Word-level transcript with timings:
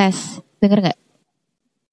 Tes. 0.00 0.40
Denger 0.64 0.80
nggak? 0.80 0.98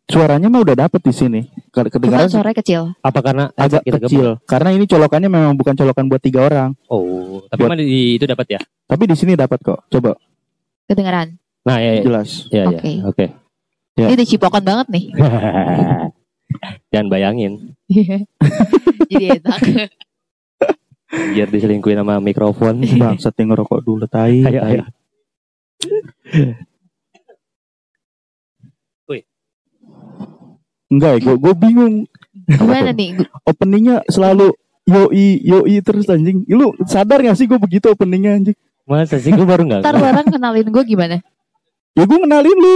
Suaranya 0.07 0.47
mah 0.47 0.63
udah 0.63 0.87
dapet 0.87 1.03
di 1.03 1.11
sini. 1.11 1.41
Kedengaran 1.75 2.31
suaranya 2.31 2.55
kecil. 2.63 2.95
Apa 3.03 3.19
karena 3.19 3.51
agak 3.51 3.83
kita 3.83 3.99
kecil. 4.07 4.39
Karena 4.47 4.71
ini 4.71 4.87
colokannya 4.87 5.27
memang 5.27 5.59
bukan 5.59 5.75
colokan 5.75 6.07
buat 6.07 6.23
tiga 6.23 6.47
orang. 6.47 6.71
Oh, 6.87 7.43
tapi 7.51 7.67
Buat- 7.67 7.75
mah 7.75 7.77
di, 7.83 8.15
itu 8.15 8.23
dapat 8.23 8.47
ya? 8.47 8.59
Tapi 8.87 9.03
di 9.11 9.15
sini 9.19 9.35
dapat 9.35 9.59
kok. 9.59 9.91
Coba 9.91 10.15
Kedengeran. 10.87 11.35
Nah, 11.67 11.83
ya, 11.83 11.99
ya, 11.99 12.01
jelas. 12.07 12.47
ya, 12.47 12.63
ya. 12.63 12.79
Oke. 12.79 12.91
Oke. 13.03 13.25
Ya. 13.99 14.07
Ini 14.07 14.15
dicipokan 14.23 14.63
banget 14.63 14.87
nih. 14.87 15.05
Jangan 16.95 17.07
bayangin, 17.11 17.75
Jadi 19.11 19.35
enak. 19.35 19.59
biar 21.35 21.51
diselingkuhin 21.51 21.99
sama 21.99 22.23
mikrofon. 22.23 22.79
Bang, 22.95 23.19
setting 23.19 23.51
ngerokok 23.51 23.83
dulu 23.83 24.07
tai. 24.07 24.47
Ayo, 24.47 24.59
tai. 24.63 24.79
ayo. 24.79 24.83
Enggak 30.87 31.11
ya, 31.13 31.19
gue 31.23 31.35
gue 31.35 31.53
bingung. 31.53 31.95
Gimana 32.47 32.91
nih? 32.91 33.27
Openingnya 33.43 34.07
selalu 34.07 34.55
yoi 34.87 35.43
yoi 35.43 35.75
terus 35.83 36.07
anjing. 36.07 36.47
Lu 36.47 36.71
sadar 36.87 37.19
gak 37.19 37.35
sih 37.35 37.43
gue 37.43 37.59
begitu 37.59 37.91
openingnya 37.91 38.39
anjing? 38.39 38.57
Masa 38.87 39.19
sih 39.19 39.35
gue 39.35 39.43
baru 39.43 39.67
nggak? 39.67 39.83
Ntar 39.83 39.99
orang 39.99 40.27
kenalin 40.31 40.67
gue 40.71 40.83
gimana? 40.87 41.19
Ya 41.91 42.03
gue 42.07 42.19
kenalin 42.23 42.55
lu. 42.55 42.75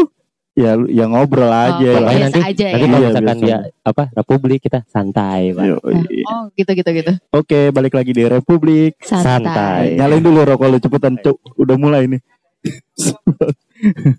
Ya 0.51 0.75
lu 0.75 0.91
ya 0.91 1.07
ngobrol 1.07 1.47
aja. 1.47 1.87
Oh, 1.95 2.03
biasa 2.03 2.27
nanti- 2.27 2.43
aja 2.43 2.51
Nanti 2.51 2.63
ya. 2.67 2.71
kalau 2.75 2.97
Iya, 2.99 3.07
misalkan 3.07 3.37
dia 3.39 3.57
apa 3.81 4.03
Republik 4.11 4.59
kita 4.59 4.83
santai, 4.83 5.55
Pak. 5.55 5.63
Yoi. 5.63 5.95
Oh 6.27 6.43
gitu 6.51 6.71
gitu 6.75 6.89
gitu. 6.91 7.11
Oke, 7.31 7.71
balik 7.71 7.95
lagi 7.95 8.11
di 8.11 8.27
Republik. 8.27 8.99
Santai. 8.99 9.23
Santai. 9.23 9.83
Nyalain 9.95 10.19
dulu 10.19 10.43
rokok 10.43 10.67
lu 10.67 10.77
cepetan, 10.77 11.15
Cuk. 11.15 11.39
Udah 11.55 11.79
mulai 11.79 12.11
nih. 12.11 12.19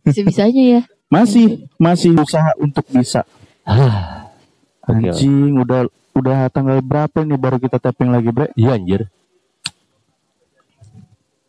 Bisa-bisanya 0.03 0.63
ya. 0.65 0.83
Masih 1.13 1.69
masih 1.77 2.17
usaha 2.17 2.57
untuk 2.57 2.89
bisa. 2.89 3.29
Ah. 3.63 4.27
Anjing, 4.83 5.55
udah 5.57 5.87
udah 6.13 6.51
tanggal 6.51 6.83
berapa 6.83 7.23
nih 7.23 7.39
baru 7.39 7.57
kita 7.57 7.79
tapping 7.79 8.11
lagi, 8.11 8.29
Bre? 8.29 8.51
Iya 8.59 8.75
anjir. 8.75 9.07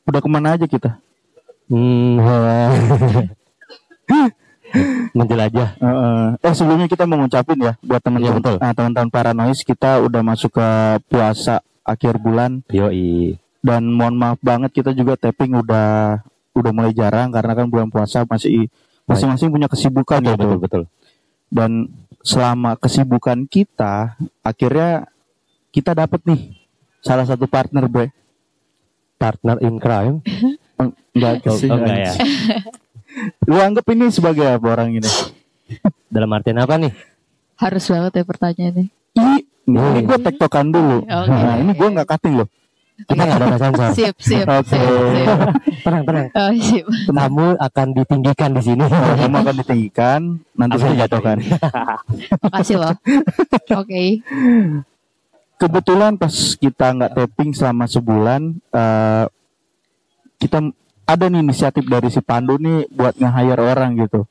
Udah 0.06 0.20
ke 0.22 0.30
mana 0.30 0.54
aja 0.54 0.70
kita? 0.70 1.00
Hmm. 1.72 2.22
Menjelajah. 5.14 5.70
Heeh. 5.78 6.24
eh 6.42 6.54
sebelumnya 6.54 6.90
kita 6.90 7.06
mau 7.06 7.22
ngucapin 7.22 7.58
ya 7.62 7.74
buat 7.86 8.02
Iya, 8.02 8.06
teman-teman 8.10 8.38
betul. 8.42 8.56
ah, 8.58 8.74
teman-teman 8.74 9.10
paranoid 9.14 9.60
kita 9.62 10.02
udah 10.02 10.22
masuk 10.26 10.58
ke 10.58 10.68
puasa 11.06 11.62
akhir 11.86 12.18
bulan 12.18 12.66
Yoi. 12.74 13.38
dan 13.62 13.86
mohon 13.86 14.18
maaf 14.18 14.42
banget 14.42 14.74
kita 14.74 14.90
juga 14.92 15.14
tapping 15.14 15.62
udah 15.62 16.18
udah 16.58 16.72
mulai 16.74 16.90
jarang 16.90 17.30
karena 17.30 17.54
kan 17.54 17.70
bulan 17.70 17.94
puasa 17.94 18.26
masih 18.26 18.66
masing-masing 19.06 19.54
punya 19.54 19.70
kesibukan 19.70 20.18
Betul, 20.26 20.34
gitu. 20.34 20.42
betul, 20.42 20.58
betul. 20.58 20.84
Dan 21.54 21.86
selama 22.20 22.74
kesibukan 22.74 23.46
kita 23.46 24.18
akhirnya 24.42 25.06
kita 25.70 25.94
dapat 25.94 26.24
nih 26.26 26.42
salah 27.00 27.28
satu 27.28 27.46
partner 27.46 27.86
bre 27.86 28.10
Partner 29.14 29.56
in 29.62 29.78
crime. 29.78 30.20
enggak 31.14 31.46
Oh, 31.46 31.54
oh, 31.54 31.58
enggak 31.62 31.98
ya. 32.02 32.14
lu 33.50 33.56
anggap 33.56 33.86
ini 33.88 34.10
sebagai 34.10 34.44
apa 34.50 34.68
orang 34.68 34.98
ini 34.98 35.10
Dalam 36.10 36.28
artian 36.34 36.60
apa 36.60 36.76
nih? 36.76 36.92
Harus 37.56 37.86
banget 37.88 38.12
ya 38.18 38.24
pertanyaannya. 38.26 38.86
ini, 39.14 39.38
Oh, 39.64 39.90
ini 39.96 40.04
gue 40.04 40.20
tektokan 40.20 40.76
dulu 40.76 41.08
Oke. 41.08 41.32
nah 41.32 41.56
ini 41.56 41.72
gue 41.72 41.88
nggak 41.88 42.04
cutting 42.04 42.36
loh 42.36 42.50
Kita 42.94 43.22
nggak 43.26 43.40
ada 43.42 43.58
sensor. 43.58 43.90
Sip 43.98 44.16
sip 44.22 44.46
Oke. 44.46 44.70
sip 44.70 44.86
sip. 44.86 45.28
Tenang, 45.84 46.04
tenang. 46.06 46.28
Oh, 46.38 46.52
sip. 46.62 46.86
Kamu 47.10 47.46
akan 47.58 47.88
ditinggikan 47.98 48.50
di 48.54 48.62
sini. 48.62 48.86
kamu 48.86 49.36
akan 49.42 49.56
ditinggikan 49.66 50.20
nanti 50.54 50.76
saya 50.78 50.94
jatuhkan 51.06 51.38
Makasih 52.46 52.78
loh. 52.78 52.96
Oke. 53.82 54.22
kebetulan 55.58 56.20
pas 56.20 56.34
kita 56.60 56.92
nggak 56.92 57.12
tapping 57.16 57.52
selama 57.56 57.88
sebulan 57.88 58.42
eh, 58.74 59.26
kita 60.38 60.60
ada 61.08 61.26
nih 61.32 61.40
inisiatif 61.40 61.88
dari 61.88 62.12
si 62.12 62.20
Pandu 62.20 62.60
nih 62.60 62.92
buat 62.92 63.16
nge-hire 63.16 63.64
orang 63.64 63.96
gitu 63.96 64.28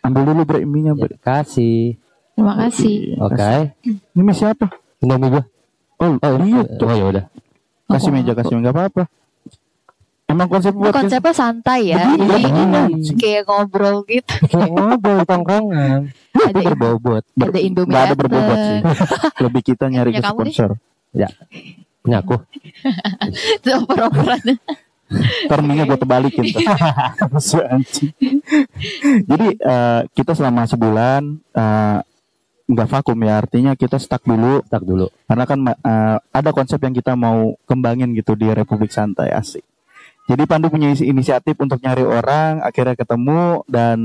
ambil 0.00 0.22
dulu 0.32 0.40
bre 0.48 0.64
minya 0.64 0.92
Ya, 0.96 1.00
bre 1.00 1.16
kasih. 1.20 1.96
Terima 2.36 2.56
kasih. 2.56 3.20
Oke. 3.20 3.76
ini 4.16 4.32
siapa 4.32 4.72
Indomie 5.04 5.28
gua. 5.28 5.44
Oh, 6.00 6.16
Oh, 6.20 6.34
iya 6.42 6.62
oh 6.64 6.94
ya 6.96 7.04
udah. 7.12 7.24
kasih 7.90 8.08
Oh. 8.10 8.14
meja 8.16 8.32
kasih 8.32 8.54
meja 8.56 8.70
apa-apa 8.72 9.04
emang 10.30 10.46
konsep 10.46 10.70
buat 10.70 10.94
Konsepnya 10.94 11.34
santai 11.34 11.90
ya. 11.90 12.06
Begini, 12.06 12.22
Jadi 12.30 12.44
begini. 12.46 13.18
kayak 13.18 13.42
ngobrol 13.50 14.06
gitu. 14.06 14.34
Kayak 14.46 14.70
ngobrol 14.78 15.20
tongkrongan. 15.26 16.00
Ada 16.30 16.60
berbobot. 16.70 17.24
ada 17.50 17.58
Indomie. 17.58 17.90
nggak 17.90 18.02
ada 18.06 18.14
berbobot 18.14 18.58
sih 18.62 18.80
lebih 19.42 19.62
kita 19.66 19.84
nyari 19.90 20.14
Punya 20.14 20.22
ke 20.22 20.30
sponsor 20.30 20.70
Punya 22.00 22.16
aku. 22.22 22.36
Itu 23.58 23.70
oper-operan. 23.84 24.40
Ntar 25.50 25.58
minyak 25.66 25.90
gue 25.90 25.98
terbalikin 25.98 26.44
tuh. 26.54 26.62
Jadi 29.26 29.46
eh, 29.58 30.00
kita 30.14 30.32
selama 30.32 30.64
sebulan 30.64 31.22
eh, 31.50 31.98
nggak 32.70 32.86
vakum 32.88 33.18
ya 33.18 33.34
artinya 33.36 33.74
kita 33.74 33.98
stuck 33.98 34.22
dulu 34.22 34.62
Tak 34.64 34.80
dulu. 34.80 35.10
karena 35.24 35.44
kan 35.44 35.58
eh, 35.66 36.16
ada 36.22 36.50
konsep 36.50 36.78
yang 36.78 36.92
kita 36.92 37.12
mau 37.12 37.58
kembangin 37.64 38.14
gitu 38.14 38.32
di 38.32 38.46
Republik 38.48 38.88
Santai 38.88 39.30
asik. 39.30 39.66
Jadi 40.24 40.46
Pandu 40.46 40.70
punya 40.70 40.88
isi- 40.88 41.04
inisiatif 41.04 41.58
untuk 41.58 41.82
nyari 41.82 42.00
orang, 42.00 42.62
akhirnya 42.62 42.94
ketemu 42.94 43.66
dan 43.66 43.98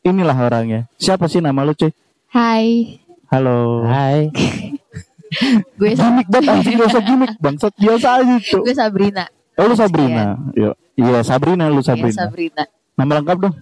inilah 0.00 0.38
orangnya. 0.38 0.86
Siapa 0.94 1.26
sih 1.26 1.42
nama 1.42 1.66
lu 1.66 1.74
cuy? 1.74 1.90
Hai. 2.30 2.94
Halo. 3.26 3.82
Hai. 3.82 4.30
Gue 5.74 5.90
Gimik 5.92 6.30
banget 6.30 6.78
gak 6.78 6.88
usah 6.88 7.02
gimik 7.02 7.32
bangsat 7.36 7.74
biasa 7.74 8.22
aja 8.22 8.36
tuh. 8.40 8.62
gue 8.62 8.70
Sabrina. 8.70 9.24
Oh 9.54 9.66
lu 9.66 9.74
Sabrina. 9.74 10.38
Yo. 10.54 10.78
Iya 10.94 11.26
Sabrina 11.26 11.66
lu 11.66 11.82
Iya, 11.82 11.90
Sabrina. 11.90 12.18
Sabrina. 12.20 12.62
Nama 12.94 13.10
lengkap 13.18 13.36
dong. 13.40 13.54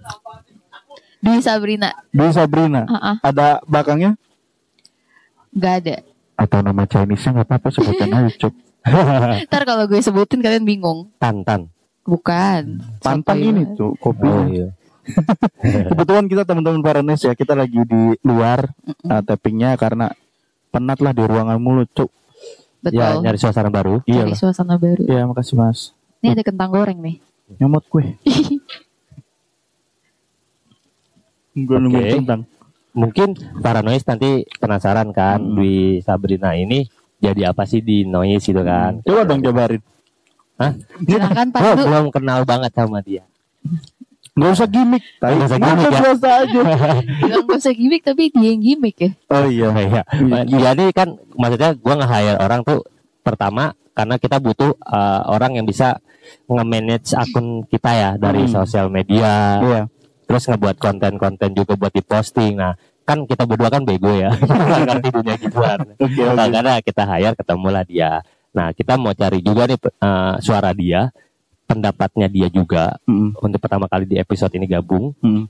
Di 1.16 1.32
Sabrina. 1.40 1.88
Dwi 2.10 2.28
Sabrina. 2.28 2.84
Heeh. 2.84 3.16
Ada 3.22 3.64
belakangnya? 3.64 4.20
Gak 5.52 5.74
ada. 5.84 5.96
Atau 6.40 6.58
nama 6.64 6.82
Chinese-nya 6.88 7.30
nggak 7.38 7.48
apa-apa 7.48 7.68
sebutin 7.70 8.08
aja 8.08 8.30
cuk. 8.40 8.54
Ntar 9.46 9.62
kalau 9.62 9.84
gue 9.86 10.00
sebutin 10.02 10.40
kalian 10.42 10.64
bingung. 10.66 11.12
Tantan. 11.20 11.70
Bukan. 12.02 12.82
Sotoy 12.98 13.52
ini 13.52 13.62
tuh 13.78 13.94
kopi. 14.00 14.26
Oh 14.26 14.42
iya. 14.50 14.74
Kebetulan 15.90 16.26
kita 16.26 16.42
teman-teman 16.46 16.82
Paranes 16.82 17.22
ya 17.22 17.34
kita 17.34 17.54
lagi 17.54 17.78
di 17.86 18.02
luar 18.26 18.70
uh, 19.06 19.22
tappingnya 19.22 19.74
karena 19.78 20.10
penat 20.74 20.98
lah 21.02 21.12
di 21.14 21.22
ruangan 21.22 21.58
mulu 21.62 21.86
cuk. 21.90 22.10
Ya 22.82 23.14
Betul. 23.14 23.22
nyari 23.22 23.38
suasana 23.38 23.70
baru. 23.70 24.02
Iya 24.08 24.26
Cari 24.26 24.32
lah. 24.34 24.38
suasana 24.38 24.74
baru. 24.78 25.02
Iya 25.06 25.22
makasih 25.30 25.54
mas. 25.54 25.94
Ini 26.22 26.34
ada 26.34 26.42
kentang 26.42 26.70
goreng 26.74 26.98
nih. 26.98 27.22
Nyomot 27.62 27.84
gue. 27.86 28.18
gue 31.52 31.76
Oke. 31.76 31.82
nungguin 31.84 32.24
tentang. 32.24 32.42
Mungkin 32.92 33.32
para 33.58 33.80
noise 33.80 34.04
nanti 34.04 34.44
penasaran 34.56 35.10
kan 35.10 35.38
Hmm. 35.38 35.56
Dwi 35.56 36.00
Sabrina 36.00 36.52
ini 36.52 36.84
jadi 37.18 37.48
apa 37.48 37.64
sih 37.64 37.80
di 37.80 38.04
noise 38.04 38.42
gitu 38.42 38.60
kan. 38.60 39.00
Coba 39.00 39.24
dong 39.24 39.40
jabarin. 39.40 39.80
Silakan 41.00 41.48
Gue 41.48 41.56
Pandu. 41.56 41.82
belum 41.82 42.06
kenal 42.10 42.40
banget 42.42 42.70
sama 42.70 43.00
dia. 43.00 43.24
Gak 44.32 44.50
usah 44.50 44.64
gimmick. 44.66 45.04
Tai. 45.18 45.34
Nggak 45.34 45.44
usah 45.46 45.58
gimmick 45.58 45.84
ya. 45.84 46.00
biasa 46.00 46.28
aja. 46.38 46.60
Bilang 47.20 47.44
gak 47.44 47.58
usah 47.58 47.74
gimmick 47.74 48.02
tapi 48.02 48.22
dia 48.28 48.48
yang 48.48 48.60
gimmick 48.60 48.96
ya. 48.96 49.10
Oh 49.28 49.44
iya. 49.44 49.68
Iya. 49.74 50.02
Jadi 50.46 50.84
kan 50.92 51.08
maksudnya 51.34 51.70
gua 51.74 51.94
nge-hire 51.96 52.38
orang 52.38 52.60
tuh 52.62 52.80
pertama 53.20 53.64
karena 53.92 54.16
kita 54.16 54.36
butuh 54.36 54.72
uh, 54.80 55.20
orang 55.28 55.56
yang 55.56 55.66
bisa 55.66 56.00
nge-manage 56.46 57.12
akun 57.12 57.66
kita 57.66 57.90
ya 57.92 58.10
dari 58.16 58.46
Hmm. 58.46 58.52
sosial 58.54 58.86
media, 58.88 59.58
Iya. 59.58 59.82
Terus 60.32 60.48
ngebuat 60.48 60.80
konten-konten 60.80 61.52
juga 61.52 61.76
buat 61.76 61.92
diposting. 61.92 62.56
Nah, 62.56 62.72
kan 63.04 63.28
kita 63.28 63.44
berdua 63.44 63.68
kan 63.68 63.84
bego 63.84 64.16
ya, 64.16 64.32
ngerti 64.88 65.08
dunia 65.12 65.36
gituan. 65.36 65.84
Oke 66.00 66.24
oke. 66.24 66.32
Makanya 66.32 66.80
kita 66.80 67.04
hire 67.04 67.36
ketemulah 67.36 67.84
dia. 67.84 68.24
Nah, 68.56 68.72
kita 68.72 68.96
mau 68.96 69.12
cari 69.12 69.44
juga 69.44 69.68
nih 69.68 69.76
uh, 69.76 70.40
suara 70.40 70.72
dia, 70.72 71.12
pendapatnya 71.68 72.28
dia 72.32 72.48
juga 72.52 72.96
Mm, 73.08 73.36
untuk 73.40 73.60
pertama 73.60 73.88
kali 73.88 74.04
di 74.04 74.16
episode 74.20 74.52
ini 74.56 74.68
gabung 74.68 75.16
mm. 75.24 75.48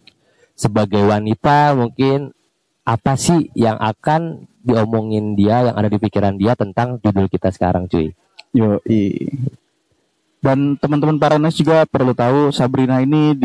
sebagai 0.54 1.02
wanita 1.02 1.74
mungkin 1.74 2.30
apa 2.82 3.14
sih 3.18 3.50
yang 3.54 3.78
akan 3.78 4.46
diomongin 4.62 5.34
dia 5.34 5.66
yang 5.70 5.76
ada 5.78 5.90
di 5.90 5.98
pikiran 5.98 6.38
dia 6.38 6.54
tentang 6.54 6.98
judul 7.02 7.26
kita 7.26 7.50
sekarang 7.50 7.90
cuy 7.90 8.14
Yo, 8.52 8.78
Dan 10.42 10.76
teman-teman 10.76 11.16
Paranes 11.16 11.54
juga 11.56 11.86
perlu 11.88 12.12
tahu 12.12 12.50
Sabrina 12.50 13.00
ini 13.00 13.38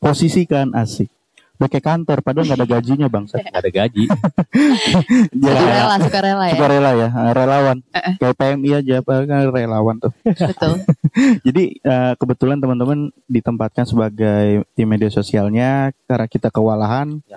diposisikan 0.00 0.72
asik. 0.72 1.12
Udah 1.60 1.68
kayak 1.68 1.84
kantor 1.84 2.18
padahal 2.24 2.48
nggak 2.48 2.56
ada 2.56 2.68
gajinya 2.72 3.06
bang. 3.06 3.24
Nggak 3.36 3.52
ada 3.52 3.68
gaji. 3.70 4.04
Jadi 5.44 5.60
Suka 5.60 5.68
rela, 5.68 5.96
suka 6.00 6.18
rela 6.24 6.44
ya. 6.48 6.52
suka 6.56 6.66
rela 6.66 6.90
ya, 6.96 7.08
relawan. 7.36 7.78
Eh-eh. 7.92 8.14
Kayak 8.16 8.36
PMI 8.40 8.70
aja, 8.80 8.94
apa 9.04 9.12
kan 9.28 9.40
relawan 9.44 9.96
tuh. 10.00 10.12
Betul. 10.24 10.72
Jadi 11.46 11.64
eh, 11.76 12.12
kebetulan 12.16 12.56
teman-teman 12.56 12.98
ditempatkan 13.28 13.84
sebagai 13.84 14.64
tim 14.72 14.88
media 14.88 15.12
sosialnya 15.12 15.92
karena 16.08 16.26
kita 16.26 16.48
kewalahan 16.48 17.20
Ya. 17.28 17.36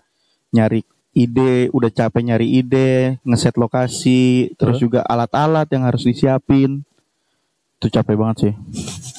nyari 0.56 0.88
ide, 1.12 1.68
udah 1.76 1.92
capek 1.92 2.24
nyari 2.24 2.48
ide, 2.64 3.20
ngeset 3.28 3.60
lokasi, 3.60 4.56
terus 4.56 4.80
juga 4.80 5.04
alat-alat 5.04 5.68
yang 5.68 5.84
harus 5.84 6.08
disiapin. 6.08 6.88
Itu 7.76 7.92
capek 7.92 8.16
banget 8.16 8.38
sih, 8.40 8.54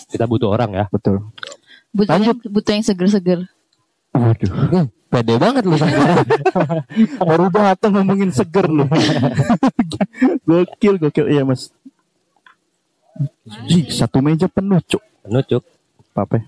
Kita 0.08 0.24
butuh 0.24 0.48
orang 0.48 0.72
ya. 0.72 0.84
betul. 0.88 1.28
Butuh 1.94 2.18
yang, 2.18 2.38
butuh 2.50 2.72
yang 2.74 2.84
seger-seger. 2.84 3.40
Waduh, 4.10 4.90
Pede 5.14 5.38
banget 5.38 5.62
lu 5.62 5.78
sekarang. 5.78 6.26
baru 7.30 7.46
datang 7.54 7.94
ngomongin 7.94 8.34
seger 8.34 8.66
lu. 8.66 8.82
gokil, 10.48 10.98
gokil. 10.98 11.30
Iya 11.30 11.46
mas. 11.46 11.70
Jih, 13.70 13.86
satu 13.94 14.18
meja 14.18 14.50
penuh, 14.50 14.82
cuk. 14.82 14.98
Penuh 15.22 15.42
cuk. 15.46 15.62
Apa? 16.18 16.42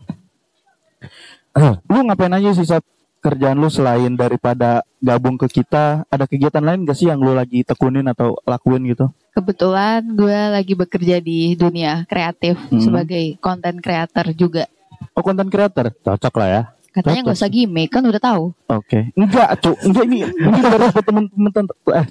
lu 1.87 1.99
ngapain 2.11 2.35
aja 2.35 2.51
sih 2.59 2.67
saat 2.67 2.83
kerjaan 3.23 3.59
lu 3.59 3.71
selain 3.71 4.19
daripada 4.19 4.83
gabung 4.99 5.39
ke 5.39 5.63
kita? 5.63 6.03
Ada 6.11 6.27
kegiatan 6.27 6.63
lain 6.63 6.83
gak 6.83 6.99
sih 6.99 7.07
yang 7.07 7.23
lu 7.23 7.39
lagi 7.39 7.63
tekunin 7.63 8.07
atau 8.11 8.35
lakuin 8.43 8.83
gitu? 8.91 9.15
Kebetulan 9.31 10.03
gue 10.11 10.41
lagi 10.51 10.75
bekerja 10.75 11.23
di 11.23 11.55
dunia 11.55 12.03
kreatif 12.11 12.59
Hmm. 12.67 12.83
sebagai 12.83 13.39
content 13.39 13.79
creator 13.79 14.35
juga. 14.35 14.67
Oh, 15.15 15.23
konten 15.25 15.49
creator. 15.49 15.93
Cocok 16.03 16.35
lah 16.39 16.49
ya. 16.49 16.63
Katanya 16.91 17.29
nggak 17.29 17.37
usah 17.37 17.53
gimmick 17.53 17.93
kan 17.93 18.01
udah 18.09 18.17
tahu. 18.17 18.57
Oke. 18.73 19.13
Enggak, 19.13 19.61
cuk. 19.61 19.77
Enggak 19.85 20.05
ini 20.09 20.19
ini 20.25 20.61
baru 20.65 20.85
buat 20.89 21.05
temen-temen 21.05 21.65
eh, 21.93 22.07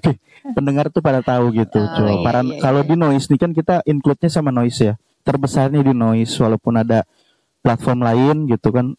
pendengar 0.54 0.86
tuh 0.94 1.02
pada 1.02 1.26
tahu 1.26 1.50
gitu, 1.58 1.82
Oh, 1.82 1.90
cuk. 1.90 2.06
iya, 2.06 2.22
Para 2.22 2.40
iya, 2.46 2.62
kalau 2.62 2.86
iya. 2.86 2.90
di 2.94 2.96
noise 2.96 3.26
nih 3.34 3.40
kan 3.42 3.52
kita 3.52 3.76
include-nya 3.90 4.30
sama 4.30 4.54
noise 4.54 4.78
ya. 4.78 4.94
Terbesarnya 5.26 5.82
di 5.82 5.90
noise 5.90 6.38
walaupun 6.38 6.78
ada 6.78 7.02
platform 7.66 8.06
lain 8.06 8.36
gitu 8.46 8.70
kan. 8.70 8.94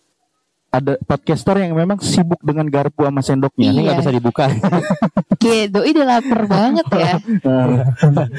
Ada 0.67 0.99
podcaster 1.01 1.57
yang 1.57 1.73
memang 1.73 1.97
sibuk 1.99 2.37
dengan 2.41 2.67
garpu 2.67 3.03
sama 3.03 3.21
sendoknya. 3.21 3.71
Ini 3.71 3.81
nggak 3.81 3.95
Iya. 3.97 4.01
bisa 4.03 4.13
dibuka. 4.13 4.45
Kayak 5.37 5.67
doi 5.73 5.91
udah 5.91 6.07
lapar 6.07 6.41
banget 6.45 6.87
ya. 6.91 7.13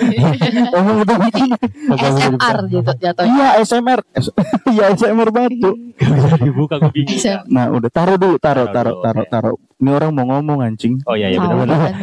SMR 1.98 2.58
gitu 2.70 2.92
jatuhnya. 2.94 3.32
Iya 3.32 3.48
SMR 3.64 4.00
Iya 4.74 4.86
SMR 4.94 5.30
banget 5.30 5.52
tuh 5.58 5.76
Nggak 5.76 6.14
bisa 6.20 6.38
dibuka 6.40 6.76
gue 6.78 6.92
bingung. 6.94 7.18
Nah 7.48 7.66
udah 7.70 7.90
taruh 7.90 8.18
dulu 8.18 8.36
Taruh 8.38 8.68
Taruh 8.70 8.96
taruh 9.02 9.26
taruh 9.28 9.54
oke. 9.56 9.66
Ini 9.78 9.90
orang 9.94 10.12
mau 10.12 10.26
ngomong 10.32 10.60
anjing 10.64 10.98
Oh 11.06 11.14
iya 11.14 11.30
iya 11.30 11.38
benar-benar. 11.38 11.94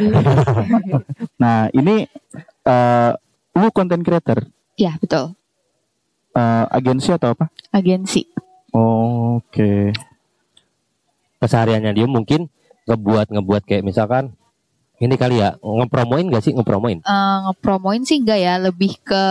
Nah 1.37 1.67
ini 1.71 2.07
eh 2.63 3.11
Lu 3.53 3.71
content 3.71 4.01
creator 4.01 4.43
Ya 4.75 4.99
betul. 4.99 5.31
eh, 6.33 6.65
Agensi 6.69 7.07
atau 7.09 7.31
apa? 7.31 7.47
Agensi. 7.71 8.27
Oke 8.73 9.95
Kesehariannya 11.39 11.91
dia 11.93 12.07
mungkin 12.07 12.47
ngebuat 12.85 13.33
ngebuat 13.33 13.63
kayak 13.65 13.83
misalkan 13.83 14.37
ini 15.01 15.19
kali 15.19 15.43
ya 15.43 15.59
ngepromoin 15.59 16.31
gak 16.31 16.43
sih 16.45 16.53
ngepromoin? 16.55 17.03
Eh, 17.03 17.37
ngepromoin 17.49 18.07
sih 18.07 18.23
enggak 18.23 18.39
ya, 18.39 18.55
lebih 18.61 18.95
ke 19.03 19.25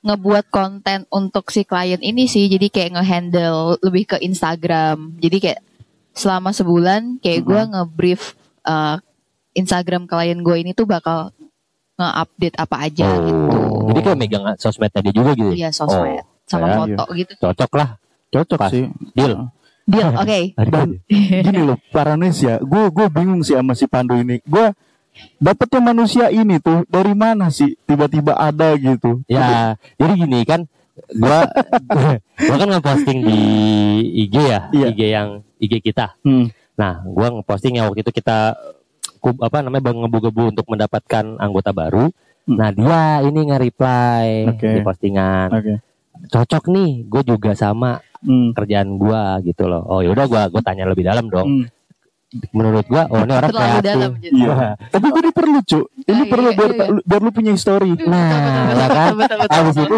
ngebuat 0.00 0.48
konten 0.48 1.04
untuk 1.12 1.48
si 1.48 1.64
klien 1.64 2.00
ini 2.00 2.28
sih. 2.28 2.48
Jadi 2.48 2.68
kayak 2.68 3.00
ngehandle 3.00 3.80
lebih 3.80 4.16
ke 4.16 4.16
Instagram. 4.20 5.16
Jadi 5.20 5.36
kayak 5.40 5.60
selama 6.12 6.52
sebulan 6.52 7.20
kayak 7.24 7.40
gue 7.44 7.60
ngebrief 7.72 8.36
eh, 8.68 8.96
Instagram 9.56 10.04
klien 10.04 10.40
gue 10.40 10.56
ini 10.60 10.76
tuh 10.76 10.84
bakal 10.84 11.32
nge-update 12.00 12.56
apa 12.56 12.76
aja 12.80 13.08
gitu. 13.20 13.58
Jadi 13.92 14.00
kayak 14.00 14.18
megang 14.18 14.44
sosmednya 14.56 15.00
dia 15.04 15.14
juga 15.14 15.30
gitu. 15.36 15.52
Iya 15.52 15.68
sosmed 15.72 16.24
sama 16.48 16.66
ya, 16.66 16.76
foto 16.80 17.04
gitu. 17.14 17.32
Cocok 17.36 17.72
lah. 17.76 17.88
Cocok 18.32 18.60
Pas. 18.60 18.70
sih 18.72 18.84
Deal. 19.12 19.36
Deal, 19.88 20.10
oke. 20.22 20.38
Dan 20.56 20.88
gini 21.44 21.60
loh 21.64 21.78
Paranes 21.90 22.38
ya 22.40 22.58
Gue 22.62 22.88
gue 22.92 23.06
bingung 23.10 23.42
sih 23.42 23.56
sama 23.58 23.74
si 23.74 23.88
Pandu 23.90 24.18
ini 24.20 24.38
Gue 24.44 24.70
Dapetnya 25.42 25.80
manusia 25.82 26.30
ini 26.30 26.62
tuh 26.62 26.86
Dari 26.86 27.12
mana 27.12 27.50
sih 27.50 27.74
Tiba-tiba 27.84 28.38
ada 28.38 28.76
gitu 28.78 29.20
Ya, 29.26 29.74
jadi 29.98 30.12
gini 30.14 30.46
kan 30.46 30.70
gua 31.16 31.48
gua 32.48 32.56
kan 32.60 32.68
ngeposting 32.68 33.18
di 33.24 33.40
IG 34.26 34.34
ya, 34.36 34.60
Iya. 34.72 34.86
IG 34.92 35.00
yang 35.08 35.28
IG 35.56 35.72
kita. 35.80 36.16
Hmm. 36.20 36.52
Nah, 36.76 37.00
gua 37.04 37.32
ngeposting 37.32 37.80
yang 37.80 37.88
waktu 37.88 38.04
itu 38.04 38.12
kita 38.12 38.56
apa 39.20 39.58
namanya 39.60 39.84
bang 39.84 39.98
ngebu-gebu 40.00 40.56
untuk 40.56 40.66
mendapatkan 40.68 41.36
anggota 41.40 41.70
baru. 41.72 42.08
Hmm. 42.48 42.56
Nah, 42.56 42.68
dia 42.72 43.00
ini 43.28 43.40
nge-reply 43.52 44.26
Oke. 44.56 44.68
di 44.68 44.80
postingan. 44.84 45.48
Oke 45.52 45.74
Cocok 46.26 46.64
nih, 46.68 46.90
gue 47.04 47.22
juga 47.24 47.52
sama 47.52 47.96
Hmm. 48.20 48.52
kerjaan 48.52 49.00
gua 49.00 49.40
gitu 49.40 49.64
loh. 49.64 49.80
Oh, 49.82 50.04
yaudah 50.04 50.28
gua 50.28 50.44
gua 50.46 50.60
tanya 50.60 50.84
lebih 50.84 51.00
dalam 51.02 51.24
dong. 51.26 51.64
Hmm. 51.64 51.64
Menurut 52.52 52.84
gua, 52.84 53.08
oh 53.08 53.16
ini 53.18 53.32
orang 53.32 53.48
Terlalu 53.48 53.64
kreatif. 53.72 53.88
dalam 53.88 54.10
gitu. 54.20 54.34
Iya. 54.36 54.66
Tapi 54.86 55.06
gue 55.08 55.20
ini 55.20 55.32
perlu 55.32 55.58
cu 55.60 55.80
Ini 55.80 56.04
Ah, 56.04 56.14
iya, 56.14 56.24
perlu 56.26 56.44
iya, 56.44 56.54
biar, 56.54 56.70
iya. 56.70 56.86
biar 57.02 57.20
lu 57.20 57.30
punya 57.32 57.52
story 57.56 57.90
Nah, 57.98 58.30
ya 58.70 58.86
kan? 58.86 59.12
Abis 59.50 59.76
itu, 59.78 59.96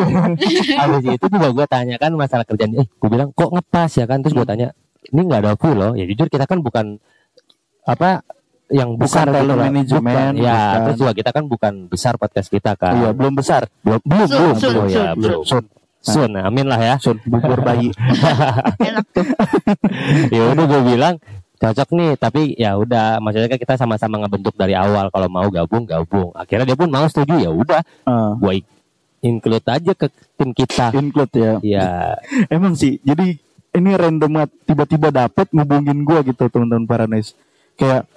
abis 0.73 1.05
itu 1.11 1.27
juga 1.29 1.49
gue 1.51 1.67
tanya 1.67 1.97
kan 1.99 2.11
masalah 2.13 2.45
kerjaan. 2.45 2.73
Eh, 2.75 2.87
gue 2.87 3.09
bilang 3.11 3.29
kok 3.33 3.51
ngepas 3.51 3.91
ya 3.93 4.07
kan? 4.07 4.23
Terus 4.23 4.35
gue 4.35 4.47
tanya, 4.47 4.69
ini 5.05 5.21
nggak 5.21 5.41
ada 5.43 5.53
full 5.55 5.75
loh. 5.75 5.93
Ya 5.93 6.05
jujur 6.05 6.27
kita 6.29 6.47
kan 6.47 6.59
bukan 6.59 7.03
apa 7.83 8.23
yang 8.71 8.95
Bukan 8.95 9.03
besar 9.03 9.27
gitu 9.27 9.35
talent 9.35 9.51
loh. 9.51 9.57
management, 9.61 10.01
Bukan. 10.01 10.33
Ya, 10.39 10.55
bukan. 10.55 10.79
terus 10.81 10.97
juga 10.97 11.13
kita 11.13 11.31
kan 11.33 11.45
bukan 11.45 11.73
besar 11.87 12.13
podcast 12.17 12.49
kita 12.49 12.73
kan. 12.73 12.95
Iya 12.97 13.11
belum 13.11 13.35
besar 13.35 13.67
belum 13.83 14.01
belum 14.01 14.29
belum, 14.31 14.55
belum, 14.57 14.85
ya, 14.87 14.95
sun, 15.13 15.17
belum. 15.19 15.43
Sun 15.45 15.65
Sun, 16.03 16.35
amin 16.35 16.67
lah 16.67 16.81
ya. 16.83 16.95
Sun 16.99 17.23
bubur 17.23 17.63
bayi. 17.63 17.95
Enak 18.91 19.07
tuh. 19.15 19.23
ya 20.35 20.43
udah 20.51 20.65
gue 20.67 20.83
bilang 20.83 21.15
cocok 21.63 21.89
nih 21.95 22.11
tapi 22.19 22.59
ya 22.59 22.75
udah 22.75 23.23
maksudnya 23.23 23.47
kan 23.47 23.61
kita 23.63 23.75
sama-sama 23.79 24.19
ngebentuk 24.19 24.59
dari 24.59 24.75
awal 24.75 25.15
kalau 25.15 25.31
mau 25.31 25.47
gabung 25.47 25.87
gabung. 25.87 26.35
Akhirnya 26.35 26.67
dia 26.67 26.77
pun 26.77 26.91
mau 26.91 27.07
setuju 27.07 27.39
ya 27.39 27.51
udah. 27.55 27.83
Ah, 28.03 28.35
gue 28.35 28.67
include 29.23 29.67
aja 29.71 29.93
ke 29.95 30.11
tim 30.35 30.51
kita. 30.51 30.91
Include 30.91 31.35
ya. 31.39 31.53
Ya 31.63 31.89
Emang 32.55 32.75
sih 32.75 32.99
Jadi 33.07 33.39
ini 33.73 33.91
random 33.95 34.51
Tiba-tiba 34.67 35.15
dapet 35.15 35.55
ngubungin 35.55 36.03
gue 36.03 36.35
gitu 36.35 36.51
teman-teman 36.51 36.85
Paranes 36.91 37.39
Kayak 37.79 38.11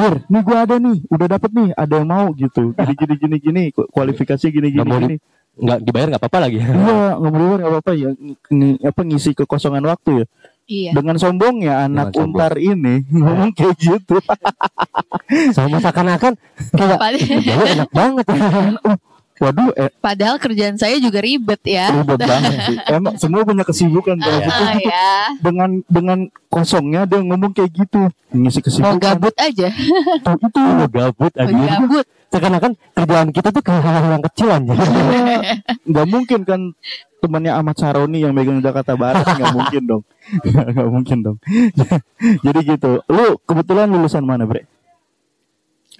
Wir, 0.00 0.24
nih 0.32 0.42
gue 0.46 0.56
ada 0.56 0.76
nih, 0.80 0.98
udah 1.12 1.26
dapet 1.28 1.50
nih, 1.52 1.68
ada 1.76 2.00
yang 2.00 2.08
mau 2.08 2.32
gitu. 2.32 2.72
Gini 2.72 2.94
gini 2.96 3.14
gini 3.20 3.36
gini, 3.36 3.62
ku- 3.68 3.84
kualifikasi 3.90 4.48
gini 4.48 4.72
gini 4.72 4.80
gini. 4.86 5.16
Nggak 5.60 5.78
dibayar 5.80 6.06
nggak 6.08 6.22
apa-apa 6.22 6.38
lagi 6.40 6.58
Iya, 6.58 6.72
nggak 7.14 7.32
boleh 7.32 7.56
nggak 7.56 7.72
apa-apa 7.72 7.92
ya, 7.92 8.08
ng- 8.50 8.78
apa 8.80 9.00
ngisi 9.02 9.30
kekosongan 9.34 9.84
waktu 9.84 10.10
ya. 10.14 10.26
Iya. 10.66 10.90
Dengan 10.94 11.16
sombongnya 11.16 11.82
anak 11.82 12.10
Dengan 12.10 12.30
sombong. 12.30 12.34
untar 12.38 12.52
ini 12.56 12.94
ngomong 13.12 13.50
kayak 13.52 13.74
gitu. 13.76 14.16
sama 15.50 15.78
seakan-akan 15.78 16.34
kayak 16.70 16.98
enak 17.74 17.90
banget 17.90 18.24
Waduh, 19.40 19.72
eh, 19.74 19.88
padahal 19.96 20.36
kerjaan 20.36 20.76
saya 20.76 20.96
juga 20.96 21.18
ribet 21.18 21.64
ya. 21.64 21.88
ribet 21.90 22.20
banget 22.28 22.52
sih. 22.62 22.76
Emang 22.86 23.16
semua 23.16 23.40
punya 23.40 23.64
kesibukan 23.64 24.14
kalau 24.14 24.38
gitu. 24.38 24.52
Ah, 24.62 24.76
ya. 24.76 25.10
Dengan 25.40 25.70
dengan 25.86 26.18
kosongnya 26.46 27.04
dia 27.04 27.18
ngomong 27.18 27.50
kayak 27.50 27.72
gitu, 27.72 28.04
ngisi 28.30 28.60
Mau 28.60 28.64
kesibukan. 28.68 29.00
gabut 29.00 29.34
aja. 29.34 29.72
Tuh, 30.20 30.36
itu 30.36 30.60
Udah 30.60 30.88
gabut 30.88 31.32
Mau 31.32 31.42
aja 31.42 31.64
gabut. 31.74 32.06
seakan-akan 32.30 32.72
kerjaan 32.94 33.28
kita 33.32 33.48
tuh 33.50 33.58
kayak 33.58 33.82
hal 33.82 34.06
yang 34.08 34.22
kecil 34.22 34.48
aja 34.48 34.70
nggak 35.82 36.06
mungkin 36.06 36.40
kan 36.44 36.60
temannya 37.18 37.50
Ahmad 37.50 37.74
Saroni 37.74 38.22
yang 38.22 38.30
megang 38.30 38.62
Jakarta 38.62 38.94
Barat 38.94 39.26
nggak 39.26 39.50
mungkin 39.50 39.82
dong 39.84 40.02
nggak 40.70 40.88
mungkin 40.88 41.18
dong 41.20 41.36
jadi 42.46 42.60
gitu 42.64 43.02
lu 43.04 43.34
kebetulan 43.42 43.90
lulusan 43.90 44.22
mana 44.22 44.46
bre 44.46 44.62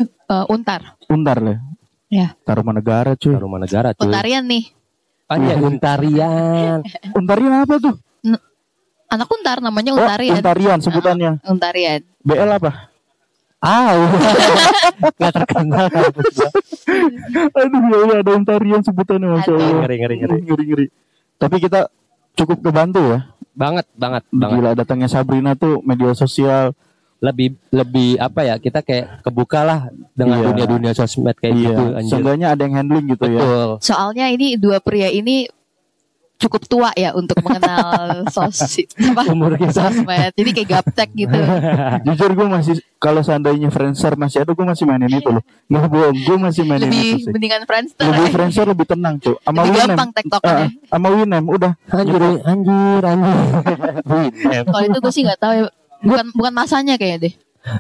Eh, 0.01 0.45
untar. 0.47 0.95
Untar 1.05 1.43
lah 1.43 1.59
Ya. 2.11 2.35
Taruman 2.43 2.75
negara 2.75 3.15
cuy. 3.15 3.39
Rumah 3.39 3.63
negara 3.63 3.95
cuy. 3.95 4.11
Untarian 4.11 4.45
nih. 4.45 4.65
Aja 5.31 5.55
untarian 5.63 6.83
Untarian 7.15 7.63
apa 7.63 7.79
tuh? 7.79 7.95
Anak 9.11 9.31
untar 9.31 9.63
namanya 9.63 9.95
oh 9.95 10.03
untarian. 10.03 10.35
Untarian 10.43 10.79
sebutannya. 10.83 11.39
Untarian. 11.47 12.03
BL 12.27 12.51
apa? 12.51 12.91
Ah 13.63 13.95
nggak 15.21 15.33
terkenal. 15.39 15.87
Aduh 17.55 17.83
ya 17.87 17.97
Allah 18.03 18.17
ada 18.27 18.33
Untarian 18.35 18.83
sebutannya 18.83 19.29
masya 19.31 19.51
Aduh. 19.55 19.63
Allah. 19.63 19.83
Ngeri 19.87 19.97
ngeri 20.03 20.15
ngeri. 20.19 20.37
Ngeri 20.51 20.65
ngeri. 20.67 20.87
Tapi 21.39 21.57
kita 21.63 21.81
cukup 22.35 22.59
kebantu 22.67 22.99
ya. 23.07 23.19
Banget 23.55 23.87
banget 23.95 24.27
banget. 24.35 24.57
Gila 24.59 24.71
datangnya 24.75 25.07
Sabrina 25.07 25.55
tuh 25.55 25.79
media 25.87 26.11
sosial 26.19 26.75
lebih 27.21 27.49
lebih 27.69 28.17
apa 28.17 28.41
ya 28.43 28.55
kita 28.57 28.81
kayak 28.81 29.21
kebuka 29.21 29.61
lah 29.61 29.81
dengan 30.11 30.41
Iya. 30.41 30.47
dunia 30.49 30.67
dunia 30.67 30.93
sosmed 30.93 31.37
kayak 31.37 31.53
gitu 31.55 31.83
iya 31.87 31.97
anjir 31.97 32.11
seenggaknya 32.11 32.47
ada 32.49 32.63
yang 32.63 32.75
handling 32.75 33.07
gitu 33.09 33.25
ya 33.27 33.39
betul 33.39 33.71
Soalnya 33.79 34.27
ini 34.29 34.57
dua 34.57 34.81
pria 34.81 35.07
ini 35.07 35.45
cukup 36.37 36.65
tua 36.65 36.89
ya 36.95 37.13
untuk 37.13 37.37
mengenal 37.39 38.01
sos 38.33 38.57
apa 38.97 39.29
Umur 39.29 39.61
kita. 39.61 39.77
sosmed. 39.77 40.33
Jadi 40.33 40.51
kayak 40.51 40.69
gaptek 40.73 41.13
gitu. 41.13 41.37
Jujur 42.09 42.33
gue 42.33 42.47
masih 42.49 42.75
kalau 42.97 43.21
seandainya 43.21 43.69
Friendster 43.69 44.17
masih 44.17 44.41
ada 44.41 44.57
gue 44.57 44.65
masih 44.65 44.89
mainin 44.89 45.13
itu 45.13 45.29
loh. 45.29 45.45
Nggak 45.69 45.85
bohong, 45.87 46.17
gue 46.17 46.37
masih 46.41 46.63
mainin 46.65 46.89
itu 46.89 46.97
lebih 46.97 47.13
sih. 47.21 47.29
mendingan 47.29 47.63
Friendster. 47.69 48.09
Lebih 48.09 48.27
Friendster 48.33 48.65
lebih 48.67 48.87
tenang 48.89 49.21
cuy. 49.21 49.37
Sama 49.37 49.61
Lebih 49.61 49.69
Winem. 49.71 49.89
gampang 49.93 50.11
tektoknya. 50.17 50.57
Ah, 50.57 50.69
sama 50.89 51.09
Winem 51.13 51.45
udah. 51.45 51.73
Anjir, 51.93 52.23
anjir, 52.41 53.03
anjir. 53.05 53.37
Winem. 54.09 54.65
Kalau 54.65 54.81
itu 54.83 54.99
gue 54.99 55.13
sih 55.13 55.23
nggak 55.29 55.39
tahu 55.39 55.53
ya. 55.55 55.65
Bukan 56.01 56.27
bukan 56.33 56.53
masanya 56.53 56.95
kayaknya 56.97 57.31
deh. 57.31 57.35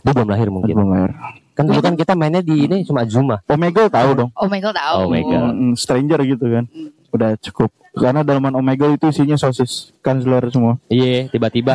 Dia 0.04 0.12
belum 0.12 0.28
lahir 0.28 0.48
mungkin. 0.52 0.74
Bener. 0.76 1.10
Kan 1.56 1.64
dulu 1.68 1.80
kan 1.80 1.94
kita 1.96 2.12
mainnya 2.16 2.44
di 2.44 2.68
ini 2.68 2.84
cuma 2.84 3.04
Zuma. 3.08 3.40
Omegle 3.48 3.88
tahu 3.88 4.10
dong. 4.16 4.30
Oh 4.36 4.48
my 4.48 4.60
god 4.60 4.76
tahu. 4.76 4.96
Oh 5.04 5.08
my 5.08 5.22
God. 5.24 5.52
Mm, 5.56 5.72
stranger 5.76 6.20
gitu 6.24 6.46
kan. 6.48 6.64
Udah 7.12 7.36
cukup. 7.40 7.72
Karena 7.90 8.22
dalaman 8.22 8.54
Omegle 8.54 8.94
itu 8.94 9.10
isinya 9.10 9.34
sosis 9.34 9.90
kan 9.98 10.20
seluar 10.22 10.46
semua. 10.52 10.78
Iya, 10.86 11.26
tiba-tiba 11.26 11.74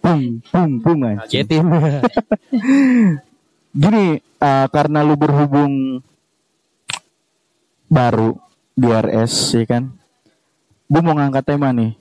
Pum, 0.00 0.40
pum, 0.50 0.70
pum 0.82 0.96
ngagetin. 0.98 1.64
Gini, 3.70 4.06
eh, 4.18 4.66
karena 4.72 5.06
lu 5.06 5.14
berhubung 5.14 6.02
baru 7.90 8.38
di 8.74 8.88
RS 8.90 9.58
ya 9.58 9.64
kan. 9.66 9.90
Gue 10.90 11.02
mau 11.02 11.14
ngangkat 11.14 11.54
tema 11.54 11.70
nih. 11.70 11.94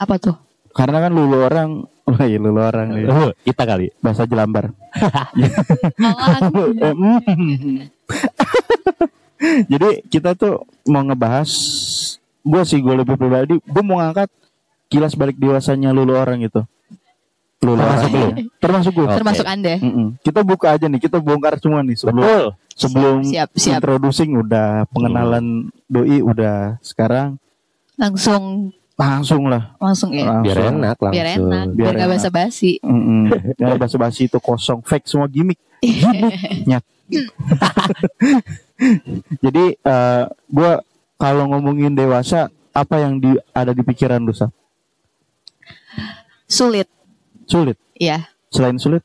Apa 0.00 0.16
tuh? 0.16 0.36
Karena 0.72 1.04
kan 1.04 1.12
lu 1.12 1.28
lu 1.28 1.44
orang, 1.44 1.84
wah 2.04 2.22
iya 2.22 2.36
lu 2.36 2.50
lu 2.50 2.60
orang 2.60 2.92
nih. 2.92 3.04
Oh, 3.08 3.30
kita 3.42 3.62
kali. 3.64 3.90
Bahasa 3.98 4.24
Jelambar. 4.24 4.70
Mm. 6.84 7.88
Jadi 9.72 9.88
kita 10.08 10.32
tuh 10.32 10.64
mau 10.86 11.02
ngebahas 11.02 11.48
gue 12.44 12.62
sih 12.64 12.78
gue 12.78 12.94
lebih 12.94 13.16
pribadi 13.16 13.56
gue 13.56 13.82
mau 13.82 13.96
ngangkat 13.98 14.28
kilas 14.86 15.16
balik 15.16 15.36
dewasanya 15.36 15.90
lulu 15.90 16.12
orang 16.14 16.44
gitu. 16.44 16.62
Lulu 17.60 17.80
Termasuk 17.80 18.04
orang, 18.04 18.12
lu? 18.12 18.28
iya. 18.28 18.44
Termasuk 18.60 18.92
gue. 18.92 19.06
Oke. 19.08 19.16
Termasuk 19.16 19.46
Anda. 19.48 19.74
Mm-mm. 19.80 20.06
Kita 20.20 20.40
buka 20.44 20.66
aja 20.76 20.86
nih, 20.86 21.00
kita 21.00 21.16
bongkar 21.18 21.56
semua 21.56 21.80
nih 21.80 21.96
sebelum 21.96 22.20
Betul. 22.20 22.46
sebelum 22.76 23.16
Siap, 23.24 23.48
siap. 23.56 23.80
introducing 23.80 24.30
udah 24.36 24.84
pengenalan 24.92 25.44
doi 25.88 26.20
udah 26.20 26.76
sekarang 26.80 27.40
Langsung 27.96 28.74
langsung 28.94 29.50
lah 29.50 29.74
langsung 29.82 30.14
ya. 30.14 30.22
langsung. 30.22 30.46
Biar 30.46 30.58
enak 30.70 30.96
langsung. 31.02 31.14
Biar 31.18 31.28
enak, 31.34 31.66
Biar 31.74 31.94
biar 31.98 32.08
basa-basi. 32.14 32.78
Mm-mm. 32.78 33.26
Jangan 33.58 33.76
basa-basi 33.78 34.30
itu 34.30 34.38
kosong 34.38 34.80
fake 34.86 35.10
semua 35.10 35.26
gimmick. 35.26 35.58
Nyat. 36.62 36.84
Jadi 39.44 39.64
eh 39.76 40.22
gue 40.30 40.72
kalau 41.18 41.44
ngomongin 41.50 41.94
dewasa 41.94 42.50
apa 42.74 42.98
yang 43.02 43.18
di, 43.22 43.34
ada 43.54 43.70
di 43.70 43.82
pikiran 43.86 44.22
lu 44.22 44.34
Sa? 44.34 44.50
Sulit, 46.46 46.86
Sulit. 47.46 47.78
ya. 47.98 48.26
Selain 48.50 48.78
sulit, 48.78 49.02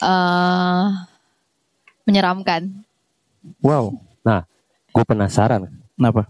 eh 0.00 0.86
menyeramkan. 2.08 2.84
wow. 3.60 3.92
Gue 4.88 5.04
penasaran 5.04 5.68
Kenapa? 5.94 6.26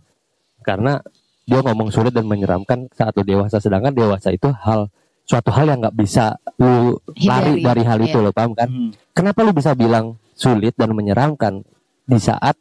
karena 0.60 1.00
dia 1.48 1.60
ngomong 1.60 1.88
sulit 1.88 2.12
dan 2.12 2.24
menyeramkan 2.24 2.92
saat 2.92 3.10
lu 3.14 3.24
dewasa 3.24 3.56
sedangkan 3.56 3.90
dewasa 3.90 4.28
itu 4.28 4.52
hal 4.54 4.92
suatu 5.24 5.48
hal 5.48 5.64
yang 5.66 5.80
nggak 5.80 5.92
bisa 5.94 6.36
lu 6.54 7.00
lari 7.18 7.56
Hindari. 7.56 7.64
dari 7.64 7.82
hal 7.82 7.98
itu 8.00 8.14
Iya. 8.14 8.22
lo 8.22 8.30
paham 8.30 8.52
kan 8.52 8.68
Hmm. 8.68 8.90
kenapa 9.10 9.40
lu 9.40 9.52
bisa 9.52 9.72
bilang 9.72 10.06
sulit 10.32 10.72
dan 10.74 10.92
menyeramkan 10.92 11.64
di 12.04 12.18
saat 12.18 12.56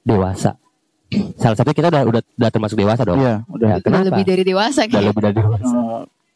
dewasa 0.00 0.54
salah 1.36 1.54
satu 1.54 1.70
kita 1.70 1.88
udah 1.88 2.02
udah, 2.04 2.22
udah 2.32 2.50
termasuk 2.50 2.74
dewasa 2.74 3.02
dong 3.02 3.18
Iya, 3.18 3.44
udah. 3.46 3.68
Ya, 3.68 3.74
Udah 3.74 3.84
kenapa 3.84 4.04
lebih 4.08 4.24
dari 4.24 4.42
dewasa 4.42 4.80
udah 4.80 4.88
kayak. 4.88 5.04
lebih 5.04 5.22
dari 5.22 5.36
dewasa 5.36 5.76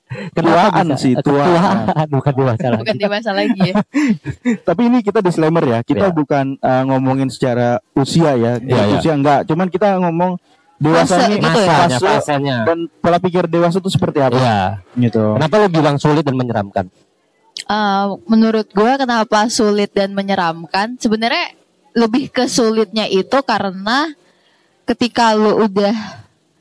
Eh, 0.07 0.31
Kenapa 0.31 0.71
Tuaan 0.71 0.87
bisa- 0.87 1.03
sih, 1.03 1.13
eh, 1.13 1.19
tuaan. 1.19 1.47
tuaan, 1.51 2.07
bukan 2.15 2.35
dewasa 2.37 2.67
lagi 2.69 2.79
Bukan 2.79 2.97
dewasa 2.97 3.31
lagi 3.35 3.59
ya. 3.61 3.75
tapi 4.71 4.83
ini 4.87 4.99
kita 5.03 5.19
disclaimer 5.19 5.65
ya. 5.67 5.79
Kita 5.83 6.07
Iya. 6.07 6.15
bukan 6.15 6.47
eh, 6.57 6.83
ngomongin 6.87 7.27
secara 7.27 7.83
usia 7.93 8.39
ya. 8.39 8.55
Iya, 8.57 8.83
iya. 8.87 8.95
Usia 8.95 9.13
enggak. 9.13 9.51
Cuman 9.51 9.67
kita 9.67 9.99
ngomong 9.99 10.39
dewasa 10.77 11.17
Fase 11.17 11.31
ini 11.31 11.41
gitu 11.41 11.61
ya. 11.61 11.99
masanya 11.99 12.57
dan 12.65 12.79
pola 12.95 13.17
pikir 13.17 13.45
dewasa 13.47 13.77
itu 13.77 13.89
seperti 13.89 14.19
apa 14.19 14.37
Iya. 14.37 14.61
gitu. 15.01 15.35
kenapa 15.35 15.55
lu 15.59 15.69
bilang 15.71 15.97
sulit 15.97 16.21
dan 16.21 16.35
menyeramkan 16.35 16.87
Eh, 17.59 18.05
menurut 18.27 18.69
gue 18.69 18.93
kenapa 18.95 19.49
sulit 19.49 19.91
dan 19.91 20.13
menyeramkan? 20.13 20.95
Sebenarnya 20.97 21.57
lebih 21.97 22.29
ke 22.29 22.47
sulitnya 22.47 23.09
itu 23.09 23.33
karena 23.43 24.13
ketika 24.85 25.33
lu 25.33 25.65
udah 25.65 25.97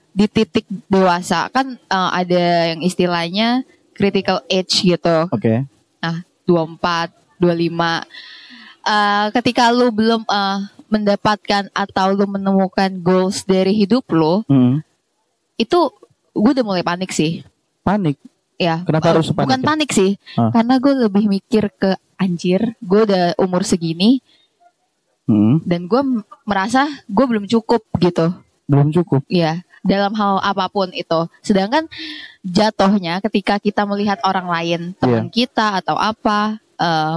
di 0.10 0.26
titik 0.26 0.64
dewasa 0.88 1.52
kan 1.52 1.76
eh, 1.76 2.10
ada 2.16 2.44
yang 2.72 2.82
istilahnya 2.82 3.62
critical 3.92 4.42
age 4.48 4.82
gitu. 4.88 5.28
Oke. 5.30 5.68
Nah, 6.00 6.24
24, 6.48 7.12
25. 7.38 8.02
Eh, 8.82 9.26
ketika 9.36 9.70
lu 9.70 9.92
belum 9.92 10.24
eh, 10.24 10.58
mendapatkan 10.88 11.70
atau 11.72 12.06
lu 12.12 12.26
menemukan 12.26 12.90
goals 13.00 13.44
dari 13.44 13.74
hidup 13.74 14.06
lu, 14.10 14.46
Hmm. 14.46 14.82
itu 15.56 15.80
gue 16.32 16.52
udah 16.52 16.66
mulai 16.66 16.84
panik 16.84 17.10
sih. 17.10 17.42
Panik. 17.82 18.20
Ya, 18.56 18.84
Kenapa 18.88 19.12
harus 19.12 19.30
panik 19.30 19.48
bukan 19.52 19.62
ya? 19.62 19.68
panik 19.68 19.90
sih, 19.92 20.12
Ah. 20.36 20.52
karena 20.52 20.80
gue 20.80 20.94
lebih 21.08 21.26
mikir 21.28 21.68
ke 21.72 21.92
anjir, 22.16 22.76
gue 22.80 23.02
udah 23.04 23.36
umur 23.36 23.64
segini 23.64 24.24
Hmm. 25.26 25.58
dan 25.66 25.90
gue 25.90 26.02
merasa 26.46 26.86
gue 27.06 27.26
belum 27.26 27.50
cukup 27.50 27.82
gitu, 27.98 28.32
Belum 28.70 28.94
cukup. 28.94 29.26
ya 29.28 29.60
dalam 29.82 30.14
hal 30.14 30.38
apa 30.40 30.66
pun 30.68 30.90
itu. 30.90 31.20
Sedangkan 31.42 31.86
jatuhnya 32.42 33.22
ketika 33.22 33.58
kita 33.58 33.86
melihat 33.86 34.18
orang 34.22 34.48
lain, 34.48 34.82
teman 34.98 35.28
kita 35.28 35.78
atau 35.78 35.94
apa, 35.94 36.58
eh, 36.78 37.16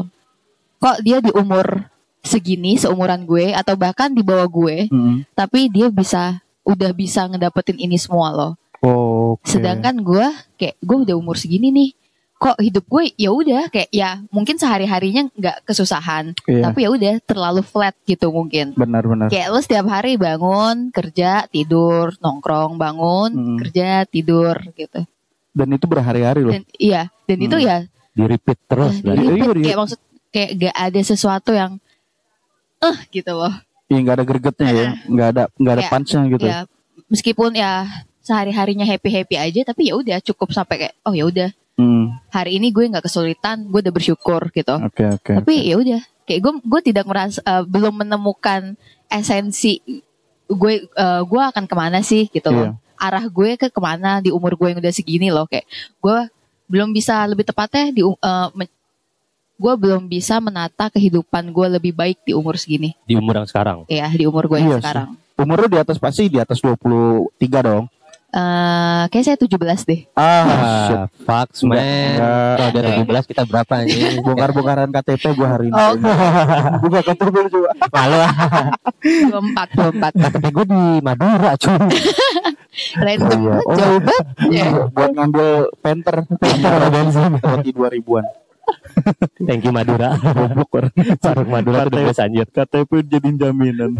kok 0.76 0.98
dia 1.00 1.18
di 1.18 1.32
umur 1.32 1.84
segini 2.20 2.74
seumuran 2.74 3.22
gue 3.22 3.52
atau 3.52 3.74
bahkan 3.74 4.10
di 4.10 4.20
bawah 4.20 4.46
gue, 4.46 4.88
Hmm. 4.88 5.22
tapi 5.32 5.68
dia 5.68 5.88
bisa 5.88 6.38
udah 6.62 6.90
bisa 6.90 7.24
ngedapetin 7.24 7.78
ini 7.78 7.96
semua 7.96 8.28
loh. 8.30 8.52
Oke. 8.78 9.48
Sedangkan 9.48 9.98
gue 9.98 10.26
kayak 10.54 10.76
gue 10.78 10.96
udah 11.02 11.14
umur 11.14 11.34
segini 11.34 11.68
nih, 11.68 11.90
kok 12.34 12.54
hidup 12.56 12.84
gue 12.86 13.10
ya 13.16 13.30
udah 13.30 13.66
kayak 13.66 13.90
ya 13.90 14.22
mungkin 14.28 14.54
sehari 14.54 14.84
harinya 14.84 15.26
nggak 15.32 15.64
kesusahan, 15.64 16.38
Iya. 16.44 16.62
tapi 16.62 16.86
ya 16.86 16.90
udah 16.92 17.14
terlalu 17.20 17.62
flat 17.62 17.98
gitu 18.04 18.30
mungkin. 18.30 18.74
Benar-benar. 18.74 19.26
Kayak 19.26 19.48
lu 19.48 19.58
setiap 19.58 19.86
hari 19.88 20.14
bangun 20.14 20.90
kerja 20.90 21.48
tidur 21.48 22.14
nongkrong 22.18 22.76
bangun 22.76 23.30
Mm. 23.32 23.56
kerja 23.58 23.88
tidur 24.04 24.54
gitu. 24.72 25.02
Dan 25.50 25.74
itu 25.74 25.86
berhari-hari 25.86 26.40
loh. 26.40 26.54
Dan 26.54 26.62
iya 26.76 27.10
dan 27.24 27.38
itu 27.40 27.56
Hmm. 27.58 27.66
ya, 27.66 27.76
di 28.12 28.22
repeat 28.24 28.58
terus 28.68 28.94
ya, 28.96 29.02
dari 29.08 29.18
Iya, 29.18 29.30
di-repeat. 29.32 29.56
iya. 29.56 29.64
kayak 29.64 29.78
maksud 29.80 30.00
kayak 30.28 30.50
gak 30.60 30.76
ada 30.76 31.00
sesuatu 31.02 31.50
yang 31.50 31.72
eh 32.78 32.96
gitu 33.10 33.32
loh. 33.32 33.54
Iya 33.88 33.98
nggak 34.00 34.16
ada 34.16 34.24
gregetnya 34.24 34.68
ya. 34.68 34.86
Nggak 35.04 35.28
ada 35.28 35.42
nggak 35.54 35.74
ada 35.74 35.82
Ya. 35.82 35.90
punch-nya 35.90 36.22
gitu. 36.28 36.44
Ya 36.44 36.58
meskipun 37.06 37.50
ya 37.52 37.88
sehari 38.20 38.52
harinya 38.52 38.84
happy 38.84 39.08
happy 39.08 39.34
aja 39.34 39.60
tapi 39.64 39.88
ya 39.88 39.96
udah 39.96 40.20
cukup 40.20 40.52
sampai 40.52 40.76
kayak 40.78 40.94
oh 41.02 41.12
ya 41.12 41.24
udah 41.24 41.50
Hmm. 41.78 42.10
hari 42.28 42.58
ini 42.58 42.74
gue 42.74 42.90
nggak 42.90 43.06
kesulitan 43.06 43.62
gue 43.64 43.78
udah 43.78 43.94
bersyukur 43.94 44.50
gitu. 44.50 44.74
Oke 44.82 45.06
oke. 45.08 45.30
tapi 45.32 45.62
ya 45.62 45.78
udah 45.78 46.02
kayak 46.26 46.40
gue 46.42 46.52
gue 46.60 46.80
tidak 46.84 47.06
merasa 47.06 47.38
eh, 47.40 47.62
belum 47.62 48.02
menemukan 48.02 48.74
esensi 49.06 49.78
gue 50.44 50.74
eh, 50.84 51.22
gue 51.22 51.40
akan 51.40 51.64
ke 51.64 51.74
mana 51.74 52.02
sih 52.02 52.26
gitu 52.28 52.50
Iya. 52.50 52.56
loh 52.58 52.70
arah 52.98 53.22
gue 53.24 53.54
ke 53.54 53.70
ke 53.70 53.78
mana 53.78 54.18
di 54.18 54.28
umur 54.28 54.58
gue 54.58 54.68
yang 54.68 54.82
udah 54.82 54.90
segini 54.90 55.30
loh 55.30 55.46
kayak 55.46 55.70
gue 55.96 56.18
belum 56.66 56.90
bisa 56.90 57.22
lebih 57.24 57.46
tepatnya 57.46 57.94
di 57.94 58.02
eh, 58.02 58.48
men- 58.52 58.74
gue 59.58 59.74
belum 59.74 60.06
bisa 60.06 60.38
menata 60.38 60.86
kehidupan 60.88 61.50
gue 61.50 61.66
lebih 61.68 61.92
baik 61.92 62.22
di 62.22 62.30
umur 62.30 62.54
segini 62.54 62.94
di 63.02 63.12
umur 63.12 63.34
yang 63.36 63.46
sekarang 63.46 63.82
ya 63.86 64.06
di 64.08 64.22
umur 64.22 64.46
gue 64.46 64.56
Iya 64.56 64.66
yang 64.68 64.74
sih. 64.74 64.84
sekarang 64.84 65.10
Umur 65.36 65.54
lu 65.56 65.68
di 65.68 65.78
atas 65.78 65.96
pasti 65.96 66.26
di 66.26 66.34
atas 66.36 66.58
23 66.58 67.30
dong. 67.60 67.86
Eh 68.28 69.02
kayak 69.06 69.24
saya 69.24 69.38
17 69.38 69.54
deh 69.84 70.00
Ah, 70.12 70.42
ah 70.42 70.98
fuck 71.16 71.48
man 71.62 71.78
Enggak, 71.78 72.54
kalau 72.58 72.68
ada 72.68 73.22
17 73.22 73.30
kita 73.30 73.42
berapa 73.46 73.74
nih 73.80 73.94
bongkar-bongkaran 74.26 74.90
KTP 74.90 75.24
gua 75.32 75.48
hari 75.48 75.70
ini. 75.70 75.74
Oh. 75.74 75.94
Buka 76.82 77.00
KTP 77.04 77.34
coba. 77.48 77.70
malu 77.88 78.18
24 79.30 79.94
24 79.94 80.22
KTP 80.26 80.44
gue 80.50 80.64
di 80.66 80.82
Madura 81.00 81.50
cuy 81.54 81.78
random 83.06 83.38
Iya. 83.40 83.54
Oh. 83.60 83.74
jauh 83.74 84.00
banget 84.00 84.26
ya. 84.50 84.66
Buat 84.88 85.10
ngambil 85.14 85.48
penter, 85.78 86.16
penter 86.34 86.72
bensin 86.90 87.30
roti 87.36 87.70
2000-an. 87.70 88.24
thank 89.48 89.62
you 89.62 89.70
Madura 89.70 90.16
Goblok 90.36 90.70
orang. 90.74 90.92
Sarung 91.18 91.48
Madura 91.48 91.84
tuh 91.84 91.92
the 91.92 92.00
best 92.04 92.20
anjir 92.20 92.46
KTP 92.46 92.90
jadiin 93.04 93.36
jaminan. 93.36 93.92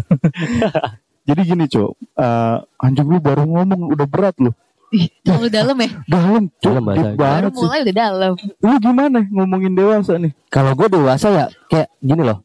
Jadi 1.27 1.41
gini, 1.45 1.65
Cok. 1.65 1.91
Eh, 2.15 2.57
anjing 2.79 3.05
lu 3.05 3.17
baru 3.17 3.45
ngomong 3.45 3.93
udah 3.93 4.07
berat 4.07 4.33
lu. 4.37 4.49
Ih, 4.89 5.05
terlalu 5.21 5.47
dalam 5.47 5.77
ya 5.77 5.89
Dalam, 6.03 6.43
Cok. 6.49 6.65
Dalam 6.65 6.83
bahasa. 6.83 7.05
Baru 7.05 7.13
banget 7.13 7.51
sih. 7.51 7.61
mulai 7.61 7.79
udah 7.85 7.95
dalam 7.95 8.31
Lu 8.57 8.73
gimana 8.79 9.19
ngomongin 9.29 9.73
dewasa 9.73 10.13
nih? 10.17 10.33
kalau 10.49 10.73
gue 10.73 10.87
dewasa 10.89 11.27
ya 11.29 11.45
kayak 11.67 11.89
gini 11.99 12.25
loh 12.25 12.41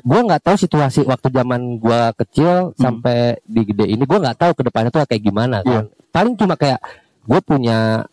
gua 0.00 0.20
nggak 0.20 0.40
tahu 0.40 0.56
situasi 0.56 1.04
waktu 1.04 1.28
zaman 1.28 1.76
gua 1.76 2.12
kecil 2.12 2.72
Hmm. 2.72 2.80
sampai 2.80 3.40
di 3.42 3.64
gede 3.64 3.88
ini 3.88 4.04
gua 4.04 4.20
nggak 4.20 4.36
tahu 4.36 4.52
ke 4.52 4.62
depannya 4.64 4.88
tuh 4.88 5.04
kayak 5.04 5.20
gimana 5.20 5.60
kan 5.60 5.88
paling 6.08 6.32
cuma 6.32 6.56
kayak 6.56 6.76
gue 7.22 7.40
punya 7.40 8.04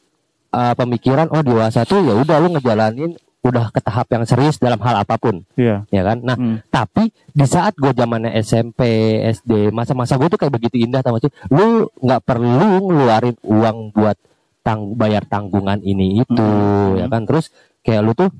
uh, 0.49 0.73
pemikiran 0.73 1.27
oh 1.29 1.39
dewasa 1.39 1.83
tuh 1.83 1.99
ya 1.99 2.15
udah 2.15 2.39
lu 2.39 2.51
ngejalanin 2.51 3.15
udah 3.43 3.69
ke 3.69 3.79
tahap 3.79 4.07
yang 4.07 4.23
serius 4.23 4.55
dalam 4.55 4.79
hal 4.79 4.95
apa 4.97 5.15
pun 5.15 5.43
Iya. 5.53 5.83
ya 5.87 6.01
kan 6.01 6.17
nah 6.19 6.33
Hmm. 6.33 6.63
tapi 6.65 7.11
di 7.11 7.43
saat 7.43 7.75
gue 7.75 7.91
zamannya 7.91 8.31
SMP 8.37 8.81
SD 9.21 9.69
masa-masa 9.69 10.15
gue 10.15 10.27
tuh 10.27 10.37
kayak 10.37 10.53
begitu 10.53 10.79
indah 10.79 10.99
tau 10.99 11.15
sih 11.17 11.27
lu 11.49 11.85
nggak 11.97 12.21
perlu 12.21 12.47
ngeluarin 12.81 13.35
uang 13.41 13.91
buat 13.91 14.15
tang 14.59 14.93
bayar 14.93 15.23
tanggungan 15.23 15.79
ini 15.81 16.21
itu 16.21 16.39
Hmm. 16.39 16.95
ya 16.95 17.07
kan 17.07 17.23
terus 17.23 17.51
kayak 17.79 18.01
lu 18.01 18.11
tuh 18.13 18.31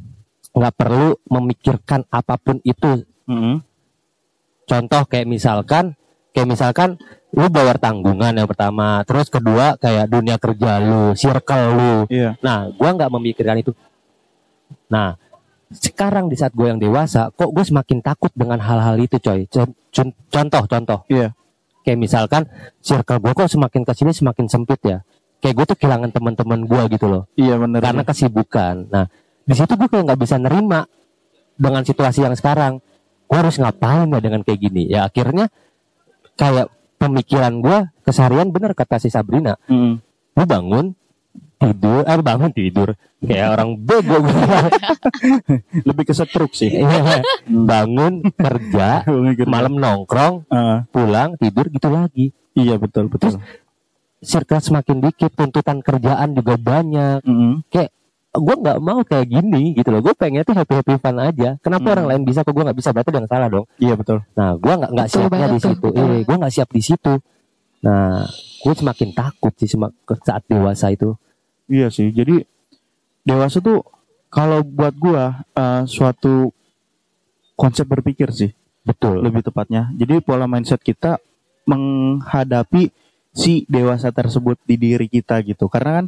nggak 0.54 0.74
perlu 0.74 1.20
memikirkan 1.28 2.08
apa 2.08 2.38
pun 2.38 2.62
itu 2.62 3.04
Mm-mm. 3.26 3.60
contoh 4.64 5.04
kayak 5.04 5.28
misalkan 5.28 5.98
kayak 6.32 6.48
misalkan 6.48 6.96
lu 7.30 7.50
bayar 7.50 7.76
tanggungan 7.76 8.32
yang 8.32 8.46
pertama 8.46 9.02
terus 9.04 9.28
kedua 9.28 9.76
kayak 9.76 10.08
dunia 10.08 10.38
kerja 10.38 10.80
lu 10.80 11.12
circle 11.14 11.66
lu 11.72 11.94
Iya. 12.08 12.38
nah 12.40 12.70
gua 12.70 12.94
nggak 12.94 13.12
memikirkan 13.12 13.60
itu 13.60 13.74
nah 14.88 15.16
sekarang 15.74 16.30
di 16.30 16.38
saat 16.38 16.54
gue 16.54 16.70
yang 16.70 16.78
dewasa 16.78 17.34
kok 17.34 17.50
gue 17.50 17.66
semakin 17.66 17.98
takut 18.00 18.30
dengan 18.34 18.62
hal-hal 18.62 18.94
itu 18.98 19.18
coy 19.18 19.50
Con- 19.50 19.74
con- 19.90 20.16
contoh 20.30 20.64
contoh 20.70 21.00
Iya. 21.10 21.34
kayak 21.82 21.98
misalkan 21.98 22.46
circle 22.80 23.18
gue 23.18 23.34
kok 23.34 23.50
semakin 23.50 23.82
ke 23.82 23.94
sini 23.98 24.12
semakin 24.14 24.46
sempit 24.46 24.80
ya 24.86 25.02
kayak 25.42 25.54
gue 25.58 25.66
tuh 25.74 25.78
kehilangan 25.78 26.14
teman-teman 26.14 26.64
gue 26.64 26.82
gitu 26.94 27.06
loh 27.10 27.24
Iya 27.36 27.60
benar. 27.60 27.84
karena 27.84 28.04
kesibukan. 28.08 28.88
Nah, 28.88 29.06
di 29.44 29.52
situ 29.52 29.76
gue 29.76 29.88
kayak 29.92 30.04
nggak 30.08 30.22
bisa 30.24 30.40
nerima 30.40 30.88
dengan 31.60 31.84
situasi 31.84 32.24
yang 32.24 32.32
sekarang. 32.32 32.80
Gue 33.28 33.38
harus 33.44 33.60
ngapain 33.60 34.08
ya 34.08 34.24
dengan 34.24 34.40
kayak 34.40 34.60
gini? 34.62 34.88
Ya 34.88 35.04
akhirnya 35.04 35.52
kayak 36.40 36.72
pemikiran 36.96 37.60
gue 37.60 37.78
keseharian 38.08 38.56
bener 38.56 38.72
kata 38.72 39.04
si 39.04 39.12
Sabrina. 39.12 39.60
Mm. 39.68 40.00
Lu 40.34 40.44
bangun 40.48 40.96
tidur, 41.66 42.02
eh 42.04 42.20
bangun 42.20 42.52
tidur 42.52 42.90
kayak 43.20 43.48
orang 43.54 43.70
bego. 43.78 44.20
Lebih 45.88 46.04
ke 46.04 46.14
setruk 46.14 46.52
sih. 46.52 46.70
Iya. 46.74 47.24
bangun 47.72 48.22
kerja, 48.30 49.08
malam 49.46 49.74
nongkrong, 49.76 50.44
pulang 50.90 51.36
tidur 51.36 51.68
gitu 51.68 51.88
lagi. 51.88 52.26
iya 52.54 52.76
betul 52.76 53.08
betul. 53.08 53.40
Circle 54.20 54.62
semakin 54.62 54.98
dikit, 55.02 55.32
tuntutan 55.32 55.80
kerjaan 55.80 56.32
juga 56.32 56.56
banyak. 56.56 57.24
Mm-mm. 57.24 57.64
gue 58.34 58.56
nggak 58.58 58.80
mau 58.80 59.06
kayak 59.06 59.30
gini 59.30 59.78
gitu 59.78 59.94
loh 59.94 60.02
gue 60.02 60.18
pengen 60.18 60.42
tuh 60.42 60.58
happy 60.58 60.74
happy 60.74 60.98
fun 60.98 61.22
aja 61.22 61.54
kenapa 61.62 61.86
Hmm. 61.86 61.94
orang 61.94 62.06
lain 62.10 62.22
bisa 62.26 62.42
kok 62.42 62.50
gue 62.50 62.66
nggak 62.66 62.74
bisa 62.74 62.90
berarti 62.90 63.14
ada 63.14 63.20
yang 63.22 63.30
salah 63.30 63.46
dong 63.46 63.66
Iya 63.78 63.94
betul. 63.94 64.26
nah 64.34 64.58
gue 64.58 64.74
nggak 64.74 64.90
nggak 64.90 65.06
siapnya 65.08 65.30
banget 65.30 65.50
di 65.54 65.60
situ 65.62 65.88
eh 65.94 66.20
gue 66.26 66.36
nggak 66.42 66.50
siap 66.50 66.70
di 66.74 66.82
situ 66.82 67.14
nah 67.86 68.26
gue 68.58 68.74
semakin 68.74 69.10
takut 69.14 69.54
sih 69.54 69.70
semak- 69.70 69.94
saat 70.20 70.42
dewasa 70.50 70.90
itu 70.90 71.14
Iya 71.68 71.88
sih. 71.90 72.12
Jadi 72.12 72.44
dewasa 73.24 73.64
tuh 73.64 73.84
kalau 74.28 74.64
buat 74.66 74.96
gua 74.98 75.46
eh, 75.56 75.84
suatu 75.88 76.52
konsep 77.54 77.86
berpikir 77.86 78.34
sih 78.34 78.52
betul 78.84 79.24
lebih 79.24 79.46
tepatnya. 79.46 79.90
Jadi 79.96 80.20
pola 80.20 80.46
mindset 80.50 80.84
kita 80.84 81.20
menghadapi 81.64 82.92
si 83.34 83.66
dewasa 83.66 84.12
tersebut 84.12 84.60
di 84.68 84.76
diri 84.76 85.08
kita 85.08 85.40
gitu. 85.42 85.72
Karena 85.72 86.04
kan 86.04 86.06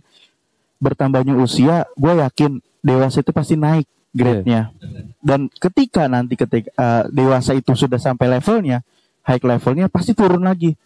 bertambahnya 0.77 1.33
usia, 1.39 1.87
gue 1.95 2.13
yakin 2.19 2.59
dewasa 2.83 3.23
itu 3.23 3.31
pasti 3.31 3.55
naik 3.55 3.87
grade-nya. 4.11 4.75
Dan 5.23 5.49
ketika 5.49 6.05
nanti 6.05 6.37
ketika 6.37 6.69
eh, 6.69 7.03
dewasa 7.09 7.57
itu 7.57 7.73
sudah 7.73 7.97
sampai 7.97 8.29
levelnya, 8.39 8.85
high 9.25 9.41
levelnya 9.41 9.87
pasti 9.89 10.13
turun 10.13 10.45
lagi. 10.45 10.77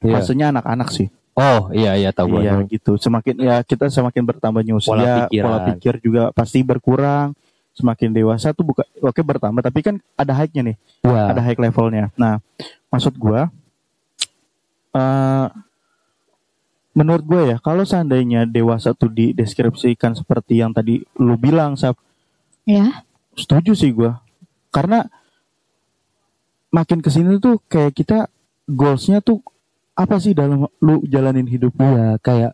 Iya. 0.00 0.14
Maksudnya 0.18 0.54
anak-anak 0.54 0.88
sih. 0.94 1.10
Oh 1.38 1.70
iya 1.70 1.94
iya 1.94 2.10
tahu 2.10 2.34
gue 2.36 2.40
Iya 2.42 2.58
gitu. 2.66 2.98
Semakin 2.98 3.38
ya 3.38 3.62
kita 3.62 3.86
semakin 3.86 4.26
bertambahnya 4.26 4.74
usia, 4.74 4.90
Pola 4.90 5.30
pola, 5.30 5.58
pikir 5.70 5.94
juga 6.02 6.34
pasti 6.34 6.66
berkurang. 6.66 7.32
Semakin 7.78 8.10
dewasa 8.10 8.50
tuh 8.50 8.66
bukan 8.66 8.82
oke 8.98 9.22
bertambah, 9.22 9.62
tapi 9.62 9.86
kan 9.86 10.02
ada 10.18 10.34
high-nya 10.34 10.74
nih, 10.74 10.76
Wah, 11.06 11.30
ada 11.30 11.38
high 11.38 11.54
levelnya. 11.54 12.10
Nah, 12.18 12.42
maksud 12.90 13.14
gua 13.14 13.46
eh 14.98 15.46
menurut 16.98 17.22
gue 17.22 17.42
ya, 17.54 17.56
kalau 17.62 17.86
seandainya 17.86 18.42
dewasa 18.42 18.90
tuh 18.98 19.06
dideskripsikan 19.14 20.18
seperti 20.18 20.58
yang 20.58 20.74
tadi 20.74 21.06
lu 21.22 21.38
bilang, 21.38 21.78
Sap, 21.78 21.94
Ya. 22.66 23.06
setuju 23.38 23.78
sih 23.78 23.94
gua. 23.94 24.18
Karena 24.74 25.06
makin 26.74 26.98
ke 26.98 27.14
sini 27.14 27.38
tuh 27.38 27.62
kayak 27.70 27.94
kita 27.94 28.26
goalsnya 28.66 29.22
tuh 29.22 29.38
apa 29.98 30.16
sih 30.16 30.30
dalam 30.30 30.62
lu 30.78 31.02
jalanin 31.04 31.44
hidup 31.44 31.74
lu? 31.74 31.82
iya 31.84 32.14
kayak 32.18 32.52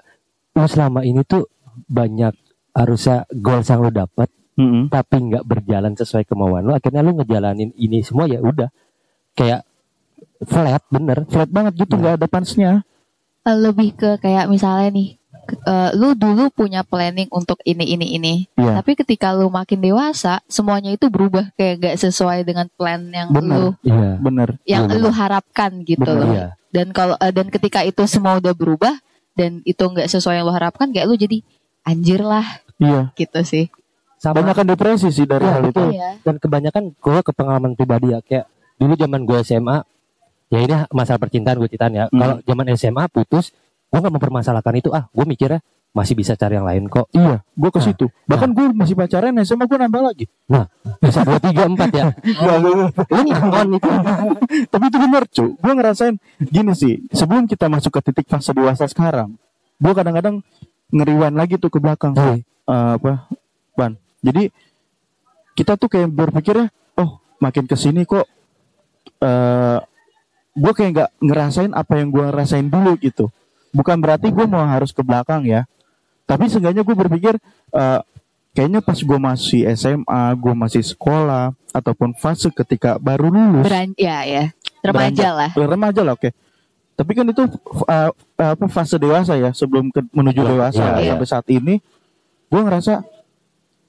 lu 0.51 0.65
selama 0.65 1.05
ini 1.05 1.21
tuh 1.23 1.45
banyak 1.85 2.33
harusnya 2.73 3.29
goals 3.31 3.69
yang 3.69 3.81
lu 3.81 3.91
dapat 3.91 4.33
Mm-mm. 4.55 4.87
tapi 4.87 5.17
nggak 5.25 5.45
berjalan 5.45 5.93
sesuai 5.93 6.25
kemauan 6.25 6.63
lu 6.63 6.73
akhirnya 6.73 7.03
lu 7.03 7.13
ngejalanin 7.13 7.75
ini 7.75 8.01
semua 8.01 8.25
ya 8.25 8.39
udah 8.39 8.71
kayak 9.33 9.67
flat 10.43 10.83
bener 10.89 11.27
flat 11.27 11.49
banget 11.49 11.75
gitu 11.77 11.95
nggak 11.95 12.17
ada 12.19 12.27
pansnya 12.27 12.73
Eh, 13.45 13.53
lebih 13.53 13.93
ke 13.93 14.17
kayak 14.17 14.49
misalnya 14.49 14.89
nih 14.89 15.21
eh, 15.61 15.91
lu 15.93 16.17
dulu 16.17 16.49
punya 16.49 16.81
planning 16.81 17.29
untuk 17.29 17.61
ini 17.63 17.85
ini 17.85 18.17
ini 18.17 18.35
Iya. 18.57 18.81
tapi 18.81 18.97
ketika 18.97 19.37
lu 19.37 19.53
makin 19.53 19.85
dewasa 19.85 20.41
semuanya 20.49 20.89
itu 20.89 21.13
berubah 21.13 21.53
kayak 21.53 21.75
gak 21.77 21.97
sesuai 22.01 22.41
dengan 22.43 22.73
plan 22.73 23.05
yang 23.05 23.29
Benar. 23.29 23.59
lu 23.61 23.71
iya 23.85 24.17
bener 24.17 24.49
yang 24.65 24.89
Iya, 24.89 24.97
lu 24.97 25.13
harapkan 25.13 25.85
gitu 25.85 26.01
Benar. 26.01 26.17
loh 26.17 26.33
iya 26.33 26.47
dan 26.75 26.91
kalau 26.91 27.15
eh, 27.17 27.31
dan 27.31 27.47
ketika 27.47 27.81
itu 27.81 28.03
semua 28.05 28.37
udah 28.37 28.51
berubah 28.51 28.99
dan 29.33 29.63
itu 29.63 29.79
nggak 29.81 30.07
sesuai 30.07 30.35
yang 30.37 30.45
lu 30.45 30.53
harapkan 30.53 30.91
kayak 30.91 31.07
lu 31.07 31.15
jadi 31.15 31.39
anjir 31.83 32.19
lah 32.19 32.43
iya 32.77 33.15
gitu 33.15 33.39
sih 33.41 33.71
sama 34.17 34.41
banyak 34.41 34.55
kan 34.55 34.67
depresi 34.67 35.09
sih 35.09 35.23
dari 35.23 35.45
Iya, 35.45 35.53
hal 35.53 35.65
itu. 35.69 35.83
Iya. 35.87 36.11
dan 36.21 36.35
kebanyakan 36.37 36.83
gue 36.93 37.19
ke 37.21 37.31
pengalaman 37.31 37.73
pribadi 37.73 38.11
ya 38.11 38.19
kayak 38.19 38.51
dulu 38.75 38.93
zaman 38.95 39.23
gue 39.23 39.39
SMA 39.41 39.77
ya 40.47 40.59
ini 40.61 40.75
masalah 40.91 41.19
percintaan 41.19 41.57
gue 41.57 41.69
ceritain 41.69 41.95
ya 41.95 42.05
Hmm. 42.07 42.19
kalau 42.19 42.37
zaman 42.43 42.67
SMA 42.75 43.05
putus 43.07 43.55
gue 43.87 43.99
nggak 44.01 44.11
mempermasalahkan 44.13 44.75
itu 44.75 44.91
ah 44.91 45.07
gue 45.07 45.25
mikirnya 45.25 45.63
masih 45.95 46.19
bisa 46.19 46.35
cari 46.35 46.59
yang 46.59 46.67
lain 46.67 46.91
kok. 46.91 47.07
Iya 47.15 47.47
gue 47.55 47.71
ke 47.71 47.79
Nah, 47.79 47.87
situ. 47.87 48.07
Bahkan 48.27 48.51
gue 48.51 48.67
masih 48.75 48.99
pacaran 48.99 49.31
SMA 49.47 49.65
gue 49.71 49.79
nambah 49.79 50.03
lagi. 50.03 50.27
Bisa 50.99 51.23
dua 51.23 51.39
tiga 51.39 51.71
empat 51.71 51.91
ya. 51.95 52.05
Lu 53.15 53.23
ngangon 53.23 53.79
itu. 53.79 53.91
Tapi 54.75 54.85
itu 54.91 54.99
bener 54.99 55.25
cu. 55.31 55.45
Gue 55.55 55.73
ngerasain 55.79 56.19
gini 56.43 56.75
sih 56.75 56.99
sebelum 57.15 57.47
kita 57.47 57.71
masuk 57.71 57.95
ke 57.95 58.11
titik 58.11 58.27
fase 58.27 58.51
dewasa 58.51 58.91
sekarang 58.91 59.39
gue 59.79 59.93
kadang-kadang 59.95 60.43
ngeriwan 60.91 61.35
lagi 61.39 61.63
tuh 61.63 61.71
ke 61.71 61.79
belakang. 61.79 62.13
Hmm. 62.19 62.43
Eh, 62.43 62.93
apa? 62.99 63.31
Ban 63.79 63.95
jadi 64.19 64.51
kita 65.55 65.79
tuh 65.79 65.87
kayak 65.87 66.11
berpikir 66.11 66.59
ya 66.59 66.67
oh 66.99 67.23
makin 67.39 67.71
ke 67.71 67.79
sini 67.79 68.03
kok 68.03 68.27
eh 69.23 69.79
gue 70.55 70.73
kayak 70.75 70.91
nggak 70.91 71.11
ngerasain 71.23 71.71
apa 71.71 72.03
yang 72.03 72.11
gue 72.11 72.27
rasain 72.35 72.67
dulu 72.67 72.99
gitu. 72.99 73.31
Bukan 73.71 74.03
berarti 74.03 74.31
gue 74.35 74.47
mau 74.47 74.67
harus 74.67 74.91
ke 74.91 75.03
belakang 75.03 75.47
ya 75.47 75.67
tapi 76.25 76.49
seenggaknya 76.49 76.81
gue 76.81 76.97
berpikir 76.97 77.35
eh, 77.71 78.01
kayaknya 78.51 78.81
pas 78.81 78.97
gue 78.97 79.19
masih 79.19 79.61
SMA 79.75 80.23
gue 80.35 80.55
masih 80.55 80.83
sekolah 80.83 81.53
ataupun 81.71 82.15
fase 82.15 82.49
ketika 82.49 82.97
baru 82.97 83.29
lulus. 83.29 83.67
Beran 83.67 83.93
ya 83.99 84.23
ya. 84.23 84.45
Remaja 84.81 85.29
lah. 85.33 85.51
Remaja 85.53 86.01
lah 86.01 86.15
oke. 86.15 86.31
Tapi 86.95 87.11
kan 87.11 87.27
itu 87.27 87.43
uh, 87.91 88.11
apa 88.39 88.65
fase 88.71 88.95
dewasa 88.95 89.35
ya 89.35 89.51
sebelum 89.51 89.91
ke- 89.91 90.07
menuju 90.15 90.39
Iya, 90.39 90.51
dewasa. 90.55 90.85
iya, 91.03 91.11
sampai 91.17 91.27
saat 91.27 91.47
ini 91.51 91.83
gue 92.47 92.61
ngerasa 92.63 93.03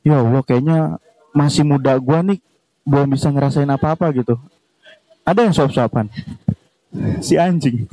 ya 0.02 0.15
Allah 0.17 0.41
kayaknya 0.41 0.98
masih 1.30 1.62
muda 1.62 1.93
gue 2.02 2.19
nih 2.34 2.39
belum 2.82 3.13
bisa 3.13 3.30
ngerasain 3.30 3.69
apa-apa 3.69 4.10
gitu. 4.17 4.34
Ada 5.21 5.45
yang 5.45 5.54
suap-suapan 5.54 6.10
si 7.19 7.36
anjing 7.36 7.86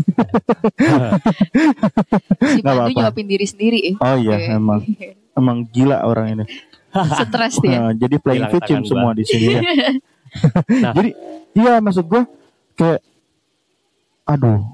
si 2.42 2.60
Pandu 2.60 2.80
apa-apa. 2.84 2.92
nyuapin 2.92 3.26
diri 3.26 3.44
sendiri 3.44 3.78
eh. 3.82 3.94
oh 3.96 4.16
iya 4.16 4.36
Oke. 4.36 4.48
emang 4.52 4.80
emang 5.32 5.56
gila 5.66 6.02
orang 6.02 6.26
ini 6.34 6.44
stres 7.18 7.56
dia 7.58 7.78
Nah, 7.80 7.92
jadi 7.92 8.16
playing 8.16 8.44
Hilang 8.44 8.54
victim 8.54 8.78
semua 8.84 9.10
di 9.12 9.24
sini 9.24 9.46
ya. 9.50 9.60
Nah. 10.74 10.92
Jadi 10.92 11.12
iya 11.52 11.76
maksud 11.76 12.04
gue 12.04 12.24
kayak 12.72 13.04
aduh 14.22 14.64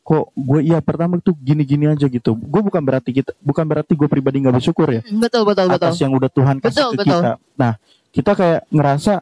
kok 0.00 0.30
gue 0.32 0.60
iya 0.62 0.78
pertama 0.78 1.18
tuh 1.18 1.34
gini-gini 1.36 1.82
aja 1.84 2.06
gitu. 2.06 2.30
Gue 2.32 2.60
bukan 2.60 2.78
berarti 2.78 3.10
kita 3.12 3.34
bukan 3.36 3.62
berarti 3.64 3.90
gue 3.92 4.06
pribadi 4.06 4.38
nggak 4.38 4.54
bersyukur 4.56 4.86
ya 4.86 5.02
betul 5.08 5.42
betul 5.42 5.66
betul 5.66 5.82
atas 5.82 5.98
yang 5.98 6.10
udah 6.10 6.26
Tuhan 6.26 6.58
kasih 6.58 6.70
Betul, 6.76 6.90
ke 6.90 6.98
betul. 7.00 7.20
kita. 7.20 7.30
Nah 7.56 7.72
kita 8.10 8.30
kayak 8.32 8.60
ngerasa 8.68 9.12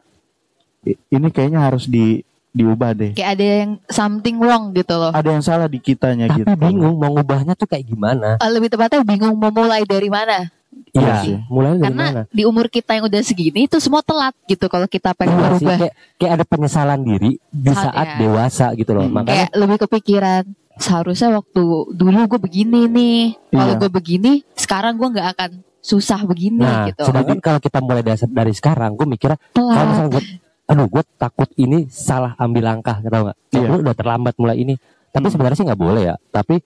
"I- 0.83 0.99
ini 1.11 1.27
kayaknya 1.27 1.61
harus 1.63 1.85
di 1.85 2.21
diubah 2.51 2.91
deh. 2.91 3.11
kayak 3.13 3.29
ada 3.31 3.45
yang 3.61 3.71
something 3.85 4.37
wrong 4.37 4.71
gitu 4.71 4.93
loh 4.93 5.09
Ada 5.09 5.29
yang 5.29 5.41
salah 5.41 5.65
di 5.65 5.77
kitanya 5.77 6.25
tapi 6.27 6.43
gitu. 6.43 6.53
bingung 6.55 6.95
mau 6.95 7.11
ngubahnya 7.11 7.53
tuh 7.53 7.65
kayak 7.65 7.85
gimana 7.85 8.35
Eh, 8.35 8.49
lebih 8.49 8.67
tepatnya 8.67 9.01
bingung 9.01 9.33
mau 9.33 9.49
mulai 9.49 9.83
dari 9.83 10.07
mana 10.07 10.49
Iya, 10.89 11.21
sih. 11.21 11.37
mulai 11.47 11.75
dari 11.75 11.83
Karena 11.83 12.05
mana? 12.07 12.21
di 12.27 12.43
umur 12.43 12.65
kita 12.65 12.93
yang 12.93 13.05
udah 13.05 13.21
segini 13.21 13.65
itu 13.65 13.77
semua 13.77 14.01
telat 14.01 14.33
gitu 14.43 14.65
kalau 14.65 14.85
kita 14.85 15.13
pengen 15.13 15.35
Iya 15.35 15.45
sih, 15.51 15.53
berubah. 15.61 15.77
kayak, 15.79 15.93
kayak 16.15 16.31
ada 16.31 16.45
penyesalan 16.47 16.99
diri 17.01 17.31
di 17.47 17.69
Saat 17.69 17.83
saat 17.87 18.07
ya. 18.07 18.17
dewasa 18.19 18.65
gitu 18.73 18.91
loh. 18.91 19.03
Hmm. 19.03 19.13
Makanya 19.15 19.33
Kayak 19.45 19.51
lebih 19.55 19.77
kepikiran 19.79 20.43
seharusnya 20.75 21.29
waktu 21.31 21.63
dulu 21.91 22.17
gue 22.27 22.39
begini 22.39 22.81
nih. 22.87 23.21
Kalau 23.51 23.65
Iya. 23.67 23.77
gue 23.77 23.89
begini, 23.91 24.31
sekarang 24.53 24.95
gue 24.95 25.07
nggak 25.09 25.27
akan 25.31 25.49
susah 25.79 26.19
begini 26.21 26.59
nah, 26.59 26.85
gitu. 26.85 27.01
sedangkan 27.03 27.37
kalau 27.39 27.59
kita 27.59 27.79
mulai 27.79 28.01
dari, 28.01 28.19
dari 28.25 28.51
sekarang, 28.51 28.93
gue 28.93 29.07
mikirnya 29.07 29.37
kalau 29.49 29.69
Telat. 29.69 29.85
misalnya 29.85 30.09
gue, 30.11 30.23
aduh 30.69 30.85
gue 30.85 31.03
takut 31.17 31.49
ini 31.57 31.89
salah 31.89 32.37
ambil 32.37 32.69
langkah, 32.69 33.01
tau 33.01 33.33
gak? 33.33 33.37
Kayak 33.49 33.63
Iya. 33.65 33.69
lu 33.73 33.77
udah 33.81 33.95
terlambat 33.97 34.33
mulai 34.37 34.55
ini. 34.55 34.77
Tapi 35.09 35.25
Hmm. 35.25 35.33
sebenarnya 35.33 35.57
sih 35.57 35.65
nggak 35.65 35.81
boleh 35.81 36.03
ya. 36.05 36.15
Tapi 36.29 36.61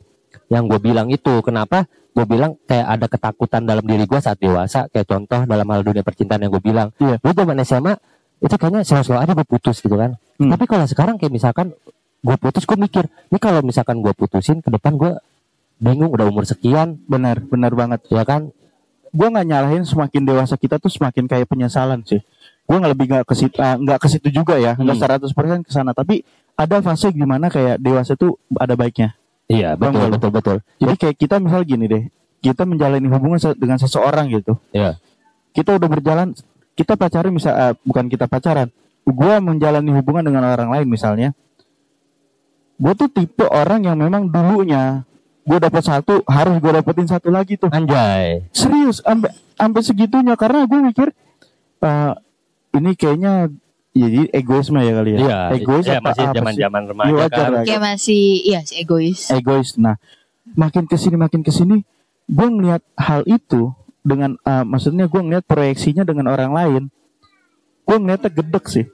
yang 0.51 0.67
gue 0.67 0.75
bilang 0.77 1.07
itu, 1.07 1.39
kenapa? 1.39 1.87
Gue 2.11 2.27
bilang 2.27 2.59
kayak 2.67 2.87
ada 2.89 3.05
ketakutan 3.07 3.63
dalam 3.63 3.81
diri 3.81 4.03
gue 4.03 4.19
saat 4.19 4.37
dewasa. 4.37 4.91
Kayak 4.91 5.07
contoh 5.07 5.39
dalam 5.47 5.63
hal 5.65 5.81
dunia 5.81 6.03
percintaan 6.03 6.43
yang 6.43 6.51
gue 6.51 6.59
bilang. 6.61 6.91
Iya. 6.99 7.17
Lu 7.17 7.31
zaman 7.31 7.55
SMA 7.63 7.95
itu 8.37 8.51
kayaknya 8.53 8.83
slow-slow 8.83 9.17
aja 9.17 9.31
gue 9.31 9.47
putus 9.47 9.79
gitu 9.79 9.95
kan. 9.95 10.19
Hmm. 10.35 10.51
Tapi 10.51 10.67
kalau 10.67 10.83
sekarang 10.83 11.15
kayak 11.15 11.31
misalkan 11.31 11.71
gue 12.19 12.35
putus, 12.35 12.67
gue 12.67 12.75
mikir, 12.75 13.07
ini 13.31 13.39
kalau 13.39 13.63
misalkan 13.63 14.03
gue 14.03 14.11
putusin 14.11 14.59
ke 14.59 14.67
depan 14.67 14.93
gue 14.93 15.15
bingung 15.77 16.11
udah 16.11 16.23
umur 16.23 16.43
sekian, 16.43 16.99
Benar, 17.03 17.39
benar 17.41 17.71
banget. 17.71 18.03
ya 18.07 18.23
kan? 18.23 18.51
Gue 19.09 19.27
nggak 19.29 19.45
nyalahin 19.45 19.83
semakin 19.83 20.23
dewasa 20.23 20.55
kita 20.55 20.75
tuh 20.77 20.89
semakin 20.89 21.25
kayak 21.25 21.47
penyesalan 21.47 22.03
sih. 22.03 22.19
Gue 22.63 22.75
nggak 22.79 22.91
lebih 22.95 23.05
nggak 23.11 23.25
ke 23.27 23.35
situ, 23.35 23.55
ah, 23.59 23.75
nggak 23.75 23.99
ke 23.99 24.07
situ 24.07 24.27
juga 24.31 24.55
ya, 24.55 24.73
nggak 24.73 24.95
Hmm. 24.95 25.03
100% 25.27 25.59
ke 25.67 25.71
sana. 25.71 25.91
Tapi 25.91 26.23
ada 26.53 26.79
fase 26.79 27.11
gimana 27.11 27.51
kayak 27.51 27.75
dewasa 27.77 28.15
tuh 28.15 28.39
ada 28.55 28.73
baiknya. 28.73 29.13
Iya 29.51 29.75
Bang, 29.75 29.91
betul 29.91 29.99
kalau- 29.99 30.13
betul 30.15 30.31
betul. 30.31 30.57
Jadi 30.79 30.93
kayak 30.95 31.15
kita 31.19 31.35
misal 31.43 31.61
gini 31.67 31.85
deh, 31.85 32.03
kita 32.39 32.63
menjalani 32.63 33.07
hubungan 33.07 33.39
dengan 33.59 33.75
seseorang 33.75 34.31
gitu. 34.31 34.55
Iya. 34.71 34.95
Kita 35.51 35.75
udah 35.75 35.89
berjalan, 35.91 36.27
kita 36.73 36.95
pacaran 36.95 37.29
misal, 37.29 37.53
ah, 37.53 37.73
bukan 37.83 38.07
kita 38.07 38.25
pacaran. 38.25 38.71
Gue 39.03 39.35
menjalani 39.43 39.91
hubungan 39.91 40.23
dengan 40.23 40.47
orang 40.47 40.71
lain 40.71 40.87
misalnya. 40.87 41.35
Gue 42.79 42.93
tuh 42.95 43.07
tipe 43.07 43.45
orang 43.45 43.83
yang 43.83 43.99
memang 43.99 44.27
dulunya 44.27 45.03
gue 45.43 45.59
dapat 45.59 45.83
satu 45.83 46.23
harus 46.23 46.55
gue 46.57 46.71
dapetin 46.71 47.03
satu 47.05 47.27
lagi 47.27 47.59
tuh. 47.59 47.67
Anjay. 47.67 48.47
Serius, 48.55 49.03
sampai 49.03 49.29
sampai 49.53 49.81
segitunya 49.83 50.39
karena 50.39 50.63
gue 50.63 50.79
mikir 50.79 51.07
eh, 51.83 52.11
ini 52.73 52.91
kayaknya 52.97 53.33
ya, 53.93 54.07
jadi 54.09 54.27
egoisme 54.33 54.79
ya 54.81 54.91
kali 54.97 55.09
ya. 55.13 55.19
Iya. 55.21 55.39
egois 55.53 55.85
iya, 55.85 55.97
apa 56.01 56.09
masih 56.09 56.23
apa 56.25 56.33
zaman 56.33 56.53
sih? 56.53 56.61
zaman 56.65 56.81
Iya, 56.81 56.89
remaja 56.89 57.13
wajar 57.13 57.47
kan. 57.53 57.63
Kayak 57.65 57.81
masih, 57.93 58.23
iya 58.41 58.59
sih 58.65 58.75
egois. 58.81 59.19
egois. 59.29 59.69
Nah, 59.77 59.95
makin 60.57 60.83
ke 60.89 60.97
sini 60.97 61.15
makin 61.15 61.41
ke 61.45 61.51
sini, 61.53 61.85
gue 62.25 62.47
ngelihat 62.49 62.81
hal 62.97 63.21
itu 63.29 63.71
dengan, 64.01 64.35
uh, 64.43 64.65
maksudnya 64.65 65.05
gue 65.05 65.21
ngelihat 65.21 65.45
proyeksinya 65.45 66.03
dengan 66.03 66.33
orang 66.33 66.51
lain, 66.51 66.83
gue 67.85 67.97
ngeliatnya 67.99 68.31
gedek 68.33 68.65
sih, 68.67 68.85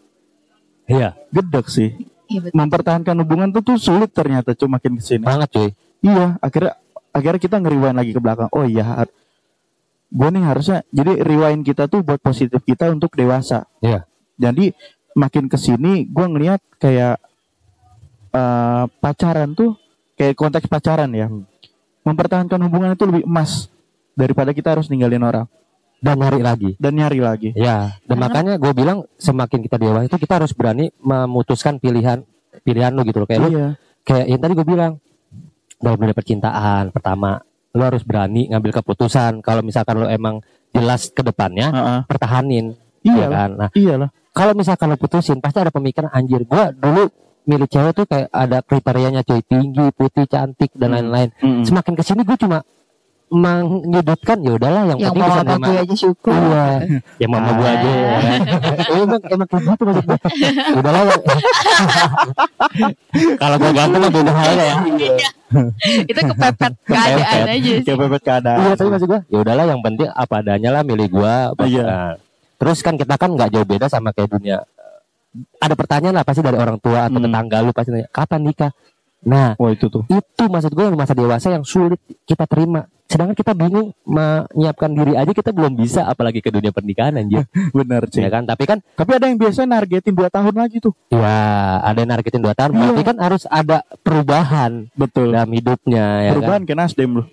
Iya. 0.85 1.15
gedek 1.31 1.65
sih. 1.71 1.95
Iya 2.29 2.39
betul. 2.45 2.55
Mempertahankan 2.61 3.15
hubungan 3.25 3.49
tuh 3.49 3.63
tuh 3.65 3.77
sulit 3.81 4.13
ternyata 4.13 4.53
cuma 4.53 4.77
makin 4.77 5.01
ke 5.01 5.03
sini. 5.03 5.25
Banget 5.25 5.49
cuy. 5.49 5.69
Iya, 6.05 6.37
akhirnya 6.37 6.73
akhirnya 7.09 7.41
kita 7.41 7.55
ngeriwain 7.57 7.97
lagi 7.97 8.13
ke 8.13 8.21
belakang. 8.21 8.49
Oh 8.53 8.61
iya, 8.61 8.85
gue 10.09 10.27
nih 10.27 10.43
harusnya 10.43 10.81
jadi 10.89 11.21
rewind 11.21 11.61
kita 11.61 11.85
tuh 11.85 12.01
buat 12.01 12.17
positif 12.17 12.61
kita 12.61 12.89
untuk 12.89 13.13
dewasa. 13.13 13.69
Iya. 13.79 14.05
Jadi 14.35 14.73
makin 15.13 15.45
ke 15.45 15.55
sini 15.55 16.05
gue 16.05 16.25
ngelihat 16.25 16.61
kayak 16.77 17.21
eh, 18.31 18.83
pacaran 18.99 19.53
tuh 19.53 19.77
kayak 20.13 20.35
konteks 20.35 20.65
pacaran 20.65 21.09
ya, 21.11 21.27
mempertahankan 22.03 22.59
hubungan 22.61 22.93
itu 22.93 23.05
lebih 23.05 23.23
emas 23.23 23.69
daripada 24.13 24.51
kita 24.51 24.75
harus 24.75 24.87
ninggalin 24.87 25.23
orang 25.23 25.47
Dan 25.99 26.15
nyari 26.15 26.39
lagi. 26.39 26.69
dan 26.75 26.93
nyari 26.93 27.19
lagi. 27.19 27.49
Ya, 27.53 27.95
dan 28.03 28.15
Karena- 28.15 28.21
makanya 28.23 28.53
gue 28.55 28.71
bilang 28.73 28.97
semakin 29.15 29.59
kita 29.61 29.75
dewasa 29.75 30.05
itu 30.05 30.17
kita 30.17 30.33
harus 30.39 30.51
berani 30.51 30.91
memutuskan 30.97 31.77
pilihan 31.77 32.23
pilihan 32.61 32.91
lu 32.91 33.03
gitu 33.03 33.23
loh. 33.23 33.27
Kayak 33.27 33.41
Iya, 33.45 33.67
kayak 34.03 34.25
yang 34.27 34.39
tadi 34.39 34.53
gue 34.55 34.67
bilang 34.67 34.91
dalam 35.79 35.95
dunia 35.95 36.11
percintaan 36.13 36.91
pertama 36.91 37.39
lu 37.69 37.81
harus 37.81 38.01
berani 38.01 38.47
ngambil 38.47 38.71
keputusan 38.75 39.39
kalau 39.39 39.61
misalkan 39.61 39.95
lu 39.95 40.07
emang 40.07 40.41
jelas 40.69 41.09
ke 41.09 41.21
depannya 41.21 41.69
Heeh. 41.69 41.99
pertahanin 42.05 42.65
iya 43.01 43.25
ya 43.25 43.27
kan 43.27 43.49
nah 43.55 43.69
iya 43.73 43.95
lah. 43.95 44.09
kalau 44.31 44.53
misalkan 44.53 44.89
lu 44.89 44.97
putusin 44.97 45.37
pasti 45.37 45.59
ada 45.59 45.69
pemikiran 45.69 46.09
anjir 46.09 46.43
gua 46.43 46.69
dulu 46.69 47.09
milih 47.41 47.65
cewek 47.65 47.93
tuh 47.93 48.05
kayak 48.05 48.29
ada 48.29 48.61
kriterianya 48.61 49.21
cuy 49.21 49.41
tinggi 49.41 49.89
putih 49.91 50.25
cantik 50.25 50.69
dan 50.73 50.87
Hmm. 50.87 50.95
lain-lain 50.95 51.29
Mm-mm. 51.35 51.63
semakin 51.63 51.93
ke 51.93 52.03
sini 52.03 52.21
gue 52.21 52.37
cuma 52.37 52.61
menyudutkan 53.29 54.37
ya 54.41 54.51
udahlah 54.53 54.81
yang, 54.85 54.97
Yang 54.97 55.13
penting 55.13 55.23
apa 55.23 55.41
nerima 55.45 55.61
gue 55.61 55.77
aja 55.77 55.95
syukur. 55.95 56.33
Iya, 56.33 56.65
yang 57.21 57.29
mama 57.29 57.49
gue 57.53 57.67
aja. 57.67 57.89
Ya 57.89 58.95
emang 59.05 59.21
emang 59.21 59.47
kayak 59.47 59.63
gitu 59.63 59.83
maksud 59.85 60.03
gue. 60.03 60.19
Udahlah. 60.75 61.01
ya. 61.05 61.17
Kalau 63.37 63.55
gue 63.57 63.71
ganteng 63.71 64.01
mah 64.01 64.11
beda 64.11 64.31
halnya 64.33 64.63
ya. 64.65 64.75
Itu 66.05 66.19
kepepet 66.33 66.73
keadaan 66.85 67.43
aja 67.47 67.59
sih. 67.59 67.81
Kayak 67.81 67.97
pepet 68.01 68.21
keadaan. 68.21 68.57
Iya, 68.59 68.71
tapi 68.73 68.89
maksud 68.89 69.07
gue, 69.07 69.19
ya 69.27 69.37
udahlah 69.39 69.65
yang 69.65 69.79
penting 69.79 70.07
apa 70.09 70.33
adanya 70.41 70.69
lah 70.73 70.81
milih 70.81 71.07
gue. 71.09 71.33
Iya. 71.65 71.83
Nah, 71.85 72.13
terus 72.57 72.77
kan 72.81 72.97
kita 72.97 73.13
kan 73.15 73.29
nggak 73.33 73.49
jauh 73.49 73.65
beda 73.65 73.85
sama 73.87 74.09
kayak 74.09 74.29
dunia. 74.33 74.65
Ada 75.61 75.77
pertanyaan 75.77 76.15
lah 76.17 76.25
pasti 76.25 76.41
dari 76.41 76.57
orang 76.57 76.81
tua 76.81 77.05
atau 77.05 77.21
Hmm. 77.21 77.29
tetangga 77.29 77.57
lu 77.61 77.69
pasti 77.69 77.93
nanya, 77.93 78.09
kapan 78.09 78.41
nikah? 78.41 78.71
Nah, 79.19 79.51
Wah 79.59 79.69
itu 79.69 79.85
tuh. 79.85 80.01
itu 80.07 80.43
maksud 80.47 80.71
gue 80.71 80.85
masa 80.95 81.13
dewasa 81.13 81.47
yang 81.51 81.61
sulit 81.61 82.01
kita 82.25 82.49
terima. 82.49 82.89
Sedangkan 83.09 83.33
kita 83.33 83.51
bingung 83.51 83.89
menyiapkan 84.05 84.93
diri 84.93 85.17
aja 85.17 85.33
kita 85.33 85.49
belum 85.49 85.73
bisa 85.73 86.05
apalagi 86.05 86.39
ke 86.39 86.47
dunia 86.47 86.69
pernikahan 86.69 87.17
anjir. 87.17 87.41
Benar 87.73 88.05
sih. 88.05 88.21
ya 88.21 88.29
kan? 88.29 88.45
Tapi 88.45 88.63
kan 88.63 88.77
Tapi 88.85 89.11
ada 89.11 89.25
yang 89.25 89.35
biasa 89.35 89.65
nargetin 89.65 90.13
2 90.13 90.29
tahun 90.29 90.53
lagi 90.53 90.77
tuh. 90.77 90.93
ya 91.09 91.41
ada 91.81 91.97
yang 91.97 92.11
nargetin 92.11 92.37
2 92.37 92.53
tahun 92.53 92.69
Iya. 92.69 92.77
berarti 92.79 93.01
kan 93.03 93.17
harus 93.17 93.43
ada 93.45 93.81
perubahan 93.99 94.71
Betul. 94.93 95.33
dalam 95.33 95.49
hidupnya 95.49 96.05
ya 96.21 96.31
perubahan 96.31 96.61
kan. 96.61 96.67
kayak 96.69 96.79
Nasdem 96.79 97.09
lu. 97.11 97.23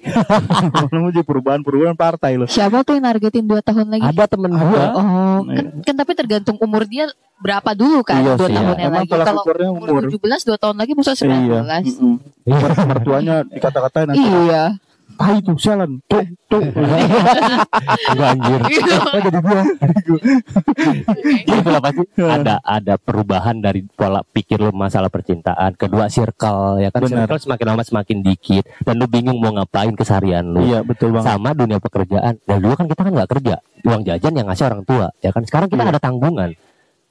Lu 0.96 1.12
jadi 1.12 1.20
perubahan 1.22 1.60
perubahan 1.60 1.92
partai 1.92 2.40
lu. 2.40 2.48
Siapa 2.48 2.80
tuh 2.80 2.96
yang 2.96 3.04
nargetin 3.04 3.44
2 3.44 3.60
tahun 3.60 3.86
lagi? 3.86 4.02
Ada 4.02 4.24
temen 4.26 4.50
gue 4.50 4.80
Oh, 4.88 5.44
kan, 5.44 5.64
kan 5.84 5.94
tapi 5.94 6.12
tergantung 6.16 6.56
umur 6.56 6.88
dia 6.88 7.04
berapa 7.36 7.76
dulu 7.76 8.00
kan 8.00 8.16
Iya 8.16 8.32
dua 8.34 8.48
tahunnya 8.48 8.80
Emang 8.80 9.04
lagi. 9.04 9.12
Kalau 9.12 9.44
umur 9.76 9.86
umur. 9.92 10.08
17 10.08 10.48
dua 10.48 10.56
tahun 10.56 10.76
lagi 10.80 10.92
masa 10.96 11.12
19. 11.12 11.28
Iya. 11.28 11.60
Mm-mm. 11.84 12.14
Mer- 12.48 12.86
Mertuanya 12.88 13.36
dikata-katain 13.44 14.06
nanti. 14.08 14.24
Iya. 14.24 14.64
Ah 15.16 15.32
itu 15.32 15.56
sialan. 15.56 15.96
Tuh, 16.04 16.20
tuh. 16.44 16.60
Gua 18.16 18.26
anjir. 18.36 18.60
Oh, 18.60 19.20
jadi 19.22 19.38
gua. 19.40 19.62
Jadi 19.64 21.56
itu 21.56 21.70
apa 21.72 21.88
sih? 21.90 22.06
Ada 22.18 22.54
ada 22.60 22.94
perubahan 22.96 23.56
dari 23.56 23.80
pola 23.86 24.20
pikir 24.22 24.60
lu 24.60 24.70
masalah 24.70 25.08
percintaan. 25.08 25.72
Kedua 25.74 26.06
circle 26.08 26.82
ya 26.82 26.92
kan 26.92 27.00
Benar. 27.00 27.24
circle 27.24 27.40
semakin 27.42 27.66
lama 27.66 27.82
semakin 27.82 28.18
dikit 28.20 28.64
dan 28.82 28.98
lu 28.98 29.06
bingung 29.06 29.38
mau 29.38 29.52
ngapain 29.52 29.94
keseharian 29.94 30.44
lu. 30.44 30.60
Iya 30.62 30.84
betul 30.84 31.16
banget. 31.16 31.32
Sama 31.32 31.50
dunia 31.52 31.78
pekerjaan. 31.78 32.36
Dan 32.42 32.58
dulu 32.60 32.74
kan 32.74 32.86
kita 32.86 33.00
kan 33.00 33.12
nggak 33.14 33.30
kerja, 33.30 33.54
uang 33.84 34.02
jajan 34.04 34.32
yang 34.34 34.46
ngasih 34.46 34.64
orang 34.66 34.82
tua. 34.84 35.06
Ya 35.20 35.30
kan 35.30 35.42
sekarang 35.44 35.68
kita 35.68 35.80
Iya. 35.80 35.92
ada 35.96 36.00
tanggungan. 36.02 36.50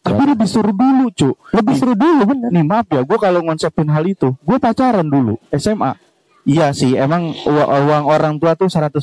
Tapi 0.05 0.21
lebih 0.21 0.45
seru 0.45 0.69
dulu, 0.69 1.09
cu. 1.09 1.33
Lebih 1.49 1.73
seru 1.73 1.97
dulu 1.97 2.29
bener. 2.29 2.53
Nih 2.53 2.61
maaf 2.61 2.85
ya, 2.93 3.01
gue 3.01 3.17
kalau 3.17 3.41
ngonsepin 3.41 3.89
hal 3.89 4.05
itu, 4.05 4.37
gue 4.37 4.57
pacaran 4.61 5.01
dulu 5.01 5.41
SMA. 5.49 5.97
Iya 6.45 6.77
sih, 6.77 6.93
emang 6.93 7.33
uang, 7.33 8.05
orang 8.05 8.37
tua 8.37 8.53
tuh 8.53 8.69
100% 8.69 9.01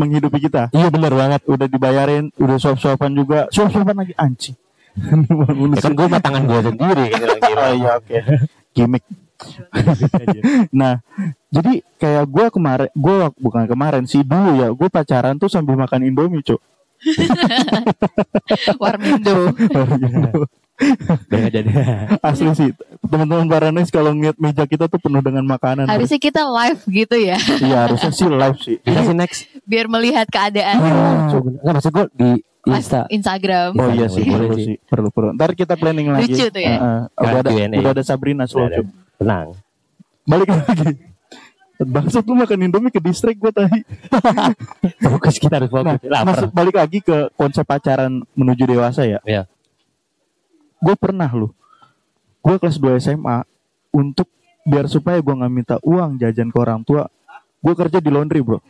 menghidupi 0.00 0.48
kita. 0.48 0.72
Iya 0.72 0.88
bener 0.88 1.12
banget. 1.12 1.44
Udah 1.44 1.68
dibayarin, 1.68 2.32
udah 2.40 2.56
suap-suapan 2.56 3.12
juga. 3.12 3.40
Suap-suapan 3.52 3.96
lagi 4.00 4.14
anjing. 4.16 4.56
Ya 5.74 5.80
kan 5.82 5.92
gue 5.92 6.06
tangan 6.08 6.42
gue 6.48 6.60
sendiri. 6.72 7.06
Oh 7.54 7.70
iya 7.76 7.90
oke. 8.00 8.18
Gimik. 8.72 9.04
nah, 10.80 11.04
jadi 11.52 11.84
kayak 12.00 12.24
gue 12.32 12.46
kemarin, 12.48 12.88
gue 12.96 13.16
bukan 13.36 13.64
kemarin 13.68 14.04
sih 14.08 14.24
dulu 14.24 14.62
ya, 14.62 14.68
gue 14.72 14.88
pacaran 14.88 15.36
tuh 15.36 15.50
sambil 15.52 15.76
makan 15.76 16.06
Indomie, 16.06 16.40
cuk. 16.40 16.62
Warmindo. 18.80 19.52
Udah 20.76 21.48
jadi. 21.48 21.70
Asli 22.26 22.50
sih, 22.52 22.70
teman-teman 23.00 23.46
Baranes 23.46 23.88
kalau 23.88 24.10
ngeliat 24.10 24.34
meja 24.36 24.64
kita 24.64 24.84
tuh 24.84 24.98
penuh 24.98 25.20
dengan 25.20 25.44
makanan. 25.44 25.86
Harusnya 25.86 26.18
kita 26.18 26.42
live 26.42 26.80
gitu 26.84 27.16
ya, 27.16 27.38
Iya 27.38 27.78
harusnya 27.86 28.10
sih 28.10 28.26
live 28.26 28.58
sih. 28.58 28.76
Bisa 28.78 29.00
sih 29.02 29.14
next. 29.14 29.40
biar 29.62 29.86
melihat 29.86 30.26
keadaan 30.26 30.76
Ah, 30.76 31.30
bener. 31.32 31.60
Nggak 31.60 31.74
maksud 31.74 31.92
gue 31.92 32.06
di 32.12 32.30
Insta. 32.64 33.00
Instagram. 33.06 33.70
Oh 33.72 33.88
iya 33.88 34.08
sih, 34.08 34.24
boleh 34.24 34.48
perlu 34.48 34.56
sih. 34.58 34.76
perlu 34.82 35.08
perlu. 35.08 35.30
Ntar 35.32 35.50
kita 35.52 35.74
planning 35.74 36.08
lagi. 36.10 36.26
Lucu 36.26 36.46
tuh 36.48 36.58
ya. 36.58 36.74
Heeh. 36.74 37.02
udah 37.14 37.38
ada, 37.38 37.50
Q&A. 37.50 37.76
udah 37.76 37.92
ada 37.92 38.02
Sabrina. 38.02 38.44
Cuk. 38.44 38.88
Tenang. 39.14 39.48
Balik 40.24 40.48
lagi. 40.48 40.96
Bangsat 41.76 42.22
lu 42.22 42.34
makan 42.34 42.58
Indomie 42.62 42.88
ke 42.88 42.98
distrik 42.98 43.36
gue 43.36 43.50
tadi. 43.50 43.82
Fokus 45.04 45.36
kita 45.36 45.58
harus 45.58 45.68
Nah, 45.68 45.82
fokus. 45.92 46.06
Lapar. 46.06 46.24
masuk 46.24 46.50
balik 46.50 46.74
lagi 46.74 46.98
ke 46.98 47.16
konsep 47.34 47.62
pacaran 47.62 48.22
menuju 48.32 48.64
dewasa 48.64 49.04
ya. 49.04 49.18
Iya. 49.22 49.44
Gue 50.84 50.94
pernah 50.94 51.32
lu. 51.32 51.48
Gue 52.44 52.60
kelas 52.60 52.76
2 52.76 53.00
SMA 53.00 53.40
untuk 53.88 54.28
biar 54.62 54.84
supaya 54.84 55.16
gue 55.16 55.32
nggak 55.32 55.52
minta 55.52 55.76
uang 55.80 56.20
jajan 56.20 56.52
ke 56.52 56.58
orang 56.60 56.84
tua, 56.84 57.08
gue 57.60 57.74
kerja 57.74 57.98
di 58.00 58.10
laundry 58.12 58.44
bro. 58.44 58.60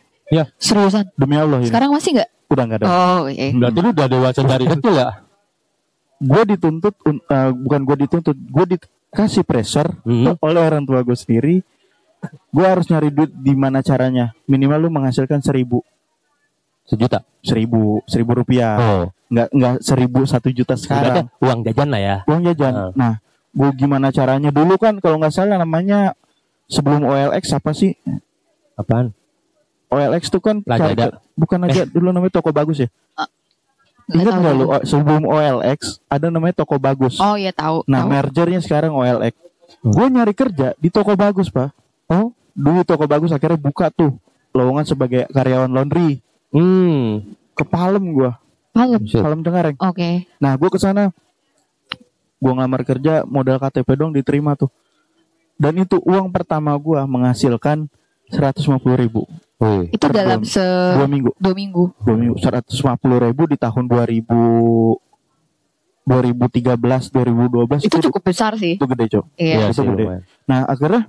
Seriusan? 0.55 1.11
Demi 1.13 1.35
Allah 1.35 1.59
ini. 1.59 1.67
Sekarang 1.67 1.91
masih 1.91 2.15
nggak? 2.15 2.29
Udah 2.47 2.63
nggak 2.63 2.79
ada. 2.79 2.85
Oh, 2.87 3.21
iya. 3.27 3.51
Berarti 3.51 3.79
lu 3.79 3.89
udah 3.91 4.07
dewasa 4.07 4.39
dari 4.41 4.65
kecil 4.65 4.93
ya? 4.95 5.09
Gue 6.15 6.41
dituntut, 6.45 6.95
un- 7.03 7.19
eh, 7.21 7.51
bukan 7.51 7.81
gue 7.83 7.95
dituntut, 7.99 8.37
gue 8.39 8.65
dikasih 8.71 9.43
pressure 9.43 9.91
Hmm. 10.01 10.39
oleh 10.39 10.61
orang 10.63 10.83
tua 10.83 11.03
gue 11.03 11.13
sendiri. 11.13 11.59
Gue 12.49 12.65
harus 12.65 12.87
nyari 12.87 13.11
duit 13.11 13.29
di 13.29 13.53
mana 13.53 13.79
caranya. 13.79 14.33
Minimal 14.45 14.79
lu 14.81 14.89
menghasilkan 14.89 15.43
seribu, 15.43 15.83
Sejuta. 16.85 17.21
seribu, 17.41 18.01
seribu 18.05 18.31
rupiah. 18.41 18.77
Oh, 18.77 19.03
Nggak 19.25 19.47
nggak 19.51 19.75
seribu 19.81 20.21
satu 20.23 20.53
juta 20.53 20.77
sekarang 20.77 21.25
sekarang. 21.29 21.43
uang 21.43 21.59
jajan 21.65 21.87
lah 21.89 22.01
ya. 22.01 22.17
Uang 22.29 22.41
jajan. 22.45 22.73
Ah. 22.73 22.91
Nah, 22.93 23.13
gue 23.51 23.69
gimana 23.73 24.07
caranya? 24.13 24.49
Dulu 24.53 24.77
kan 24.77 25.01
kalau 25.01 25.17
nggak 25.17 25.33
salah 25.33 25.57
namanya 25.57 26.13
sebelum 26.69 27.05
OLX 27.05 27.43
apa 27.57 27.71
sih? 27.73 27.97
Apaan? 28.77 29.15
OLX 29.89 30.27
tuh 30.33 30.41
kan 30.41 30.61
Lazada. 30.65 31.21
bukan 31.37 31.59
aja 31.69 31.85
dulu 31.87 32.09
namanya 32.11 32.33
toko 32.41 32.49
bagus 32.53 32.85
ya. 32.85 32.89
Nggak 34.05 34.21
Ingat 34.21 34.33
nggak 34.37 34.53
lu 34.53 34.65
sebelum 34.85 35.23
OLX 35.25 35.79
ada 36.05 36.27
namanya 36.29 36.55
toko 36.61 36.77
bagus. 36.77 37.17
Oh 37.17 37.33
iya 37.33 37.49
tahu. 37.49 37.81
Nah 37.89 38.05
tahu. 38.05 38.11
mergernya 38.13 38.61
sekarang 38.61 38.93
OLX. 38.93 39.33
Gue 39.81 40.05
nyari 40.09 40.33
kerja 40.37 40.77
di 40.77 40.89
toko 40.93 41.17
bagus 41.17 41.49
pak. 41.49 41.73
Oh, 42.05 42.29
Dulu 42.55 42.87
toko 42.87 43.03
bagus 43.03 43.35
akhirnya 43.35 43.59
buka 43.59 43.91
tuh 43.91 44.15
lowongan 44.55 44.87
sebagai 44.87 45.27
karyawan 45.33 45.67
laundry. 45.67 46.23
hmm. 46.55 47.35
Kepalem 47.55 48.11
gue, 48.11 48.31
Malam. 48.75 48.99
Palem 49.01 49.39
Cengkareng. 49.39 49.77
Oke. 49.79 50.27
Nah 50.37 50.53
gue 50.53 50.67
ke 50.67 50.75
sana, 50.75 51.15
gue 52.35 52.51
ngelamar 52.51 52.83
kerja 52.83 53.23
modal 53.23 53.55
KTP 53.57 53.87
dong 53.95 54.11
diterima 54.11 54.53
tuh. 54.53 54.67
Dan 55.55 55.79
itu 55.79 55.95
uang 55.97 56.27
pertama 56.29 56.75
gue 56.75 56.99
menghasilkan 57.01 57.87
150 58.27 58.75
ribu 58.97 59.23
Wih. 59.55 59.87
Itu 59.87 60.11
dalam 60.11 60.43
dua- 60.43 60.51
se 60.51 60.65
dua 60.91 61.07
minggu. 61.07 61.31
dua 61.39 61.55
minggu. 61.55 61.83
Dua 62.03 62.15
minggu 62.19 62.35
150 62.35 62.75
ribu 63.23 63.47
di 63.47 63.55
tahun 63.55 63.87
2000 63.87 64.99
2013 66.05 67.09
2012 67.09 67.81
Itu 67.81 67.97
cukup 68.03 68.21
besar 68.21 68.53
sih. 68.55 68.75
itu 68.75 68.85
gede 68.85 69.05
cok. 69.09 69.25
Iya. 69.39 69.55
Iya 69.55 69.65
itu 69.71 69.73
sih 69.73 69.87
gede. 69.87 70.03
lumayan. 70.05 70.21
Nah 70.45 70.59
akhirnya 70.67 71.01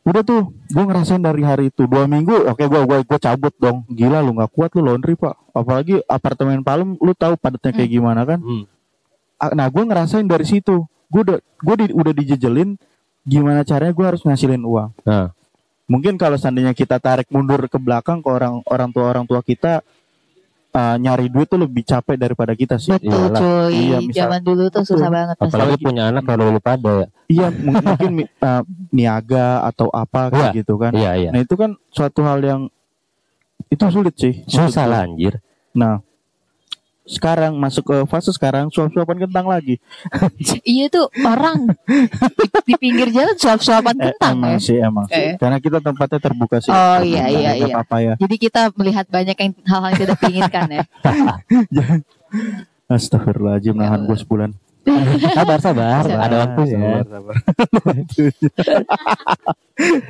udah 0.00 0.22
tuh 0.22 0.42
gue 0.66 0.84
ngerasain 0.84 1.20
dari 1.20 1.42
hari 1.42 1.68
itu. 1.68 1.84
Dua 1.84 2.04
minggu 2.04 2.48
oke 2.48 2.60
gue 2.60 2.80
gue 2.82 2.98
gue 3.04 3.18
cabut 3.18 3.52
dong. 3.56 3.84
Gila 3.86 4.20
lu 4.20 4.32
nggak 4.34 4.50
kuat 4.50 4.70
lu 4.72 4.82
laundry 4.82 5.14
pak. 5.14 5.36
Apalagi 5.50 6.00
apartemen 6.06 6.60
Palem 6.60 6.96
lu 6.96 7.12
tahu 7.12 7.36
padatnya 7.36 7.70
kayak 7.70 7.90
gimana 7.90 8.24
kan? 8.24 8.40
Hmm. 8.40 8.64
Ah, 9.36 9.52
nah 9.52 9.68
gue 9.68 9.82
ngerasain 9.82 10.24
dari 10.24 10.44
situ. 10.44 10.84
Gue 11.06 11.20
udah 11.22 11.38
gue 11.40 11.74
di- 11.80 11.94
udah 11.94 12.12
dijejelin 12.12 12.76
gimana 13.22 13.60
caranya 13.62 13.92
gue 13.92 14.06
harus 14.06 14.22
ngasilin 14.22 14.64
uang. 14.64 14.90
Nah, 15.04 15.30
mungkin 15.84 16.16
kalau 16.16 16.40
seandainya 16.40 16.72
kita 16.72 16.96
tarik 16.96 17.28
mundur 17.28 17.60
ke 17.66 17.76
belakang 17.76 18.24
ke 18.24 18.28
orang 18.28 18.64
orang 18.64 18.90
tua 18.90 19.04
orang 19.06 19.24
tua 19.28 19.42
kita 19.42 19.84
uh, 20.72 20.96
nyari 20.96 21.26
duit 21.26 21.46
tuh 21.46 21.58
lebih 21.58 21.82
capek 21.82 22.16
daripada 22.16 22.52
kita 22.52 22.76
sih 22.76 22.90
Betul 22.90 23.10
Iyalah. 23.10 23.36
cuy. 23.36 23.70
Iya, 23.72 23.98
misal- 24.00 24.16
Zaman 24.20 24.40
dulu 24.40 24.64
tuh 24.66 24.82
susah 24.82 24.96
Betul. 25.02 25.12
banget. 25.12 25.34
pasti. 25.34 25.48
apalagi 25.48 25.68
Apalagi- 25.68 25.84
punya 25.84 26.02
anak 26.06 26.22
kalau 26.24 26.44
lu 26.46 26.60
pada 26.60 26.90
ya. 26.96 27.06
iya 27.28 27.46
mung- 27.52 27.78
mungkin 27.80 28.10
mi- 28.14 28.30
uh, 28.40 28.62
niaga 28.90 29.46
atau 29.64 29.86
apa 29.88 30.20
kayak 30.28 30.50
gitu 30.56 30.74
kan 30.76 30.92
Iya, 30.92 31.12
iya. 31.16 31.30
nah 31.30 31.38
itu 31.38 31.54
kan 31.54 31.70
suatu 31.88 32.20
hal 32.22 32.40
yang 32.40 32.60
itu 33.66 33.82
sulit 33.86 34.14
sih 34.14 34.42
Susah 34.44 34.84
lah 34.84 35.04
anjir. 35.04 35.38
nah 35.72 36.02
sekarang 37.10 37.52
masuk 37.54 37.82
ke 37.84 37.96
fase 38.06 38.30
sekarang 38.30 38.70
suap-suapan 38.70 39.18
kentang 39.20 39.44
lagi 39.44 39.82
Iya 40.64 40.86
tuh 40.88 41.10
orang 41.18 41.74
di, 41.82 42.46
di 42.64 42.74
pinggir 42.76 43.10
jalan 43.10 43.34
suap-suapan 43.34 43.94
Eh, 43.96 44.02
kentang 44.08 44.34
emang 44.38 44.52
ya. 44.52 44.58
sih 44.60 44.76
emang 44.78 45.04
sih. 45.04 45.18
Eh. 45.18 45.34
karena 45.34 45.58
kita 45.58 45.78
tempatnya 45.80 46.18
terbuka 46.20 46.56
sih 46.58 46.70
Oh, 46.70 46.98
iya, 47.00 47.26
iya, 47.26 47.50
iya. 47.56 47.74
apa-apa 47.74 47.96
ya 47.98 48.14
Jadi 48.14 48.34
kita 48.38 48.70
melihat 48.72 49.06
banyak 49.06 49.34
yang 49.34 49.52
hal-hal 49.64 49.90
yang 49.90 49.98
tidak 50.00 50.18
diinginkan 50.20 50.68
ya. 50.70 50.84
Astagfirullahaladzim 52.88 53.74
nahan 53.74 54.02
gue 54.04 54.16
sebulan 54.16 54.50
sabar, 55.30 55.58
sabar. 55.60 56.02
Sabar. 56.02 56.24
Ada 56.24 56.36
waktunya. 56.40 56.78
Sabar, 56.80 57.04
sabar. 57.04 57.34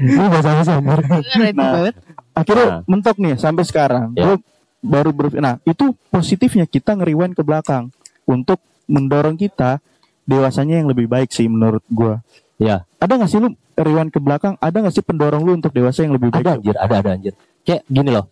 Lu 0.00 0.22
gak 0.26 0.42
sama 0.42 0.62
sabar. 0.62 0.98
Nah. 1.52 1.90
akhirnya 2.32 2.66
Nah. 2.70 2.80
mentok 2.86 3.16
nih 3.18 3.34
sampai 3.34 3.64
sekarang 3.64 4.14
Ya. 4.14 4.24
gue 4.24 4.36
baru 4.80 5.12
ber 5.12 5.36
nah 5.38 5.60
itu 5.68 5.92
positifnya 6.08 6.64
kita 6.64 6.96
ngeriwain 6.96 7.36
ke 7.36 7.44
belakang 7.44 7.92
untuk 8.24 8.60
mendorong 8.88 9.36
kita 9.36 9.78
dewasanya 10.24 10.80
yang 10.80 10.88
lebih 10.88 11.06
baik 11.06 11.30
sih 11.30 11.46
menurut 11.46 11.84
gue 11.88 12.16
Ya, 12.60 12.84
ada 13.00 13.16
nggak 13.16 13.30
sih 13.32 13.40
lu 13.40 13.56
rewind 13.72 14.12
ke 14.12 14.20
belakang 14.20 14.52
ada 14.60 14.76
nggak 14.84 14.92
sih 14.92 15.00
pendorong 15.00 15.40
lu 15.40 15.56
untuk 15.56 15.72
dewasa 15.72 16.04
yang 16.04 16.12
lebih 16.12 16.28
baik 16.28 16.44
ada 16.44 16.60
anjir, 16.60 16.76
ada 16.76 16.94
ada 17.00 17.10
anjir. 17.16 17.32
Kayak 17.64 17.88
gini 17.88 18.12
loh. 18.12 18.28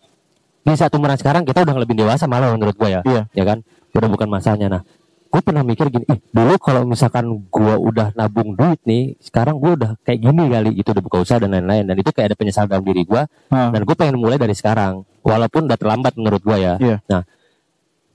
Di 0.61 0.77
saat 0.77 0.93
umuran 0.93 1.17
sekarang 1.17 1.41
kita 1.49 1.65
udah 1.65 1.81
lebih 1.81 1.97
dewasa 1.97 2.29
malah 2.29 2.53
menurut 2.53 2.77
gua 2.77 2.89
ya. 2.93 3.01
Iya. 3.01 3.25
Ya 3.33 3.43
kan? 3.49 3.65
Udah 3.89 4.05
bukan 4.05 4.29
masanya. 4.29 4.69
Nah, 4.69 4.81
gue 5.29 5.41
pernah 5.45 5.61
mikir 5.61 5.93
gini, 5.93 6.09
ih, 6.09 6.19
dulu 6.33 6.57
kalau 6.57 6.89
misalkan 6.89 7.29
gua 7.53 7.77
udah 7.77 8.17
nabung 8.17 8.57
duit 8.57 8.81
nih, 8.81 9.13
sekarang 9.21 9.61
gua 9.61 9.77
udah 9.77 9.91
kayak 10.01 10.25
gini 10.25 10.49
kali, 10.49 10.71
itu 10.73 10.89
udah 10.89 11.03
buka 11.05 11.21
usaha 11.21 11.37
dan 11.37 11.53
lain-lain. 11.53 11.85
Dan 11.85 11.95
itu 12.01 12.09
kayak 12.09 12.33
ada 12.33 12.37
penyesalan 12.37 12.69
dalam 12.69 12.85
diri 12.85 13.05
gua 13.05 13.29
Nah, 13.49 13.69
dan 13.69 13.81
gue 13.85 13.95
pengen 13.97 14.17
mulai 14.17 14.41
dari 14.41 14.57
sekarang 14.57 15.05
walaupun 15.21 15.69
udah 15.69 15.77
terlambat 15.77 16.13
menurut 16.17 16.41
gua 16.41 16.57
ya. 16.57 16.73
Iya. 16.81 16.97
nah 17.05 17.21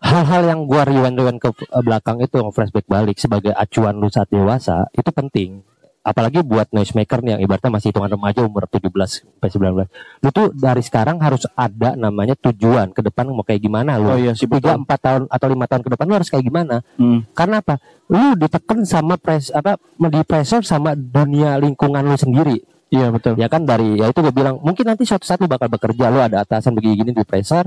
hal-hal 0.05 0.43
yang 0.45 0.61
gua 0.69 0.83
rewind 0.85 1.17
rewind 1.17 1.39
ke 1.41 1.49
eh, 1.55 1.83
belakang 1.85 2.19
itu 2.21 2.35
yang 2.37 2.51
flashback 2.51 2.87
balik 2.91 3.17
sebagai 3.17 3.55
acuan 3.57 3.97
lu 3.97 4.11
saat 4.13 4.29
dewasa 4.29 4.91
itu 4.93 5.09
penting 5.15 5.65
apalagi 6.05 6.45
buat 6.45 6.69
noise 6.71 6.93
maker 6.93 7.25
nih 7.25 7.31
yang 7.35 7.41
ibaratnya 7.41 7.73
masih 7.73 7.89
hitungan 7.89 8.13
remaja 8.13 8.45
umur 8.45 8.69
17 8.69 8.93
sampai 8.93 9.49
19 9.49 9.89
lu 10.21 10.29
tuh 10.29 10.53
dari 10.53 10.85
sekarang 10.85 11.17
harus 11.17 11.49
ada 11.57 11.97
namanya 11.97 12.37
tujuan 12.37 12.93
ke 12.93 13.01
depan 13.01 13.33
mau 13.33 13.41
kayak 13.41 13.65
gimana 13.65 13.97
lu 13.97 14.13
oh 14.13 14.19
iya 14.21 14.37
sih 14.37 14.45
tiga 14.45 14.77
betul. 14.77 14.85
empat 14.85 14.99
tahun 15.01 15.23
atau 15.33 15.47
lima 15.49 15.65
tahun 15.65 15.83
ke 15.83 15.91
depan 15.97 16.05
lu 16.05 16.15
harus 16.21 16.29
kayak 16.29 16.45
gimana? 16.45 16.77
Hmm. 17.01 17.25
karena 17.33 17.65
apa? 17.65 17.81
Lu 18.13 18.37
ditekan 18.37 18.85
sama 18.85 19.17
pres 19.17 19.49
apa 19.49 19.81
di 19.97 20.21
pressure 20.29 20.61
sama 20.61 20.93
dunia 20.93 21.57
lingkungan 21.57 22.05
lu 22.05 22.21
sendiri. 22.21 22.61
Iya 22.93 23.09
betul. 23.09 23.41
Ya 23.41 23.49
kan 23.49 23.65
dari 23.65 23.97
ya 23.97 24.13
itu 24.13 24.21
gue 24.21 24.29
bilang 24.29 24.61
mungkin 24.61 24.85
nanti 24.85 25.09
suatu 25.09 25.25
saat 25.25 25.41
lu 25.41 25.49
bakal 25.49 25.73
bekerja 25.73 26.13
lu 26.13 26.21
ada 26.21 26.45
atasan 26.45 26.77
begini-gini 26.77 27.17
di 27.17 27.25
pressure 27.25 27.65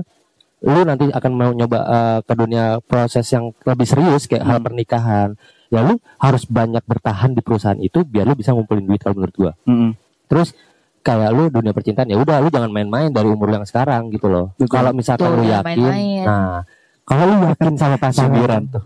lu 0.62 0.86
nanti 0.86 1.10
akan 1.10 1.32
mau 1.34 1.50
nyoba 1.50 1.78
eh, 1.82 2.18
ke 2.22 2.34
dunia 2.38 2.78
proses 2.86 3.26
yang 3.34 3.50
lebih 3.66 3.86
serius 3.86 4.30
kayak 4.30 4.46
hal 4.46 4.58
Hmm. 4.62 4.66
pernikahan 4.70 5.28
ya 5.68 5.80
lu 5.82 5.94
harus 6.16 6.44
banyak 6.44 6.80
bertahan 6.82 7.30
di 7.30 7.40
perusahaan 7.40 7.76
itu 7.76 8.00
biar 8.00 8.24
lu 8.24 8.34
bisa 8.34 8.50
ngumpulin 8.50 8.84
duit 8.84 8.98
kalau 8.98 9.16
menurut 9.16 9.34
gua 9.34 9.52
Mm-mm. 9.64 9.92
terus 10.26 10.56
kayak 11.00 11.30
lu 11.30 11.48
dunia 11.48 11.70
percintaan 11.70 12.06
ya 12.06 12.16
udah 12.16 12.38
lu 12.38 12.48
jangan 12.48 12.68
main-main 12.68 13.08
dari 13.08 13.26
umur 13.26 13.48
yang 13.50 13.62
sekarang 13.62 14.08
gitu 14.08 14.26
loh 14.26 14.52
kalau 14.66 14.90
misalkan 14.90 15.28
lu 15.30 15.42
Betul, 15.42 15.52
yakin 15.52 15.76
main-main. 15.78 16.24
nah 16.24 16.58
kalau 17.02 17.24
lu 17.26 17.36
yakin 17.46 17.74
sama 17.74 17.96
pasangan 18.04 18.62
tuh 18.66 18.84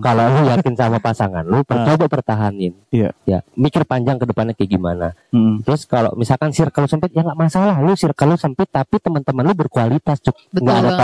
kalau 0.00 0.24
lu 0.28 0.40
yakin 0.48 0.74
sama 0.74 0.98
pasangan 0.98 1.44
lu 1.44 1.62
Ah. 1.64 1.82
coba 1.84 2.06
pertahanin 2.08 2.74
Iya. 2.88 3.14
ya 3.24 3.38
mikir 3.54 3.82
panjang 3.84 4.16
ke 4.16 4.24
depannya 4.24 4.50
kayak 4.52 4.66
gimana 4.68 5.08
Mm. 5.30 5.62
Terus 5.62 5.82
kalau 5.84 6.14
misalkan 6.14 6.50
circle 6.50 6.82
lu 6.82 6.88
sempit 6.88 7.10
ya 7.10 7.20
nggak 7.20 7.34
masalah, 7.36 7.74
lu 7.76 7.94
circle 7.94 8.28
lu 8.28 8.36
sempit 8.36 8.66
tapi 8.66 8.98
teman-teman 8.98 9.42
lu 9.42 9.54
berkualitas, 9.56 10.18
cuk. 10.20 10.34
Betul 10.48 10.62
Nggak 10.62 10.76
ada 10.76 10.82
banget. 10.88 10.98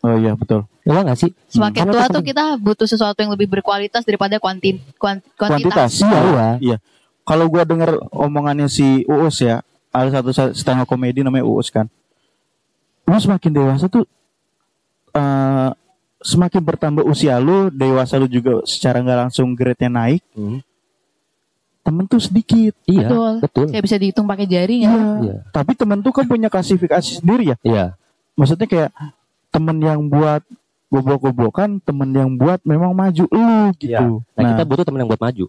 Oh 0.00 0.16
iya 0.16 0.32
betul 0.34 0.64
Ya 0.80 0.96
nggak 0.96 1.18
sih? 1.18 1.30
Semakin 1.46 1.86
Karena 1.86 1.92
tua 1.92 2.02
itu 2.02 2.14
tuh 2.14 2.24
kita 2.24 2.44
butuh 2.56 2.86
sesuatu 2.86 3.14
yang 3.16 3.30
lebih 3.30 3.46
berkualitas 3.48 4.00
daripada 4.00 4.36
kuanti, 4.36 4.80
kuan- 4.96 5.20
kuantitas 5.36 5.92
kuantitas. 5.92 5.92
Iya, 6.02 6.46
iya 6.58 6.76
kalau 7.22 7.46
gua 7.46 7.62
denger 7.62 8.00
omongannya 8.10 8.66
si 8.66 9.04
Uus 9.04 9.38
ya 9.38 9.60
ada 9.88 10.08
satu 10.10 10.32
setengah 10.32 10.82
komedi 10.82 11.20
namanya 11.20 11.44
Uus 11.44 11.68
kan 11.68 11.86
lu 13.04 13.14
semakin 13.14 13.50
dewasa 13.52 13.86
tuh 13.86 14.08
eh 15.12 15.70
semakin 16.20 16.60
bertambah 16.60 17.02
usia 17.02 17.36
lu 17.36 17.68
dewasa 17.68 18.14
lu 18.14 18.24
juga 18.24 18.60
secara 18.64 19.00
nggak 19.00 19.18
langsung 19.28 19.52
grade-nya 19.52 19.90
naik 19.90 20.22
Hmm. 20.32 20.64
temen 21.80 22.04
tuh 22.04 22.20
sedikit 22.20 22.76
Iya, 22.84 23.04
Betul. 23.04 23.32
betul. 23.40 23.64
Saya 23.68 23.82
bisa 23.82 23.96
dihitung 23.96 24.24
pakai 24.24 24.44
jari 24.44 24.74
nggak? 24.80 24.96
Iya. 25.20 25.36
tapi 25.50 25.72
temen 25.74 26.00
tuh 26.00 26.10
kan 26.10 26.24
punya 26.24 26.46
klasifikasi 26.46 27.18
sendiri 27.18 27.52
ya 27.52 27.56
Iya. 27.60 27.84
maksudnya 28.32 28.64
kayak 28.64 28.90
temen 29.50 29.76
yang 29.78 30.06
buat 30.06 30.42
goblok-goblokan 30.88 31.78
temen 31.80 32.10
yang 32.10 32.30
buat 32.32 32.58
memang 32.62 32.90
maju 32.90 33.24
lu 33.24 33.70
gitu 33.76 34.22
Nah, 34.32 34.42
kita 34.48 34.62
butuh 34.64 34.82
teman 34.82 34.98
yang 35.00 35.10
buat 35.10 35.20
maju. 35.20 35.46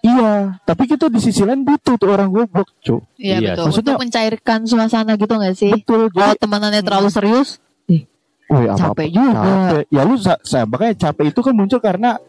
iya 0.00 0.60
tapi 0.62 0.84
kita 0.84 1.08
di 1.08 1.16
sisi 1.16 1.42
lain 1.42 1.62
butuh 1.62 1.96
tuh 1.96 2.06
orang 2.08 2.28
goblok 2.28 2.68
cuy 2.78 3.00
Iya 3.16 3.36
Iya, 3.36 3.48
betul. 3.52 3.64
maksudnya- 3.66 3.94
Untuk 3.94 4.02
mencairkan 4.04 4.58
suasana 4.64 5.12
gitu 5.14 5.32
nggak 5.32 5.54
sih? 5.54 5.72
betul 5.72 6.06
Kalau 6.08 6.22
jadi 6.28 6.38
temenannya 6.38 6.82
terlalu 6.82 7.08
serius, 7.08 7.58
Woi, 8.44 8.68
apa 8.68 8.76
capek 8.92 9.08
juga. 9.08 9.32
capek. 9.32 9.82
Ya 9.88 10.02
lu 10.04 10.14
sa- 10.16 10.42
sa- 10.42 10.68
makanya 10.68 10.94
capek 11.02 11.32
itu 11.32 11.40
kan 11.40 11.54
muncul 11.56 11.80
karena 11.80 12.20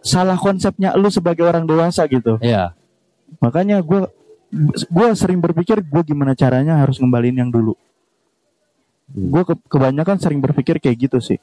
salah 0.00 0.34
konsepnya 0.34 0.90
lu 0.92 1.06
sebagai 1.06 1.40
orang 1.40 1.62
dewasa 1.62 2.02
gitu. 2.06 2.34
Iya. 2.38 2.74
Makanya 3.38 3.78
gue 3.78 4.10
gue 4.82 5.06
sering 5.14 5.38
berpikir 5.38 5.78
gue 5.80 6.02
gimana 6.04 6.34
caranya 6.34 6.76
harus 6.76 6.98
ngembaliin 6.98 7.38
yang 7.38 7.48
dulu. 7.48 7.78
Hmm. 9.16 9.32
Gue 9.32 9.42
kebanyakan 9.66 10.20
sering 10.20 10.38
berpikir 10.38 10.76
kayak 10.76 11.08
gitu 11.08 11.18
sih. 11.18 11.40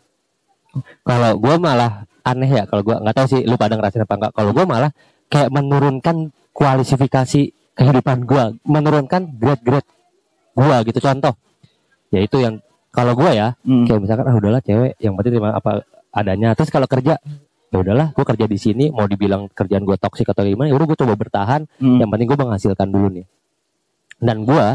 Kalau 1.02 1.38
gua 1.38 1.58
malah 1.58 1.92
aneh 2.22 2.50
ya 2.50 2.64
kalau 2.66 2.82
gua 2.82 2.98
nggak 2.98 3.14
tahu 3.14 3.28
sih 3.30 3.42
lu 3.44 3.58
pada 3.58 3.74
ngerasain 3.74 4.06
apa 4.06 4.14
enggak. 4.14 4.32
Kalau 4.34 4.52
gua 4.52 4.66
malah 4.66 4.92
kayak 5.28 5.50
menurunkan 5.50 6.16
kualifikasi 6.50 7.42
kehidupan 7.74 8.24
gua, 8.24 8.54
menurunkan 8.64 9.34
grade-grade 9.34 9.90
gua 10.54 10.82
gitu 10.82 10.98
contoh. 10.98 11.34
ya 12.08 12.22
itu 12.22 12.38
yang 12.38 12.62
kalau 12.94 13.18
gue 13.18 13.26
ya 13.34 13.58
Hmm. 13.66 13.90
kayak 13.90 13.98
misalkan 14.00 14.30
ah 14.30 14.38
udahlah 14.38 14.62
cewek 14.62 14.94
yang 15.02 15.18
penting 15.18 15.34
terima 15.34 15.50
apa 15.50 15.82
adanya 16.14 16.54
terus 16.54 16.70
kalau 16.70 16.86
kerja 16.86 17.18
ya 17.68 17.78
udahlah 17.82 18.14
gue 18.14 18.22
kerja 18.22 18.46
di 18.46 18.54
sini 18.54 18.94
mau 18.94 19.10
dibilang 19.10 19.50
kerjaan 19.50 19.82
gue 19.82 19.98
toksik 19.98 20.30
atau 20.30 20.46
gimana 20.46 20.70
ya 20.70 20.78
udah 20.78 20.86
gue 20.86 20.94
coba 20.94 21.18
bertahan 21.18 21.66
Hmm. 21.82 21.98
yang 21.98 22.14
penting 22.14 22.30
gue 22.30 22.38
menghasilkan 22.38 22.86
dulu 22.86 23.10
nih 23.10 23.26
dan 24.22 24.46
gue 24.46 24.66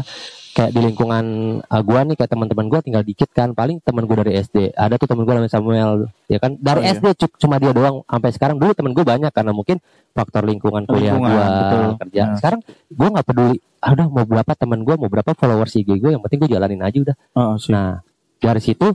kayak 0.59 0.71
di 0.71 0.81
lingkungan 0.83 1.25
uh, 1.61 1.81
gue 1.81 1.99
nih 2.03 2.15
kayak 2.15 2.27
teman-teman 2.29 2.67
gue 2.67 2.79
tinggal 2.81 2.99
dikit 3.01 3.29
kan 3.29 3.53
paling 3.53 3.79
teman 3.79 4.03
gue 4.03 4.15
dari 4.17 4.35
SD 4.37 4.75
ada 4.75 4.91
tuh 4.93 5.07
teman 5.07 5.23
gue 5.23 5.31
namanya 5.31 5.53
Samuel 5.53 5.91
ya 6.25 6.35
kan 6.37 6.51
dari 6.53 6.79
Oh, 6.79 6.83
iya. 6.83 6.91
SD 6.93 7.05
cu- 7.15 7.37
cuma 7.37 7.55
dia 7.55 7.71
doang 7.71 8.03
sampai 8.03 8.29
sekarang 8.29 8.57
dulu 8.57 8.71
teman 8.73 8.91
gue 8.91 9.01
banyak 9.01 9.31
karena 9.31 9.51
mungkin 9.51 9.79
faktor 10.11 10.43
lingkungan 10.43 10.83
kuliah 10.83 11.15
Lingkungan, 11.15 11.31
gue 11.31 11.45
betul. 11.55 11.81
kerja 12.01 12.21
Nah. 12.21 12.35
sekarang 12.35 12.59
gue 12.89 13.07
nggak 13.09 13.25
peduli 13.25 13.55
ah, 13.79 13.89
udah 13.89 14.07
mau 14.09 14.25
berapa 14.25 14.51
teman 14.53 14.79
gue 14.81 14.95
mau 14.95 15.07
berapa 15.07 15.31
followers 15.31 15.73
IG 15.73 15.89
gue 15.95 16.11
yang 16.11 16.19
penting 16.19 16.39
gue 16.41 16.49
jalanin 16.51 16.81
aja 16.81 16.97
udah 16.99 17.15
Oh, 17.33 17.55
sih. 17.55 17.71
Nah, 17.71 18.03
dari 18.37 18.59
situ 18.59 18.87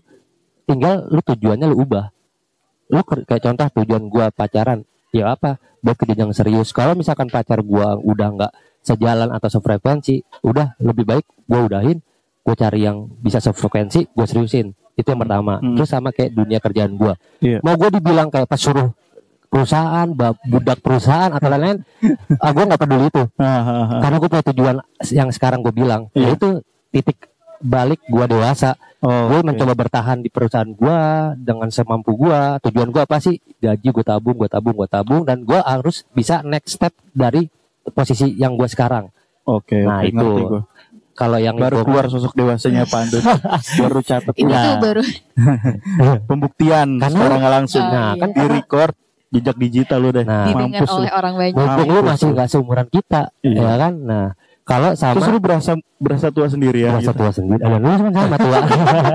tinggal 0.62 1.06
lu 1.06 1.20
tujuannya 1.20 1.64
lu 1.66 1.80
ubah. 1.80 2.12
Lu 2.86 3.00
kayak 3.02 3.40
contoh 3.42 3.66
tujuan 3.74 4.02
gua 4.06 4.28
pacaran, 4.28 4.84
ya 5.10 5.32
apa? 5.32 5.56
Buat 5.78 5.96
ke 5.96 6.04
jenjang 6.06 6.32
serius. 6.32 6.68
Kalau 6.68 6.92
misalkan 6.92 7.26
pacar 7.26 7.60
gua 7.60 7.96
udah 7.96 8.28
nggak 8.30 8.52
sejalan 8.80 9.28
atau 9.30 9.48
sefrekuensi, 9.50 10.16
udah 10.40 10.76
lebih 10.78 11.04
baik 11.04 11.24
gua 11.44 11.60
udahin, 11.64 11.98
gua 12.40 12.54
cari 12.54 12.82
yang 12.82 13.08
bisa 13.18 13.38
sefrekuensi, 13.38 14.10
gua 14.10 14.24
seriusin. 14.24 14.72
Itu 14.94 15.10
yang 15.10 15.20
pertama. 15.20 15.58
Hmm. 15.58 15.74
Terus 15.74 15.88
sama 15.88 16.10
kayak 16.10 16.32
dunia 16.32 16.58
kerjaan 16.58 16.94
gua. 16.94 17.14
Iya. 17.38 17.58
Mau 17.60 17.74
gua 17.74 17.88
dibilang 17.88 18.28
kayak 18.28 18.46
pas 18.46 18.58
suruh 18.58 18.94
perusahaan, 19.46 20.06
budak 20.42 20.78
perusahaan 20.80 21.30
atau 21.30 21.46
lain-lain, 21.46 21.86
ah, 22.36 22.50
gua 22.50 22.64
nggak 22.66 22.80
peduli 22.80 23.06
itu 23.06 23.22
Ah, 23.38 23.46
ah, 23.46 23.62
ah. 23.86 24.00
karena 24.02 24.16
gue 24.18 24.28
punya 24.28 24.44
tujuan 24.44 24.76
yang 25.08 25.30
sekarang 25.30 25.62
gue 25.62 25.70
bilang 25.70 26.10
Iya. 26.10 26.34
yaitu 26.34 26.58
titik 26.90 27.30
balik 27.60 28.02
gue 28.04 28.24
dewasa 28.26 28.74
Oh, 28.98 29.28
gue 29.30 29.38
oke. 29.38 29.46
mencoba 29.46 29.76
bertahan 29.76 30.18
di 30.18 30.32
perusahaan 30.32 30.66
gue 30.66 30.98
dengan 31.38 31.68
semampu 31.68 32.16
gue 32.16 32.40
tujuan 32.64 32.88
gue 32.88 33.02
apa 33.04 33.20
sih 33.20 33.36
gaji 33.60 33.92
gue 33.92 34.02
tabung 34.02 34.32
gue 34.34 34.48
tabung 34.48 34.72
gue 34.72 34.88
tabung 34.88 35.22
dan 35.22 35.44
gue 35.44 35.60
harus 35.60 36.02
bisa 36.10 36.40
next 36.40 36.80
step 36.80 36.90
dari 37.12 37.46
posisi 37.86 38.32
yang 38.34 38.56
gue 38.56 38.64
sekarang 38.64 39.12
Oke, 39.44 39.84
Nah, 39.84 40.00
oke, 40.00 40.08
itu. 40.08 40.26
Kalau 41.14 41.38
yang 41.38 41.54
Baru 41.54 41.80
keluar 41.80 42.06
sosok 42.06 42.34
dewasanya 42.34 42.84
Pak. 42.84 43.22
Baru 43.80 44.00
catat 44.00 44.34
Ini 44.34 44.46
Iya. 44.46 44.60
tuh 44.60 44.74
baru 44.80 45.02
pembuktian 46.28 46.88
Karena- 46.96 47.10
secara 47.12 47.34
nggak 47.36 47.54
langsung. 47.54 47.82
Oh, 47.82 47.88
nah 47.88 48.08
iya. 48.10 48.20
kan 48.20 48.28
Di 48.30 48.44
record 48.44 48.94
jejak 49.30 49.56
digital 49.56 49.98
lu 49.98 50.10
deh. 50.10 50.22
Nah. 50.22 50.46
Mampus 50.48 50.86
lu. 50.88 50.98
oleh 51.00 51.10
orang 51.10 51.34
banyak. 51.34 51.54
mumpung 51.56 51.88
lu 51.88 52.00
masih 52.02 52.26
nggak 52.30 52.48
seumuran 52.48 52.86
kita 52.88 53.22
Iya. 53.40 53.58
ya 53.60 53.74
kan 53.76 53.94
nah 53.96 54.26
kalau 54.64 54.90
sama 54.94 55.14
Terus 55.14 55.28
lu 55.28 55.38
berasa 55.38 55.70
berasa 55.98 56.26
tua 56.30 56.46
sendiri 56.46 56.78
ya. 56.80 56.94
masa 56.94 57.10
gitu. 57.10 57.20
tua 57.20 57.30
sendiri 57.30 57.60
ada 57.60 57.76
lu 57.76 57.88
sama 57.90 58.10
sama 58.16 58.36
tua 58.38 58.58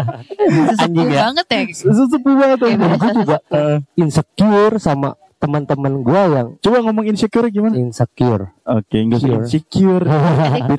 Anjing 0.83 1.09
ya. 1.09 1.19
banget 1.25 1.45
ya. 1.47 1.61
Sesepuh 1.73 2.33
banget 2.33 2.57
tuh. 2.57 2.67
Kayak 2.67 2.77
Dan 2.77 2.85
berasa 2.85 3.05
gue 3.05 3.15
juga 3.17 3.37
Eh, 3.49 3.77
insecure 3.97 4.75
sama 4.77 5.09
teman-teman 5.39 6.03
gue 6.03 6.21
yang 6.29 6.47
coba 6.59 6.77
ngomong 6.81 7.05
insecure 7.07 7.47
gimana? 7.47 7.73
insecure 7.73 8.51
Oke, 8.61 8.99
enggak 8.99 9.23
usah 9.23 9.39
Insecure. 9.39 10.03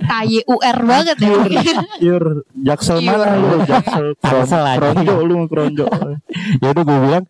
KYUR 0.00 0.76
banget 0.84 1.16
ya. 1.16 1.30
insecure. 1.38 2.28
Jaksel 2.54 2.98
mana 3.00 3.34
lu? 3.34 3.62
Jaksel 4.22 4.64
aja. 4.64 4.78
Kronjo 4.78 5.14
lu 5.22 5.36
kronjo. 5.46 5.86
ya 6.62 6.68
udah 6.68 6.82
gue 6.82 6.98
bilang 7.00 7.24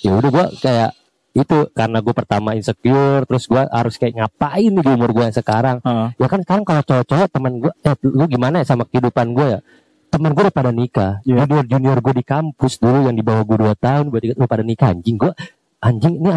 ya 0.00 0.12
udah 0.12 0.30
gue 0.30 0.46
kayak 0.60 0.90
itu 1.34 1.58
karena 1.72 1.98
gue 1.98 2.14
pertama 2.14 2.54
insecure 2.54 3.26
terus 3.26 3.44
gue 3.44 3.58
harus 3.58 3.94
kayak 3.96 4.14
ngapain 4.14 4.70
nih 4.70 4.80
di 4.80 4.90
umur 4.92 5.10
gue 5.10 5.26
sekarang 5.32 5.82
Heeh. 5.82 6.08
ya 6.14 6.26
kan 6.28 6.38
sekarang 6.40 6.62
kalau 6.62 6.82
cowok-cowok 6.84 7.28
teman 7.28 7.52
gue 7.58 7.72
eh 7.82 7.94
lu 8.06 8.24
gimana 8.26 8.62
ya 8.62 8.66
sama 8.68 8.86
kehidupan 8.86 9.34
gue 9.34 9.46
ya 9.48 9.60
teman 10.08 10.30
gue 10.30 10.46
udah 10.46 10.54
pada 10.54 10.70
nikah 10.70 11.18
Iya. 11.26 11.42
junior 11.42 11.64
junior 11.66 11.98
gue 11.98 12.14
di 12.14 12.22
kampus 12.22 12.78
dulu 12.78 13.02
yang 13.02 13.18
di 13.18 13.24
bawah 13.26 13.42
gue 13.42 13.56
dua 13.60 13.74
tahun 13.74 14.14
gue 14.14 14.18
udah 14.30 14.46
pada 14.46 14.62
nikah 14.62 14.94
anjing 14.94 15.18
gue 15.18 15.32
anjing 15.84 16.16
ini 16.16 16.32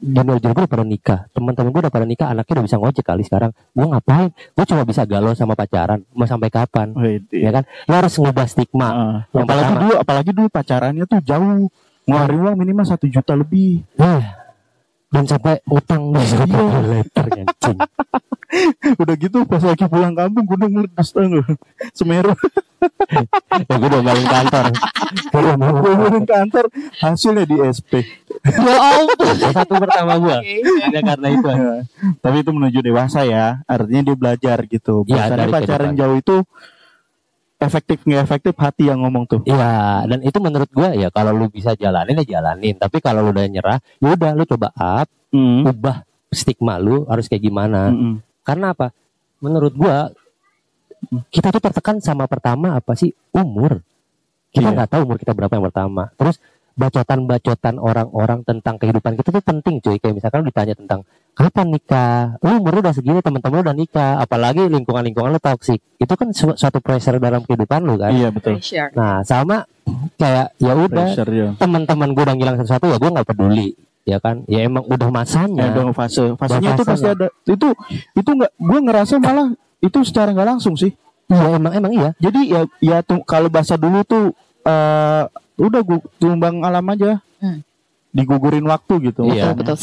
gue 0.00 0.40
udah 0.40 0.64
pada 0.64 0.84
nikah. 0.84 1.28
Teman-teman 1.36 1.70
gue 1.76 1.80
udah 1.84 1.92
pada 1.92 2.06
nikah 2.08 2.32
anaknya 2.32 2.52
udah 2.56 2.64
bisa 2.64 2.76
ngojek 2.80 3.04
kali 3.04 3.22
sekarang. 3.22 3.52
Gue 3.76 3.84
ngapain? 3.84 4.32
Gue 4.32 4.64
cuma 4.64 4.82
bisa 4.88 5.04
galau 5.04 5.36
sama 5.36 5.52
pacaran. 5.52 6.00
Mau 6.16 6.24
sampai 6.24 6.48
kapan? 6.48 6.96
Wait, 6.96 7.28
ya 7.28 7.52
kan? 7.52 7.68
Lo 7.84 8.00
harus 8.00 8.16
ngubah 8.16 8.48
stigma. 8.48 8.88
Heeh. 8.88 9.16
Yang 9.36 9.44
apalagi 9.44 9.68
pertama. 9.68 9.80
dulu 9.84 9.94
apalagi 10.00 10.30
dulu 10.32 10.48
pacarannya 10.48 11.04
tuh 11.04 11.20
jauh. 11.20 11.68
Ngeluarin 12.08 12.40
uang 12.42 12.56
minimal 12.56 12.86
satu 12.88 13.06
juta 13.06 13.36
lebih. 13.36 13.84
Nah, 14.00 14.39
dan 15.10 15.24
sampai 15.26 15.58
utang 15.66 16.14
nih 16.14 16.26
satu 16.26 16.58
liter 16.86 17.26
anjing. 17.34 17.78
udah 19.02 19.14
gitu 19.14 19.38
pas 19.46 19.62
lagi 19.62 19.86
pulang 19.86 20.14
kampung 20.14 20.42
gunung 20.42 20.70
meletus 20.74 21.10
tau 21.14 21.22
nggak? 21.22 21.54
Semeru 21.94 22.34
Ya 23.68 23.74
gue 23.76 23.88
udah 23.92 24.02
balik 24.02 24.24
kantor. 24.24 24.64
Gue 25.28 25.40
udah 25.44 25.56
mau 25.60 25.74
Gunung 25.84 26.24
kantor 26.24 26.64
hasilnya 26.96 27.44
di 27.44 27.56
SP 27.60 27.92
Ya 28.40 28.74
ampun. 28.96 29.36
satu 29.52 29.74
pertama 29.76 30.16
gue. 30.16 30.32
Oke. 30.40 30.56
Ya 30.88 31.00
karena 31.04 31.28
itu. 31.28 31.48
Ya. 31.50 31.74
tapi 32.24 32.36
itu 32.40 32.50
menuju 32.56 32.78
dewasa 32.80 33.20
ya 33.28 33.60
artinya 33.68 34.02
dia 34.10 34.16
belajar 34.16 34.58
gitu 34.64 35.04
Iya, 35.04 35.28
dari 35.28 35.52
pacaran 35.52 35.92
jauh 35.92 36.16
itu 36.16 36.36
efektif 37.60 38.00
nggak 38.02 38.22
efektif 38.24 38.54
hati 38.56 38.88
yang 38.88 39.04
ngomong 39.04 39.28
tuh 39.28 39.44
Iya, 39.44 40.08
dan 40.08 40.24
itu 40.24 40.40
menurut 40.40 40.72
gue 40.72 40.88
ya 40.96 41.12
kalau 41.12 41.36
lu 41.36 41.46
bisa 41.52 41.76
jalanin 41.76 42.16
ya 42.24 42.40
jalanin. 42.40 42.74
Tapi 42.74 42.98
kalau 42.98 43.20
lu 43.20 43.36
udah 43.36 43.44
nyerah, 43.46 43.78
ya 44.00 44.08
udah 44.16 44.32
lu 44.32 44.48
coba 44.48 44.72
up, 44.74 45.06
Hmm. 45.30 45.62
ubah 45.62 46.02
stigma 46.34 46.82
lu 46.82 47.06
harus 47.06 47.30
kayak 47.30 47.46
gimana. 47.46 47.94
Mm-mm. 47.94 48.18
Karena 48.42 48.74
apa? 48.74 48.90
Menurut 49.38 49.70
gua 49.78 50.10
kita 51.30 51.48
tuh 51.48 51.62
tertekan 51.62 51.96
sama 52.02 52.26
pertama 52.26 52.76
apa 52.76 52.92
sih 52.98 53.14
umur. 53.30 53.80
Kita 54.50 54.68
Iya. 54.68 54.74
nggak 54.74 54.88
tahu 54.90 55.00
umur 55.06 55.16
kita 55.22 55.32
berapa 55.32 55.54
yang 55.54 55.70
pertama. 55.70 56.10
Terus 56.18 56.42
bacotan-bacotan 56.74 57.78
orang-orang 57.78 58.42
tentang 58.42 58.74
kehidupan 58.76 59.14
kita 59.16 59.30
tuh 59.30 59.44
penting 59.44 59.78
cuy. 59.78 59.96
Kayak 60.02 60.18
misalkan 60.18 60.42
lu 60.42 60.50
ditanya 60.50 60.74
tentang 60.74 61.00
kapan 61.40 61.66
nikah, 61.70 62.36
lu 62.38 62.60
umur 62.60 62.70
lu 62.70 62.80
udah 62.80 62.92
segini 62.92 63.18
teman-teman 63.18 63.56
lu 63.56 63.64
udah 63.64 63.72
nikah, 63.74 64.12
apalagi 64.18 64.60
lingkungan-lingkungan 64.62 65.30
lu 65.30 65.40
toksik. 65.40 65.80
Itu 65.96 66.12
kan 66.12 66.28
su- 66.30 66.52
suatu 66.52 66.78
pressure 66.78 67.16
dalam 67.16 67.40
kehidupan 67.40 67.80
lu 67.80 67.96
kan. 67.96 68.12
iya 68.12 68.28
betul 68.28 68.60
Pressure. 68.60 68.92
Nah, 68.92 69.24
sama 69.24 69.64
kayak 70.14 70.52
ya 70.56 70.72
udah 70.76 71.08
ya 71.10 71.48
teman-teman 71.56 72.08
gue 72.10 72.22
udah 72.22 72.36
ngilang 72.36 72.56
sesuatu 72.56 72.86
ya 72.86 72.96
gue 72.96 73.10
nggak 73.10 73.26
peduli 73.26 73.72
ya 74.00 74.16
kan 74.16 74.44
ya 74.46 74.62
emang 74.62 74.84
udah 74.84 75.08
masanya 75.08 75.66
ya 75.66 75.74
dong 75.74 75.90
fase 75.90 76.32
fasenya 76.34 76.70
Udah 76.70 76.76
itu 76.76 76.84
pasti 76.84 77.08
ada 77.08 77.26
itu 77.44 77.68
itu 78.14 78.30
nggak 78.30 78.52
gue 78.54 78.78
ngerasa 78.80 79.14
malah 79.16 79.48
itu 79.78 79.98
secara 80.02 80.30
nggak 80.30 80.48
langsung 80.48 80.74
sih 80.74 80.94
iya 81.26 81.46
emang 81.52 81.72
emang 81.74 81.92
iya 81.92 82.10
jadi 82.16 82.40
ya 82.44 82.60
ya 82.80 82.96
tuh 83.00 83.18
kalau 83.24 83.48
bahasa 83.48 83.74
dulu 83.74 84.00
tuh 84.02 84.30
eh 84.62 85.24
udah 85.56 85.80
gu, 85.80 85.96
tumbang 86.16 86.60
alam 86.60 86.84
aja 86.86 87.18
Hmm. 87.36 87.64
digugurin 88.10 88.62
waktu 88.62 89.10
gitu 89.10 89.24
Iya. 89.24 89.50
Betul, 89.50 89.74
betul. 89.74 89.78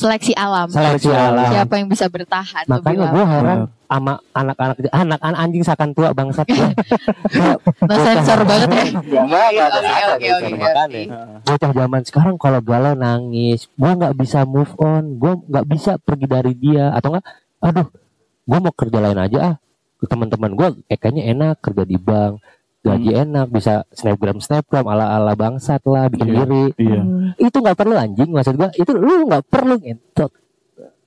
Seleksi 0.00 0.32
alam. 0.32 0.66
seleksi 0.72 1.12
alam. 1.12 1.44
Siapa 1.52 1.74
yang 1.76 1.88
bisa 1.92 2.08
bertahan? 2.08 2.64
Makanya 2.64 3.12
gue 3.12 3.24
heran 3.28 3.58
sama 3.90 4.12
anak-anak 4.32 4.76
anak-anak 4.88 5.38
anjing 5.44 5.64
sakan 5.66 5.90
tua 5.92 6.16
bangsat. 6.16 6.48
Ya. 7.30 7.54
No 7.86 7.94
sensor 8.00 8.42
banget 8.42 8.68
ya. 8.74 8.84
Enggak, 9.00 9.46
Nggak 9.54 9.66
ada 9.70 9.78
Oke, 10.18 10.28
oke, 10.34 10.50
oke, 10.50 11.02
bocah 11.46 11.70
zaman 11.72 12.02
sekarang 12.02 12.34
kalau 12.40 12.60
galau 12.64 12.94
nangis 12.98 13.70
gue 13.70 13.92
nggak 13.92 14.14
bisa 14.18 14.42
move 14.48 14.72
on. 14.80 15.20
Gue 15.20 15.38
nggak 15.46 15.66
bisa 15.68 15.92
pergi 16.00 16.26
dari 16.26 16.52
dia. 16.56 16.90
Atau 16.96 17.14
enggak 17.14 17.26
aduh 17.60 17.86
gue 18.48 18.58
mau 18.58 18.72
kerja 18.72 18.98
lain 18.98 19.20
aja 19.20 19.38
ah. 19.52 19.54
Teman-teman 20.00 20.56
gue 20.56 20.68
kayaknya 20.96 21.28
enak 21.36 21.60
kerja 21.60 21.84
di 21.84 22.00
bank 22.00 22.40
gaji 22.80 23.10
enak 23.14 23.46
bisa 23.48 23.84
snapgram 23.90 24.38
snapgram 24.38 24.84
ala 24.84 25.12
ala 25.12 25.32
bangsat 25.34 25.84
lah 25.84 26.08
bikin 26.08 26.28
Iya. 26.28 26.42
diri. 26.42 26.62
iya. 26.78 27.00
Itu 27.38 27.56
nggak 27.58 27.76
perlu 27.76 27.94
anjing 27.94 28.30
maksud 28.30 28.54
gua. 28.54 28.72
Itu 28.72 28.92
lu 28.92 29.26
nggak 29.26 29.44
perlu 29.46 29.76
ngentot 29.76 30.32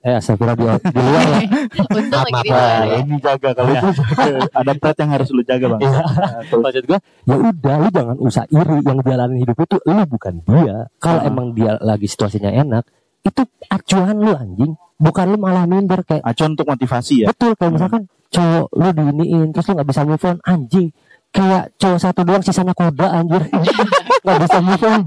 eh 0.04 0.12
astagfirullah 0.14 0.76
di, 0.76 0.84
di 0.84 1.00
luar 1.00 1.24
Untung 1.80 2.12
lagi 2.12 2.28
di 2.36 2.50
maaf. 2.52 2.60
luar 2.60 2.84
ya. 2.84 2.96
ini 3.00 3.16
jaga 3.18 3.48
kalau 3.50 3.70
itu 3.72 3.88
ada 4.60 4.72
pret 4.76 4.96
yang 5.00 5.10
harus 5.10 5.28
lu 5.30 5.42
jaga 5.42 5.64
bang. 5.66 5.80
Iya. 5.80 6.00
Nah, 6.44 6.58
maksud 6.60 6.84
gua 6.84 6.98
ya 7.24 7.34
udah 7.40 7.74
lu 7.80 7.88
jangan 7.88 8.16
usah 8.20 8.44
iri 8.46 8.78
yang 8.80 8.98
jalanin 9.00 9.38
hidup 9.40 9.56
itu. 9.58 9.76
Lu 9.80 10.02
bukan 10.04 10.34
dia. 10.44 10.76
Kalau 10.98 11.20
Ah. 11.20 11.26
emang 11.26 11.46
dia 11.50 11.80
lagi 11.80 12.04
situasinya 12.04 12.52
enak 12.52 12.84
itu 13.20 13.42
acuan 13.66 14.16
lu 14.16 14.30
anjing. 14.30 14.72
Bukan 14.94 15.24
lu 15.26 15.36
malah 15.36 15.64
minder 15.64 16.04
kayak 16.04 16.20
acuan 16.22 16.52
untuk 16.52 16.68
motivasi 16.68 17.24
ya? 17.24 17.26
Betul 17.26 17.56
kayak 17.56 17.72
misalkan 17.72 18.02
cowok 18.28 18.66
lu 18.70 18.88
diiniin 18.92 19.48
terus 19.50 19.66
lu 19.66 19.72
nggak 19.72 19.88
bisa 19.88 20.02
move 20.04 20.20
on 20.22 20.38
anjing 20.44 20.92
kayak 21.34 21.74
cowok 21.76 21.98
satu 21.98 22.20
doang 22.22 22.40
sisanya 22.40 22.70
koda 22.72 23.10
anjir 23.12 23.42
nggak 24.24 24.38
bisa 24.40 24.58
move 24.58 24.84
on 24.84 25.00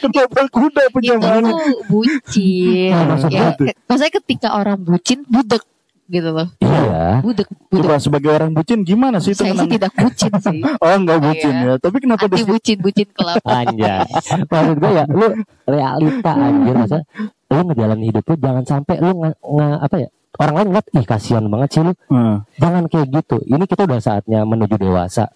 kenapa 0.00 0.40
kuda 0.48 0.80
Itu 0.80 0.92
penjamaannya 0.94 1.52
bucin. 1.84 2.90
Nah, 2.90 3.04
maksud 3.08 3.28
ya, 3.28 3.46
ke- 3.52 3.74
maksudnya 3.82 4.12
ketika 4.16 4.48
orang 4.52 4.78
bucin 4.78 5.20
budek 5.24 5.62
gitu 6.08 6.32
loh. 6.32 6.48
iya 6.58 7.20
Budek, 7.20 7.44
budek. 7.68 7.84
coba 7.84 8.00
sebagai 8.00 8.30
orang 8.30 8.50
bucin 8.50 8.80
gimana 8.80 9.18
sih 9.18 9.36
itu 9.36 9.44
Saya 9.44 9.52
sih 9.52 9.68
tidak 9.68 9.92
bucin 9.92 10.32
sih. 10.32 10.58
oh 10.80 10.94
enggak 10.94 11.18
bucin 11.20 11.52
Iya. 11.52 11.66
ya 11.66 11.74
tapi 11.76 11.96
kenapa 11.98 12.24
Anti 12.24 12.34
dia 12.34 12.46
bucin, 12.46 12.76
bucin 12.80 13.08
kelap. 13.10 13.42
Anjay. 13.44 14.08
Maksud 14.48 14.76
gue 14.78 14.90
ya 14.90 15.04
lu 15.04 15.26
realita 15.66 16.32
anjir 16.32 16.74
masa 16.74 16.98
lu 17.46 17.60
ngejalanin 17.62 18.04
hidup 18.06 18.24
lu 18.24 18.34
jangan 18.38 18.64
sampai 18.64 18.96
lu 18.98 19.12
nge, 19.18 19.30
nge- 19.36 19.80
apa 19.82 19.96
ya 19.98 20.08
orang 20.38 20.54
lain 20.54 20.66
ngeliat 20.70 20.86
ih 20.90 21.04
kasihan 21.04 21.44
banget 21.44 21.68
sih 21.70 21.82
lu 21.82 21.92
Hmm. 22.06 22.36
jangan 22.56 22.84
kayak 22.86 23.08
gitu 23.10 23.36
ini 23.44 23.64
kita 23.64 23.84
udah 23.84 23.98
saatnya 23.98 24.40
menuju 24.42 24.76
dewasa 24.76 25.28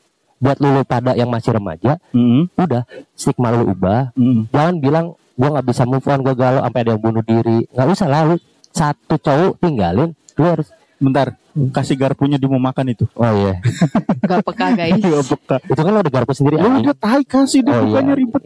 buat 0.43 0.59
lu, 0.59 0.83
pada 0.83 1.15
yang 1.15 1.31
masih 1.31 1.55
remaja 1.55 2.03
Mm, 2.11 2.51
udah 2.53 2.83
stigma 3.15 3.55
lu 3.55 3.71
ubah 3.71 4.11
mm. 4.13 4.51
jangan 4.51 4.75
bilang 4.77 5.07
gua 5.33 5.49
nggak 5.55 5.67
bisa 5.67 5.87
move 5.87 6.03
on 6.03 6.21
gua 6.21 6.35
galau 6.35 6.61
sampai 6.61 6.81
ada 6.83 6.91
yang 6.93 7.01
bunuh 7.01 7.23
diri 7.23 7.65
nggak 7.71 7.87
usah 7.89 8.09
lah 8.11 8.23
lu 8.27 8.37
satu 8.69 9.15
cowok 9.17 9.57
tinggalin 9.59 10.11
lu 10.35 10.45
harus 10.45 10.69
Bentar, 11.03 11.35
kasih 11.75 11.99
garpunya 11.99 12.39
dia 12.39 12.47
mau 12.47 12.63
makan 12.63 12.95
itu. 12.95 13.11
oh 13.13 13.33
iya 13.35 13.59
Gak 14.31 14.39
peka 14.47 14.67
guys. 14.71 15.03
Gak 15.03 15.27
peka. 15.27 15.57
itu 15.67 15.81
kan 15.83 15.91
lu 15.91 15.99
udah 15.99 16.13
garpu 16.15 16.31
sendiri 16.31 16.57
anjing. 16.57 16.87
udah 16.87 16.95
tai 16.95 17.23
kasih 17.27 17.67
dia 17.67 17.75
Oh, 17.75 17.75
iya. 17.75 17.87
bukannya 17.91 18.15
ribet. 18.15 18.43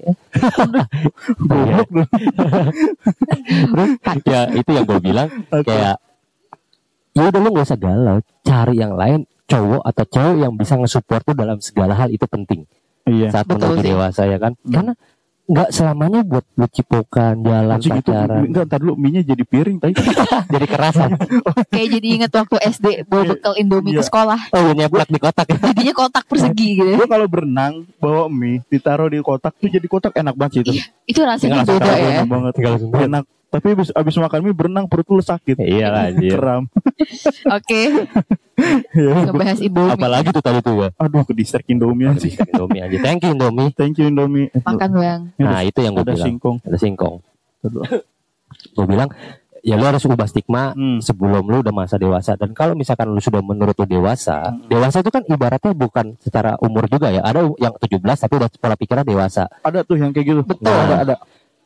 Goblok 1.44 1.88
lu. 1.92 2.05
ya 4.24 4.40
itu 4.53 4.70
yang 4.72 4.84
gue 4.84 4.99
bilang 5.01 5.28
Oke. 5.53 5.68
kayak 5.68 5.97
ya 7.12 7.22
udah 7.24 7.40
lu 7.40 7.49
gak 7.53 7.66
usah 7.68 7.76
galau 7.76 8.16
cari 8.40 8.74
yang 8.74 8.92
lain 8.94 9.28
cowok 9.47 9.82
atau 9.84 10.05
cewek 10.05 10.36
yang 10.40 10.53
bisa 10.53 10.74
nge-support 10.74 11.22
lu 11.22 11.34
dalam 11.34 11.59
segala 11.59 11.94
hal 11.94 12.09
itu 12.09 12.24
penting 12.24 12.66
Iya. 13.03 13.30
saat 13.30 13.47
Betul 13.47 13.70
menuju 13.70 13.78
sih. 13.78 13.86
dewasa 13.88 14.22
ya 14.24 14.36
kan 14.36 14.53
Hmm. 14.57 14.72
karena 14.72 14.92
nggak 15.47 15.70
selamanya 15.70 16.20
buat 16.20 16.42
lu 16.53 16.66
cipokan 16.66 17.38
jalan 17.38 17.70
Anjing 17.72 17.94
itu 17.94 18.11
pacaran 18.11 18.42
enggak 18.44 18.64
ntar 18.66 18.78
dulu 18.78 18.99
mie 18.99 19.22
jadi 19.22 19.44
piring 19.44 19.78
tadi. 19.78 19.94
jadi 20.51 20.66
kerasan 20.66 21.14
Kayak 21.70 21.88
jadi 21.92 22.07
inget 22.12 22.30
waktu 22.32 22.57
SD 22.66 22.86
bawa 23.07 23.22
bekal 23.30 23.55
Indomie 23.55 23.94
ke 23.94 24.03
Iya. 24.03 24.03
sekolah. 24.05 24.40
oh 24.51 24.59
iya 24.61 24.72
nyeplak 24.74 25.07
di 25.07 25.20
kotak 25.20 25.47
ya 25.47 25.57
Jadinya 25.70 25.94
kotak 25.94 26.24
persegi 26.26 26.68
gitu. 26.74 26.90
Gue 26.92 27.07
kalau 27.07 27.26
berenang 27.26 27.86
bawa 27.97 28.26
mie 28.26 28.59
ditaruh 28.66 29.07
di 29.07 29.22
kotak 29.22 29.55
tuh 29.55 29.70
jadi 29.70 29.86
kotak 29.86 30.12
enak 30.16 30.34
banget 30.34 30.51
sih 30.53 30.61
itu. 30.61 30.72
Iya, 30.72 30.84
itu 31.07 31.20
rasanya 31.22 31.51
Tinggal 31.57 31.66
beda 31.68 31.78
langsung 31.78 31.94
ya. 31.97 32.11
Enak 32.11 32.26
banget. 32.26 32.53
tinggal 32.53 32.72
langsung. 32.74 32.90
Enak. 32.92 33.24
Tapi 33.57 33.66
abis, 33.72 33.88
abis 33.90 34.14
makan 34.16 34.40
mie 34.42 34.52
berenang 34.52 34.84
perut 34.84 35.09
lu 35.09 35.18
sakit. 35.18 35.57
iya 35.59 35.88
lah 35.88 36.09
anjir 36.09 36.36
Kram. 36.36 36.68
Oke, 37.57 37.82
Ya, 38.90 39.12
ngebahas 39.22 39.61
Indomie. 39.61 39.92
apalagi 39.92 40.28
tuh 40.30 40.40
tadi 40.40 40.61
tuh 40.61 40.76
ya 40.78 40.88
Aduh 40.96 41.22
ke 41.22 41.32
distrik 41.32 41.64
Indomie 41.66 42.09
sih. 42.16 42.32
Indomie 42.32 42.80
aja 42.80 42.96
thank 43.02 43.20
you 43.20 43.30
Indomie 43.30 43.68
Thank 43.70 43.96
you 43.96 44.07
Indomie. 44.07 44.48
Makan 44.54 44.90
bang. 44.92 45.20
nah 45.36 45.61
itu 45.61 45.76
yang 45.78 45.92
gue 45.92 46.00
ada 46.02 46.12
bilang 46.12 46.26
singkong. 46.26 46.57
ada 46.62 46.76
singkong 46.76 47.16
gue 48.72 48.86
bilang 48.86 49.09
ya 49.61 49.74
lu 49.74 49.82
harus 49.82 50.00
ubah 50.02 50.24
stigma 50.24 50.70
Hmm. 50.70 50.98
sebelum 51.00 51.42
lu 51.42 51.59
udah 51.59 51.74
masa 51.74 51.96
dewasa 51.96 52.32
dan 52.32 52.52
kalau 52.52 52.72
misalkan 52.72 53.09
lu 53.09 53.18
sudah 53.18 53.42
menurut 53.42 53.74
lu 53.74 53.84
dewasa 53.84 54.48
Hmm. 54.48 54.64
dewasa 54.64 55.02
itu 55.02 55.11
kan 55.11 55.26
ibaratnya 55.26 55.74
bukan 55.74 56.14
secara 56.16 56.54
umur 56.59 56.86
juga 56.86 57.11
ya 57.11 57.20
ada 57.20 57.44
yang 57.57 57.74
17 57.74 57.98
tapi 58.16 58.32
udah 58.36 58.48
pola 58.52 58.72
pikirnya 58.74 59.02
dewasa 59.02 59.50
Ada 59.61 59.82
tuh 59.82 59.98
yang 59.98 60.11
kayak 60.11 60.26
gitu. 60.28 60.40
Betul. 60.40 60.70
Ada 60.70 60.94
ada. 61.02 61.14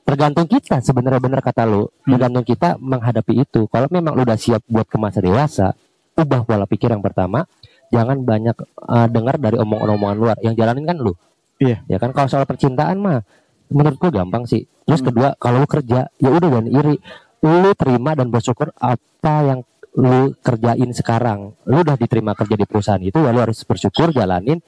Tergantung 0.05 0.47
kita 0.51 0.83
sebenarnya 0.83 1.21
bener 1.23 1.41
kata 1.41 1.65
lu. 1.67 1.87
Hmm. 1.87 2.17
tergantung 2.17 2.45
kita 2.45 2.69
menghadapi 2.81 3.45
itu. 3.47 3.67
Kalau 3.71 3.87
memang 3.91 4.17
lu 4.17 4.23
udah 4.27 4.39
siap 4.39 4.65
buat 4.67 4.87
ke 4.89 4.97
masa 4.99 5.23
dewasa 5.23 5.75
ubah 6.19 6.45
pola 6.45 6.67
pikir 6.67 6.91
yang 6.93 7.05
pertama. 7.05 7.47
Jangan 7.91 8.23
banyak 8.23 8.57
uh, 8.87 9.09
dengar 9.11 9.35
dari 9.43 9.59
omong-omongan 9.59 10.17
luar. 10.19 10.37
Yang 10.45 10.63
jalanin 10.63 10.87
kan 10.87 10.99
lu. 11.03 11.13
Iya. 11.61 11.83
ya 11.91 11.99
kan? 12.01 12.15
Kalau 12.15 12.29
soal 12.31 12.47
percintaan 12.47 12.97
mah 13.03 13.21
menurut 13.69 13.99
gua 13.99 14.11
gampang 14.23 14.47
sih. 14.47 14.65
Terus 14.87 15.01
Hmm. 15.03 15.09
kedua 15.11 15.29
kalau 15.39 15.63
lu 15.63 15.69
kerja 15.69 16.07
ya 16.07 16.31
udah 16.31 16.49
jangan 16.49 16.69
iri. 16.71 16.97
Lu 17.41 17.71
terima 17.75 18.13
dan 18.15 18.29
bersyukur 18.29 18.71
apa 18.79 19.35
yang 19.43 19.61
lu 19.97 20.35
kerjain 20.39 20.91
sekarang. 20.95 21.57
Lu 21.67 21.83
udah 21.83 21.99
diterima 21.99 22.37
kerja 22.39 22.55
di 22.55 22.67
perusahaan 22.69 23.03
itu 23.03 23.19
ya 23.19 23.35
lu 23.35 23.41
harus 23.43 23.63
bersyukur 23.67 24.15
jalanin. 24.15 24.63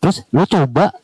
Terus 0.00 0.24
lu 0.32 0.42
coba 0.48 0.96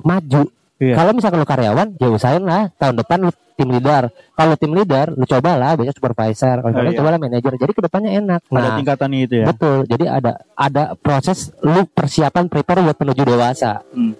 maju 0.00 0.42
Iya. 0.74 0.94
kalau 0.94 1.10
misalkan 1.12 1.38
lu 1.38 1.46
karyawan 1.46 1.88
ya 1.94 2.08
usahain 2.08 2.42
lah 2.42 2.66
tahun 2.74 2.98
depan 2.98 3.18
lu 3.20 3.30
tim 3.54 3.70
leader 3.70 4.02
kalau 4.32 4.54
tim 4.54 4.70
leader 4.70 5.06
lu 5.10 5.22
cobalah 5.22 5.72
banyak 5.72 5.92
supervisor 5.92 6.58
kalau 6.58 6.74
Oh, 6.74 6.82
iya. 6.84 6.98
cobalah 6.98 7.14
manajer 7.16 7.54
jadi 7.54 7.70
ke 7.70 7.78
depannya 7.80 8.10
enak 8.16 8.40
Ada 8.44 8.58
nah 8.58 8.74
tingkatannya 8.74 9.18
itu 9.20 9.34
ya. 9.36 9.44
betul 9.46 9.86
jadi 9.86 10.04
ada 10.12 10.32
ada 10.52 10.82
proses 10.96 11.54
lu 11.60 11.86
persiapan 11.86 12.46
prepare 12.46 12.82
buat 12.82 12.96
menuju 12.96 13.22
dewasa 13.22 13.86
Hmm. 13.88 14.18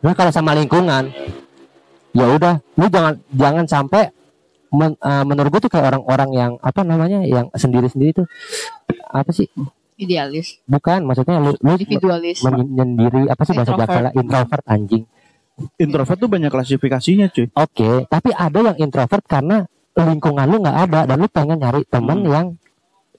nah 0.00 0.12
kalau 0.12 0.30
sama 0.30 0.52
lingkungan 0.52 1.12
ya 2.12 2.26
udah 2.28 2.64
lu 2.74 2.86
jangan 2.86 3.14
jangan 3.28 3.64
sampai 3.66 4.08
men- 4.70 4.96
eh, 4.96 5.22
menurut 5.22 5.50
gue 5.50 5.60
tuh 5.60 5.70
kayak 5.70 5.86
orang-orang 5.90 6.30
yang 6.32 6.52
apa 6.58 6.80
namanya 6.80 7.20
yang 7.22 7.52
sendiri-sendiri 7.52 8.16
tuh 8.16 8.26
apa 9.06 9.28
sih 9.30 9.52
Idealis, 9.94 10.58
bukan 10.64 11.06
maksudnya 11.06 11.38
lu 11.38 11.54
lu 11.54 11.70
individualis. 11.72 12.42
menyendiri 12.42 13.30
apa 13.30 13.42
sih 13.42 13.54
bahasa. 13.54 13.78
Jakarta 13.78 14.10
introvert 14.12 14.64
anjing 14.66 15.06
Introvert 15.78 16.18
tuh 16.18 16.26
banyak 16.26 16.50
klasifikasinya 16.50 17.30
cuy. 17.30 17.46
Oke, 17.54 17.90
tapi 18.10 18.30
ada 18.34 18.58
yang 18.72 18.76
introvert 18.78 19.22
karena 19.22 19.62
lingkungan 19.94 20.46
lu 20.50 20.58
nggak 20.58 20.78
ada 20.90 21.00
dan 21.06 21.16
lu 21.22 21.30
pengen 21.30 21.58
nyari 21.62 21.86
temen 21.86 22.26
Hmm. 22.26 22.32
yang 22.34 22.46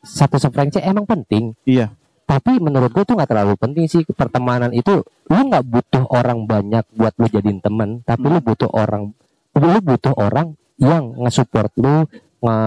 satu 0.03 0.35
sefrekuensi 0.35 0.83
emang 0.83 1.07
penting. 1.07 1.55
Iya. 1.63 1.95
Tapi 2.25 2.57
menurut 2.59 2.91
gue 2.91 3.05
tuh 3.05 3.15
nggak 3.15 3.29
terlalu 3.31 3.53
penting 3.55 3.85
sih 3.87 4.01
pertemanan 4.03 4.73
itu. 4.75 5.05
Lu 5.31 5.39
nggak 5.47 5.63
butuh 5.63 6.03
orang 6.11 6.43
banyak 6.43 6.83
buat 6.91 7.13
lu 7.15 7.25
jadiin 7.31 7.63
temen, 7.63 8.03
tapi 8.03 8.25
lu 8.27 8.41
butuh 8.43 8.69
orang, 8.75 9.13
lu 9.55 9.77
butuh 9.79 10.13
orang 10.17 10.57
yang 10.75 11.15
nge-support 11.21 11.71
lu, 11.79 12.03
nge 12.43 12.57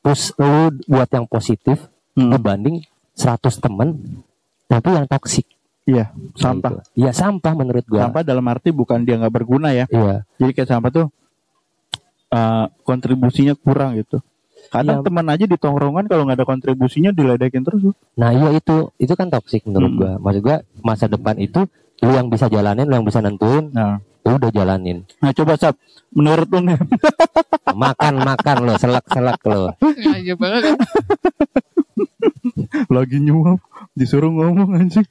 push 0.00 0.32
lu 0.40 0.72
buat 0.88 1.08
yang 1.12 1.28
positif 1.28 1.80
Hmm. 2.14 2.30
dibanding 2.30 2.86
100 3.18 3.58
temen 3.58 4.22
tapi 4.70 4.94
yang 4.94 5.06
toksik. 5.10 5.44
Iya. 5.84 6.10
Sampah. 6.34 6.80
Gitu. 6.80 7.04
Iya 7.04 7.10
sampah 7.12 7.52
menurut 7.52 7.84
gua. 7.84 8.08
Sampah 8.08 8.22
dalam 8.24 8.44
arti 8.48 8.72
bukan 8.72 9.04
dia 9.04 9.20
nggak 9.20 9.32
berguna 9.32 9.70
ya. 9.70 9.84
Iya. 9.88 10.24
Jadi 10.40 10.50
kayak 10.52 10.68
sampah 10.68 10.90
tuh 10.90 11.06
eh, 12.30 12.66
kontribusinya 12.82 13.54
kurang 13.54 13.94
gitu. 13.94 14.18
Kadang 14.72 15.00
Iya. 15.00 15.06
teman 15.06 15.26
aja 15.28 15.44
di 15.44 15.54
tongkrongan 15.54 16.08
kalau 16.08 16.24
nggak 16.24 16.40
ada 16.40 16.46
kontribusinya 16.48 17.10
diledekin 17.12 17.62
terus. 17.62 17.94
Nah 18.16 18.32
iya 18.32 18.48
itu 18.50 18.90
itu 18.96 19.12
kan 19.12 19.28
toksik 19.28 19.68
menurut 19.68 19.92
Hmm. 19.92 20.00
gua. 20.00 20.12
Maksud 20.18 20.40
gua 20.40 20.56
masa 20.80 21.04
depan 21.06 21.36
itu 21.36 21.68
lu 22.00 22.10
yang 22.10 22.26
bisa 22.26 22.48
jalanin, 22.48 22.84
lu 22.84 22.94
yang 22.96 23.06
bisa 23.06 23.20
nentuin, 23.20 23.70
Nah, 23.70 24.00
lu 24.24 24.36
udah 24.36 24.50
jalanin. 24.50 25.06
nah 25.22 25.30
coba 25.30 25.54
sab, 25.56 25.78
menurut 26.10 26.48
lu 26.50 26.58
nih, 26.60 26.76
Makan 27.74 28.20
makan 28.20 28.56
lo, 28.60 28.74
selak 28.76 29.04
selak 29.08 29.40
lo. 29.44 29.72
Aja 29.80 30.34
banget. 30.36 30.74
lagi 32.94 33.18
nyuap 33.18 33.58
disuruh 33.94 34.28
ngomong 34.28 34.74
anjing. 34.74 35.06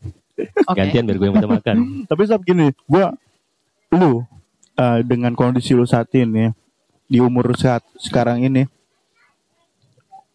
Oke. 0.66 0.78
Gantian 0.78 1.04
biar 1.04 1.18
gue 1.18 1.28
yang 1.28 1.36
bisa 1.36 1.50
makan. 1.50 1.76
Tapi 2.10 2.22
sab 2.24 2.42
gini, 2.42 2.72
gua 2.84 3.14
lu 3.90 4.24
eh, 4.74 5.00
dengan 5.02 5.32
kondisi 5.32 5.72
lu 5.72 5.84
saat 5.84 6.08
ini 6.12 6.50
di 7.06 7.18
umur 7.18 7.54
saat 7.54 7.84
sekarang 7.96 8.42
ini 8.42 8.66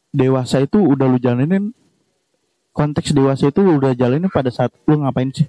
dewasa 0.08 0.58
itu 0.58 0.78
udah 0.78 1.06
lu 1.06 1.16
jalanin 1.16 1.74
konteks 2.70 3.10
dewasa 3.10 3.48
itu 3.48 3.58
lu 3.58 3.76
udah 3.76 3.92
jalanin 3.92 4.28
pada 4.28 4.48
saat 4.48 4.70
lu 4.84 5.00
ngapain 5.00 5.30
sih? 5.30 5.48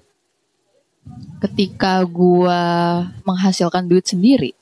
Ketika 1.38 2.02
gua 2.02 2.60
menghasilkan 3.22 3.84
duit 3.84 4.04
sendiri, 4.04 4.52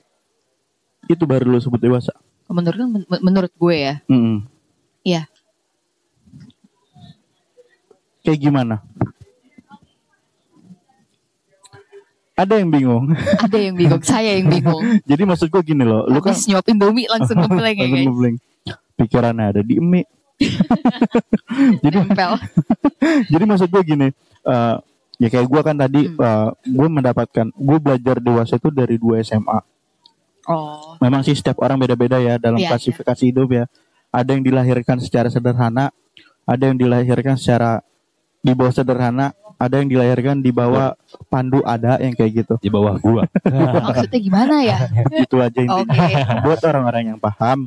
Itu 1.04 1.24
baru 1.24 1.48
lu 1.48 1.58
sebut 1.58 1.78
dewasa. 1.78 2.12
menurut 2.46 2.78
men- 2.80 3.22
menurut 3.22 3.52
gue 3.52 3.76
ya, 3.76 3.94
Mm-mm. 4.06 4.40
Iya. 5.02 5.28
Kayak 8.20 8.40
gimana? 8.40 8.74
Ada 12.38 12.62
yang 12.62 12.70
bingung. 12.70 13.04
ada 13.18 13.58
yang 13.58 13.74
bingung, 13.74 13.98
saya 13.98 14.38
yang 14.38 14.46
bingung. 14.46 14.78
Jadi 15.10 15.22
maksud 15.26 15.50
gue 15.50 15.62
gini 15.66 15.82
loh, 15.82 16.06
lu 16.06 16.22
kan 16.22 16.30
Habis 16.38 16.46
nyuap 16.46 16.66
Indomie 16.70 17.10
langsung 17.10 17.34
ngeblank 17.42 17.74
ya 17.74 17.82
langsung 17.82 17.98
guys. 17.98 18.06
ngeblank. 18.06 18.36
Pikirannya 18.94 19.44
ada 19.50 19.60
di 19.62 19.74
emi. 19.78 20.02
jadi 21.82 21.98
jadi 23.26 23.42
maksud 23.42 23.66
gue 23.68 23.82
gini, 23.82 24.08
eh, 24.46 24.74
ya 25.18 25.28
kayak 25.28 25.46
gue 25.50 25.60
kan 25.66 25.74
tadi, 25.74 26.06
Hmm. 26.06 26.22
eh, 26.22 26.48
gue 26.62 26.88
mendapatkan, 26.88 27.46
gue 27.50 27.78
belajar 27.82 28.16
dewasa 28.22 28.54
itu 28.54 28.70
dari 28.70 28.94
dua 29.02 29.18
SMA. 29.18 29.58
Oh, 30.46 30.94
Memang 31.02 31.26
sih 31.26 31.34
setiap 31.34 31.58
orang 31.58 31.76
beda-beda 31.76 32.16
ya 32.16 32.38
dalam 32.38 32.56
Iya, 32.56 32.70
klasifikasi 32.72 33.20
hidup 33.20 33.50
ya. 33.52 33.64
Ada 34.08 34.38
yang 34.38 34.46
dilahirkan 34.46 34.96
secara 35.02 35.28
sederhana, 35.28 35.90
ada 36.46 36.62
yang 36.64 36.78
dilahirkan 36.78 37.34
secara 37.36 37.82
di 38.40 38.54
bawah 38.54 38.72
sederhana, 38.72 39.34
ada 39.58 39.74
yang 39.82 39.90
dilahirkan 39.90 40.38
di 40.38 40.54
bawah 40.54 40.94
pandu 41.26 41.60
ada 41.66 41.98
yang 41.98 42.14
kayak 42.14 42.46
gitu. 42.46 42.54
Di 42.62 42.70
bawah 42.70 42.94
gua. 43.02 43.26
maksudnya 43.90 44.20
gimana 44.22 44.54
ya? 44.62 44.78
Itu 45.26 45.42
aja 45.42 45.58
intinya. 45.58 45.82
Oke. 45.82 46.06
Buat 46.46 46.60
orang-orang 46.62 47.02
yang 47.14 47.18
paham 47.18 47.66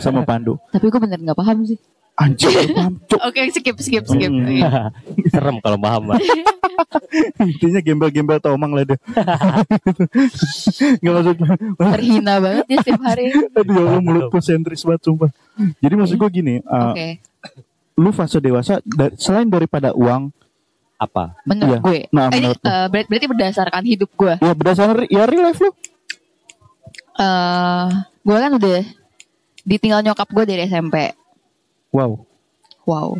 sama 0.00 0.24
pandu. 0.24 0.56
Tapi 0.72 0.88
gue 0.88 1.00
bener 1.00 1.20
nggak 1.20 1.38
paham 1.38 1.68
sih. 1.68 1.78
Anjir, 2.16 2.52
paham. 2.72 3.00
Oke, 3.28 3.40
skip, 3.52 3.76
skip, 3.80 4.04
skip. 4.08 4.32
Hmm. 4.32 4.92
Serem 5.28 5.56
kalau 5.60 5.76
paham 5.76 6.12
mah. 6.12 6.18
Intinya 7.36 7.80
gembel-gembel 7.84 8.40
tomang 8.40 8.72
lah 8.72 8.84
dia. 8.88 8.98
Nggak 11.04 11.14
maksud 11.20 11.36
Terhina 11.76 12.34
banget 12.40 12.64
dia 12.64 12.76
setiap 12.80 13.02
hari. 13.04 13.24
Aduh 13.52 13.72
ya 13.76 13.82
Allah 13.84 14.00
mulut 14.00 14.32
sentris 14.40 14.84
banget 14.88 15.04
sumpah. 15.04 15.30
Jadi 15.84 15.94
maksud 16.00 16.16
gue 16.16 16.30
gini, 16.32 16.54
uh, 16.64 16.96
Oke, 16.96 17.20
lu 18.00 18.10
fase 18.16 18.40
dewasa 18.40 18.80
da- 18.84 19.12
selain 19.20 19.44
daripada 19.52 19.92
uang, 19.92 20.32
Apa? 21.00 21.32
menurut 21.42 21.72
Iya. 21.72 21.80
gue. 21.80 22.00
Nah, 22.10 22.24
Eh, 22.26 22.30
ini 22.30 22.36
menurut 22.44 22.58
lu. 22.58 22.68
eh, 22.68 22.86
ber- 22.86 23.08
berarti 23.08 23.26
berdasarkan 23.26 23.82
hidup 23.82 24.10
gue. 24.12 24.34
ya 24.38 24.52
berdasarkan 24.52 25.08
ya 25.08 25.22
real 25.24 25.44
life 25.46 25.58
lu. 25.58 25.72
eh 27.16 27.86
gue 28.20 28.36
kan 28.38 28.52
udah 28.54 28.80
ditinggal 29.62 30.00
nyokap 30.02 30.28
gue 30.28 30.44
dari 30.46 30.62
SMP. 30.64 31.16
Wow. 31.90 32.24
Wow. 32.84 33.18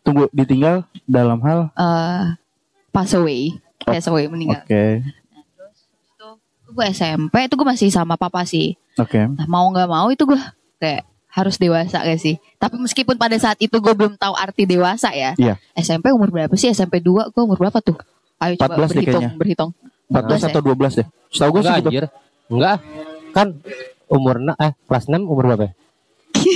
Tunggu 0.00 0.30
ditinggal 0.32 0.86
dalam 1.04 1.38
hal 1.40 1.68
eh 1.70 2.24
pass 2.88 3.12
away, 3.12 3.52
Oh, 3.80 3.92
pass 3.92 4.06
away 4.06 4.24
meninggal. 4.26 4.62
Oke. 4.62 5.04
Itu 6.08 6.26
gue 6.68 6.86
SMP 6.88 7.34
itu 7.44 7.54
gue 7.54 7.66
masih 7.66 7.88
sama 7.88 8.14
papa 8.14 8.42
sih. 8.42 8.78
Oke. 8.96 9.20
Nah, 9.20 9.46
mau 9.46 9.68
nggak 9.68 9.86
mau 9.86 10.08
itu 10.08 10.22
gue 10.24 10.40
kayak 10.78 11.02
harus 11.38 11.54
dewasa 11.54 12.02
gak 12.02 12.18
sih? 12.18 12.34
Tapi 12.58 12.74
meskipun 12.76 13.14
pada 13.14 13.38
saat 13.38 13.54
itu 13.58 13.78
gue 13.78 13.94
belum 13.94 14.18
tahu 14.18 14.34
arti 14.34 14.66
dewasa 14.66 15.14
ya. 15.14 15.38
Iya. 15.38 15.54
SMP 15.72 16.10
umur 16.10 16.28
berapa 16.28 16.50
sih? 16.52 16.68
SMP 16.68 16.98
2 16.98 17.30
gue 17.30 17.42
umur 17.42 17.54
berapa 17.56 17.78
tuh? 17.78 17.94
Ayo 18.38 18.54
14 18.54 18.58
coba 18.58 18.74
deh 18.74 18.88
berhitung, 18.90 19.22
kayaknya. 19.22 19.38
berhitung. 19.38 19.70
14 20.10 20.18
ya? 20.34 20.46
atau 20.50 20.60
12 20.60 20.98
deh. 20.98 21.06
Setahu 21.30 21.50
gue 21.54 21.62
sih 21.62 21.74
gitu. 21.74 21.88
anjir. 21.88 22.04
Enggak. 22.48 22.76
Kan 23.30 23.46
umur 24.08 24.36
na 24.40 24.52
eh 24.58 24.72
kelas 24.84 25.04
6 25.06 25.22
umur 25.22 25.44
berapa? 25.46 25.64
ya? 25.68 25.72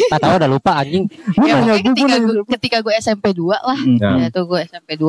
Tak 0.09 0.19
tahu 0.19 0.33
udah 0.39 0.51
lupa 0.51 0.73
anjing. 0.79 1.05
Ya, 1.07 1.33
pokoknya 1.35 1.57
gue 1.59 1.79
ketika 1.85 2.17
gue, 2.19 2.35
ketika 2.59 2.79
gue 2.83 2.95
SMP 2.99 3.25
2 3.35 3.51
lah. 3.51 3.79
Hmm. 3.79 3.99
Ya. 3.99 4.11
Ya 4.19 4.29
tuh 4.31 4.45
gue 4.47 4.61
SMP 4.63 4.91
2. 4.95 5.07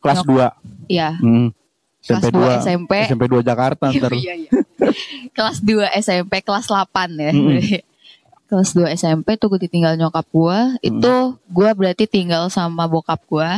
Kelas 0.00 0.20
2. 0.24 0.88
Ya, 0.88 1.08
Hmm. 1.20 1.52
kelas 2.00 2.22
SMP 2.24 2.32
2 2.32 2.40
2 2.40 2.64
SMP. 2.64 2.92
SMP 3.04 3.24
2 3.28 3.40
Jakarta 3.44 3.84
ntar. 3.92 4.12
Iya, 4.16 4.34
iya. 4.38 4.50
kelas 5.32 5.58
2 5.60 5.84
SMP, 6.00 6.32
kelas 6.40 6.66
8 6.66 6.88
ya. 7.14 7.32
Mm-mm. 7.32 7.60
Kelas 8.50 8.74
2 8.74 8.90
SMP 8.92 9.38
tuh 9.38 9.46
gue 9.48 9.60
ditinggal 9.62 9.94
nyokap 9.94 10.26
gue. 10.26 10.58
Itu 10.82 11.14
gue 11.46 11.68
berarti 11.70 12.04
tinggal 12.04 12.50
sama 12.50 12.84
bokap 12.84 13.22
gue. 13.24 13.48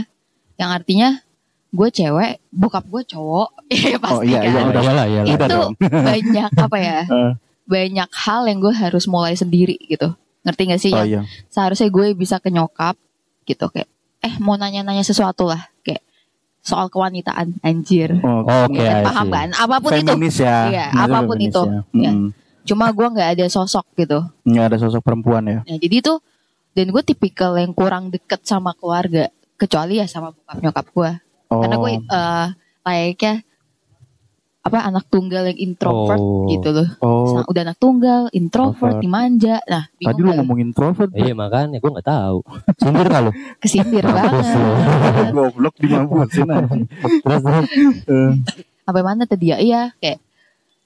Yang 0.61 0.71
artinya 0.71 1.09
gue 1.73 1.89
cewek, 1.89 2.45
bokap 2.53 2.85
gue 2.85 3.03
cowok. 3.09 3.49
Iya 3.73 3.97
pasti 3.97 4.13
Oh, 4.13 4.21
iya, 4.21 4.45
kan. 4.45 4.53
iya, 4.53 4.61
udah. 4.69 4.83
lah 4.85 5.07
ya. 5.09 5.21
Udah 5.25 5.33
itu 5.33 5.47
dong. 5.49 5.73
banyak 6.13 6.51
apa 6.53 6.77
ya? 6.77 6.99
Eh. 7.09 7.33
banyak 7.73 8.11
hal 8.13 8.43
yang 8.45 8.59
gue 8.61 8.75
harus 8.77 9.09
mulai 9.09 9.33
sendiri 9.33 9.81
gitu. 9.83 10.13
Ngerti 10.45 10.63
gak 10.69 10.81
sih? 10.83 10.93
Oh 10.93 11.01
Yang 11.01 11.09
iya. 11.09 11.21
seharusnya 11.49 11.89
gue 11.89 12.07
bisa 12.13 12.37
ke 12.37 12.53
nyokap 12.53 13.01
gitu 13.43 13.73
kayak 13.73 13.89
eh 14.21 14.35
mau 14.39 14.55
nanya-nanya 14.55 15.03
sesuatu 15.03 15.49
lah 15.49 15.73
kayak 15.81 16.05
soal 16.61 16.87
kewanitaan 16.87 17.59
anjir. 17.61 18.21
Oh, 18.21 18.45
Oke, 18.45 18.79
Ya, 18.79 19.01
I 19.01 19.03
paham 19.03 19.27
kan? 19.31 19.49
Apa 19.51 19.81
pun 19.81 19.91
itu. 19.91 20.05
feminis 20.05 20.37
ya. 20.37 20.57
Iya, 20.69 20.87
apa 20.93 21.19
pun 21.23 21.35
feminis 21.35 21.51
itu. 21.51 21.63
ya. 21.65 21.81
Iya. 21.97 22.13
Cuma 22.63 22.89
gue 22.89 23.07
nggak 23.07 23.31
ada 23.39 23.45
sosok 23.47 23.87
gitu. 23.97 24.23
Nggak 24.43 24.65
ada 24.71 24.77
sosok 24.79 25.03
perempuan 25.03 25.43
ya. 25.45 25.59
Nah, 25.63 25.79
jadi 25.79 25.99
tuh 26.01 26.19
dan 26.73 26.89
gue 26.89 27.03
tipikal 27.03 27.53
yang 27.57 27.73
kurang 27.73 28.09
deket 28.09 28.43
sama 28.43 28.73
keluarga 28.73 29.29
kecuali 29.55 30.01
ya 30.01 30.07
sama 30.07 30.31
bokap 30.31 30.57
nyokap 30.59 30.87
gue. 30.89 31.11
Oh. 31.49 31.61
Karena 31.61 31.77
gue 31.77 31.91
eh 32.01 32.47
layaknya 32.83 33.35
apa 34.63 34.79
anak 34.79 35.11
tunggal 35.11 35.43
yang 35.51 35.59
introvert 35.59 36.23
Oh. 36.23 36.47
gitu 36.47 36.71
loh. 36.71 36.89
Oh. 37.03 37.43
Udah 37.51 37.67
anak 37.67 37.83
tunggal, 37.83 38.31
introvert, 38.31 39.03
dimanja. 39.03 39.59
Nah, 39.67 39.91
Tadi 39.91 40.21
lu 40.23 40.31
gak? 40.31 40.39
ngomongin 40.39 40.71
introvert. 40.71 41.11
Iya 41.11 41.35
makanya 41.35 41.83
gue 41.83 41.91
nggak 41.91 42.07
tahu. 42.07 42.39
Sindir 42.81 43.09
kalau. 43.11 43.31
kesindir 43.59 44.07
Mampus 44.07 44.47
banget. 44.47 45.35
Goblok 45.35 45.75
di. 45.83 45.87
Terus 45.91 46.31
terus. 47.43 47.67
Eh, 48.07 48.33
Sampai 48.83 49.03
mana 49.03 49.27
tadi 49.27 49.51
ya? 49.51 49.59
Iya, 49.59 49.83
kayak 49.99 50.19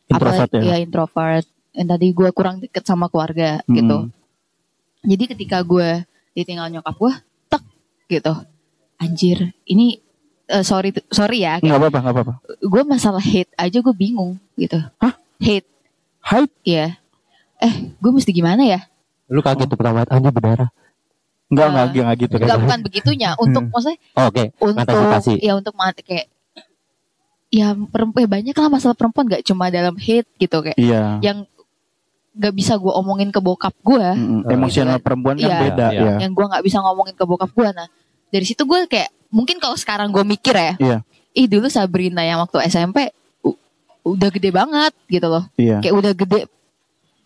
Introvert 0.06 0.48
apa, 0.48 0.56
ya. 0.56 0.62
Iya, 0.62 0.76
introvert. 0.80 1.46
Dan 1.76 1.84
tadi 1.86 2.08
gue 2.10 2.32
kurang 2.32 2.56
deket 2.58 2.82
sama 2.82 3.06
keluarga 3.06 3.60
Mm-mm. 3.62 3.76
gitu. 3.76 3.96
Jadi 5.04 5.24
ketika 5.36 5.60
gue 5.60 6.02
ditinggal 6.32 6.72
nyokap 6.72 6.96
gue, 6.96 7.12
tek 7.46 7.62
gitu. 8.08 8.32
Anjir, 8.96 9.52
ini 9.68 10.00
eh, 10.48 10.64
sorry 10.64 10.88
sorry 11.12 11.44
ya, 11.44 11.60
Nggak 11.60 11.76
apa-apa, 11.78 11.98
nggak 12.00 12.14
apa-apa. 12.16 12.34
gue 12.64 12.82
masalah 12.82 13.20
hate 13.20 13.52
aja 13.54 13.76
gue 13.76 13.92
bingung 13.92 14.40
gitu. 14.56 14.80
Hah? 14.96 15.14
Hate, 15.36 15.68
Hype? 16.24 16.52
ya. 16.64 16.96
Eh, 17.60 17.74
gue 17.92 18.10
mesti 18.10 18.32
gimana 18.32 18.64
ya? 18.64 18.80
Lu 19.28 19.44
kaget 19.44 19.68
tuh 19.68 19.76
pertama 19.76 20.08
anjir 20.08 20.32
berdarah. 20.32 20.72
Enggak, 21.52 21.66
enggak, 21.70 21.84
enggak 21.92 22.16
gitu. 22.18 22.34
Enggak 22.40 22.58
bukan 22.64 22.80
begitunya. 22.82 23.30
Untuk 23.36 23.62
maksudnya 23.68 23.98
Oh, 24.16 24.32
Oke. 24.32 24.44
untuk 24.58 24.80
Antisipasi. 24.82 25.32
ya 25.44 25.52
untuk 25.54 25.76
kayak 25.76 26.26
ya 27.46 27.72
perempuan 27.78 28.26
ya 28.26 28.28
banyak 28.28 28.56
lah 28.58 28.68
masalah 28.68 28.96
perempuan 28.98 29.30
gak 29.30 29.44
cuma 29.46 29.70
dalam 29.70 29.94
hate 29.94 30.26
gitu 30.36 30.56
kayak 30.66 30.74
Iya. 30.76 31.22
yang 31.22 31.38
gak 32.36 32.52
bisa 32.52 32.76
gue 32.76 32.88
omongin 32.90 33.28
ke 33.28 33.38
bokap 33.38 33.72
gue 33.78 34.06
Mm-mm. 34.12 34.44
Oh, 34.44 34.50
Emosional 34.50 34.98
perempuan 34.98 35.34
kan 35.34 35.46
Iya. 35.46 35.58
beda 35.62 35.86
ya. 35.90 36.12
yang 36.20 36.30
gue 36.30 36.44
nggak 36.44 36.60
bisa 36.60 36.78
ngomongin 36.78 37.12
ke 37.12 37.24
bokap 37.24 37.48
gue 37.48 37.68
nah 37.70 37.88
dari 38.26 38.44
situ 38.44 38.62
gue 38.62 38.84
kayak 38.84 39.08
mungkin 39.28 39.56
kalau 39.56 39.74
sekarang 39.74 40.08
gue 40.08 40.20
mikir 40.22 40.52
ya 40.52 40.72
Iya. 40.76 40.98
ih 41.32 41.46
dulu 41.46 41.66
Sabrina 41.66 42.20
yang 42.20 42.38
waktu 42.38 42.60
SMP 42.66 43.08
u- 43.40 43.56
udah 44.06 44.28
gede 44.28 44.50
banget 44.50 44.92
gitu 45.06 45.26
loh 45.26 45.48
Iya. 45.54 45.80
kayak 45.80 45.94
udah 45.94 46.12
gede 46.12 46.40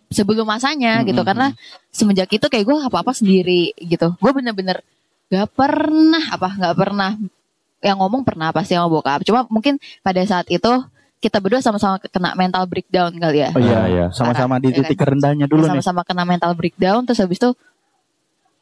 sebelum 0.09 0.43
masanya 0.45 1.03
gitu 1.03 1.15
Mm-mm. 1.17 1.27
karena 1.27 1.47
semenjak 1.89 2.27
itu 2.29 2.43
kayak 2.45 2.65
gue 2.65 2.77
apa 2.81 2.97
apa 3.01 3.13
sendiri 3.13 3.75
gitu 3.77 4.11
gue 4.13 4.31
bener-bener 4.33 4.83
gak 5.27 5.47
pernah 5.51 6.23
apa 6.29 6.49
nggak 6.53 6.75
pernah 6.77 7.15
yang 7.81 7.97
ngomong 7.97 8.23
pernah 8.23 8.51
pasti 8.51 8.75
sama 8.75 8.87
bokap 8.87 9.23
cuma 9.23 9.47
mungkin 9.47 9.75
pada 10.01 10.19
saat 10.23 10.47
itu 10.47 10.71
kita 11.21 11.37
berdua 11.37 11.61
sama-sama 11.61 12.01
kena 12.01 12.33
mental 12.33 12.65
breakdown 12.65 13.13
kali 13.13 13.39
ya 13.39 13.51
Oh 13.51 13.61
iya, 13.61 13.77
Ah, 13.77 13.87
iya. 13.87 14.05
sama-sama 14.09 14.57
di 14.57 14.69
Iya 14.69 14.83
titik 14.83 14.99
rendahnya 14.99 15.45
dulu 15.45 15.63
nih. 15.63 15.79
sama-sama 15.79 16.01
kena 16.03 16.25
mental 16.25 16.53
breakdown 16.53 17.05
terus 17.05 17.21
habis 17.21 17.37
itu 17.37 17.53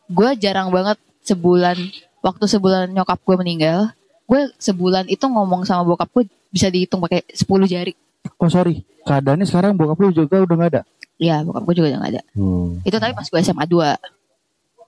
gue 0.09 0.31
jarang 0.37 0.69
banget 0.69 0.99
sebulan 1.23 1.77
waktu 2.19 2.45
sebulan 2.47 2.91
nyokap 2.91 3.19
gue 3.19 3.37
meninggal 3.37 3.81
gue 4.25 4.41
sebulan 4.57 5.07
itu 5.07 5.23
ngomong 5.23 5.63
sama 5.63 5.85
bokap 5.85 6.11
gue 6.11 6.25
bisa 6.49 6.67
dihitung 6.67 6.99
pakai 6.99 7.23
10 7.29 7.47
jari 7.65 7.95
Oh 8.35 8.47
sorry, 8.47 8.83
keadaannya 9.03 9.45
sekarang 9.45 9.73
bokap 9.73 9.97
lu 9.97 10.11
juga 10.11 10.37
udah 10.39 10.55
nggak 10.55 10.71
ada. 10.71 10.83
Iya 11.17 11.41
bokap 11.41 11.63
gue 11.65 11.75
juga 11.77 11.87
udah 11.89 12.01
gak 12.01 12.13
ada 12.13 12.23
Hmm. 12.33 12.83
itu 12.83 12.97
tapi 12.97 13.13
pas 13.13 13.25
gue 13.25 13.41
SMA 13.41 13.65
2 13.65 13.95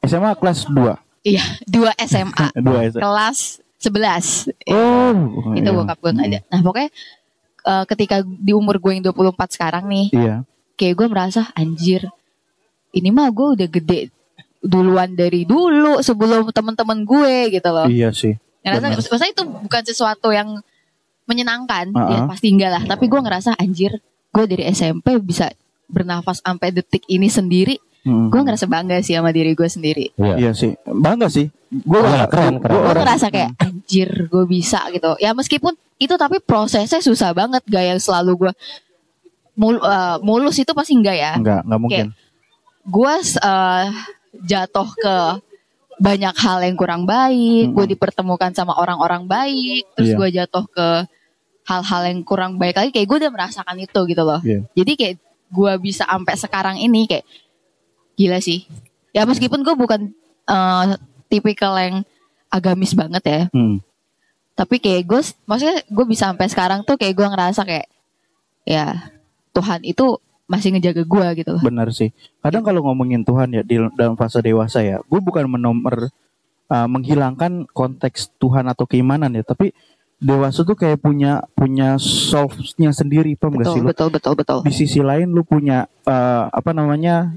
SMA 0.03 0.31
kelas 0.35 0.59
2 0.67 0.95
iya 1.23 1.45
2 1.65 1.91
SMA 2.11 2.47
Dua 2.57 2.81
SMA. 2.85 3.01
kelas 3.05 3.39
11 3.79 4.51
Oh, 4.69 5.17
itu 5.53 5.63
iya. 5.63 5.73
bokap 5.73 5.99
gue 5.99 6.11
gak 6.13 6.27
ada 6.27 6.41
nah 6.47 6.61
pokoknya 6.61 6.91
eh, 7.63 7.85
ketika 7.87 8.17
di 8.23 8.53
umur 8.53 8.77
gue 8.77 8.93
yang 8.93 9.05
24 9.07 9.37
sekarang 9.51 9.85
nih 9.87 10.09
Iya. 10.11 10.37
kayak 10.75 10.95
gue 10.95 11.07
merasa 11.07 11.43
anjir 11.53 12.09
ini 12.91 13.09
mah 13.09 13.29
gue 13.29 13.57
udah 13.57 13.69
gede 13.69 14.11
duluan 14.61 15.13
dari 15.13 15.45
dulu 15.45 16.01
sebelum 16.01 16.51
temen-temen 16.51 17.03
gue 17.03 17.35
gitu 17.51 17.69
loh 17.69 17.87
Iya 17.87 18.13
sih. 18.13 18.37
ngerasa 18.61 18.93
maksudnya 18.93 19.31
itu 19.31 19.43
bukan 19.47 19.83
sesuatu 19.83 20.29
yang 20.31 20.61
menyenangkan 21.25 21.89
Uh-uh. 21.91 22.11
ya 22.11 22.19
pasti 22.27 22.51
enggak 22.51 22.71
lah 22.71 22.83
tapi 22.85 23.07
gue 23.07 23.17
ngerasa 23.17 23.57
anjir 23.57 23.97
gue 24.31 24.45
dari 24.45 24.69
SMP 24.69 25.17
bisa 25.19 25.49
bernafas 25.87 26.39
sampai 26.41 26.71
detik 26.71 27.03
ini 27.07 27.27
sendiri 27.27 27.79
Mm. 28.01 28.33
gue 28.33 28.41
ngerasa 28.41 28.65
bangga 28.65 28.97
sih 29.01 29.13
sama 29.13 29.29
diri 29.29 29.53
gue 29.53 29.67
sendiri 29.67 30.07
Iya. 30.15 30.35
Iya 30.39 30.51
sih, 30.53 30.73
bangga 30.83 31.29
sih. 31.29 31.53
Gue 31.69 32.01
Iya, 32.01 32.25
keren, 32.27 32.57
keren. 32.57 32.73
gue 32.73 32.81
orang 32.83 33.03
ngerasa 33.05 33.27
kayak 33.29 33.51
anjir 33.57 34.09
gue 34.27 34.45
bisa 34.45 34.81
gitu 34.89 35.15
ya 35.17 35.31
meskipun 35.31 35.71
itu 35.97 36.15
tapi 36.15 36.41
prosesnya 36.41 36.99
susah 36.99 37.31
banget 37.31 37.61
gak 37.63 37.85
yang 37.87 38.01
selalu 38.01 38.33
gue 38.41 38.53
mul- 39.55 39.79
eh, 39.79 40.17
mulus 40.21 40.57
itu 40.57 40.73
pasti 40.73 40.93
enggak 40.93 41.13
ya 41.15 41.33
enggak, 41.37 41.61
enggak 41.63 41.79
mungkin. 41.79 42.07
gue 42.83 43.15
eh, 43.21 43.87
jatuh 44.41 44.89
ke 44.95 45.17
banyak 46.01 46.33
hal 46.35 46.65
yang 46.65 46.75
kurang 46.75 47.05
baik, 47.05 47.69
Mm-mm. 47.69 47.77
gue 47.77 47.87
dipertemukan 47.93 48.51
sama 48.51 48.73
orang-orang 48.75 49.29
baik, 49.29 49.85
terus 49.93 50.11
Iya. 50.11 50.17
gue 50.17 50.29
jatuh 50.33 50.65
ke 50.67 50.89
hal-hal 51.69 52.03
yang 52.09 52.25
kurang 52.25 52.57
baik 52.57 52.73
lagi, 52.73 52.91
kayak 52.91 53.05
gue 53.05 53.19
udah 53.21 53.29
merasakan 53.29 53.77
itu 53.77 54.01
gitu 54.09 54.23
loh. 54.25 54.41
Iya. 54.41 54.65
Jadi 54.73 54.93
kayak 54.97 55.15
gue 55.53 55.73
bisa 55.77 56.09
sampai 56.09 56.35
sekarang 56.35 56.81
ini 56.81 57.05
kayak 57.05 57.29
gila 58.21 58.37
sih. 58.45 58.69
Ya 59.17 59.25
meskipun 59.25 59.65
gue 59.65 59.73
bukan 59.73 60.13
eh, 60.45 60.85
tipikal 61.33 61.73
yang 61.81 62.05
agamis 62.53 62.93
banget 62.93 63.23
ya, 63.25 63.41
Hmm. 63.55 63.79
tapi 64.53 64.77
kayak 64.77 65.07
gue, 65.07 65.21
maksudnya 65.47 65.81
gue 65.87 66.05
bisa 66.05 66.29
sampai 66.29 66.51
sekarang 66.51 66.83
tuh 66.83 66.99
kayak 66.99 67.15
gue 67.15 67.27
ngerasa 67.31 67.63
kayak 67.63 67.87
ya 68.67 69.15
Tuhan 69.55 69.87
itu 69.87 70.19
masih 70.51 70.75
ngejaga 70.75 71.07
gue 71.07 71.27
gitu. 71.39 71.55
Benar 71.63 71.95
sih. 71.95 72.11
Kadang 72.43 72.67
kalau 72.67 72.83
ngomongin 72.83 73.23
Tuhan 73.23 73.55
ya 73.55 73.63
di 73.63 73.79
dalam 73.95 74.19
fase 74.19 74.43
dewasa 74.43 74.83
ya, 74.83 74.99
gue 74.99 75.21
bukan 75.23 75.47
menomer 75.47 76.11
uh, 76.67 76.89
menghilangkan 76.91 77.71
konteks 77.71 78.35
Tuhan 78.43 78.67
atau 78.67 78.83
keimanan 78.83 79.31
ya, 79.31 79.47
tapi 79.47 79.71
dewasa 80.19 80.67
tuh 80.67 80.75
kayak 80.75 80.99
punya 80.99 81.47
punya 81.55 81.95
solve-nya 82.03 82.91
sendiri, 82.91 83.39
paham 83.39 83.63
gak 83.63 83.71
sih 83.71 83.81
Betul, 83.81 83.87
lu? 83.87 83.91
betul, 83.95 84.09
betul, 84.11 84.33
betul. 84.35 84.59
Di 84.67 84.75
sisi 84.75 84.99
lain 84.99 85.31
lu 85.31 85.47
punya 85.47 85.87
uh, 86.03 86.51
apa 86.51 86.75
namanya 86.75 87.31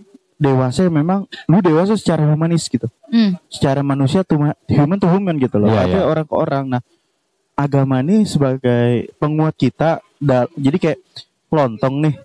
dewasa 0.44 0.84
memang 0.86 1.24
lu 1.48 1.64
dewasa 1.64 1.96
secara 1.96 2.28
humanis 2.28 2.68
gitu, 2.68 2.92
Hmm. 3.08 3.40
secara 3.48 3.80
manusia 3.80 4.28
tuh 4.28 4.36
human 4.68 5.00
to 5.00 5.08
human 5.08 5.40
gitu 5.40 5.56
loh, 5.56 5.72
Iya, 5.72 5.88
artinya 5.88 6.04
iya. 6.04 6.12
orang 6.12 6.26
ke 6.28 6.36
orang. 6.36 6.64
Nah 6.68 6.82
agama 7.54 8.02
ini 8.02 8.26
sebagai 8.26 9.14
penguat 9.16 9.56
kita, 9.56 10.04
da- 10.20 10.52
jadi 10.54 10.78
kayak 10.78 11.00
lontong 11.48 11.96
nih, 12.04 12.16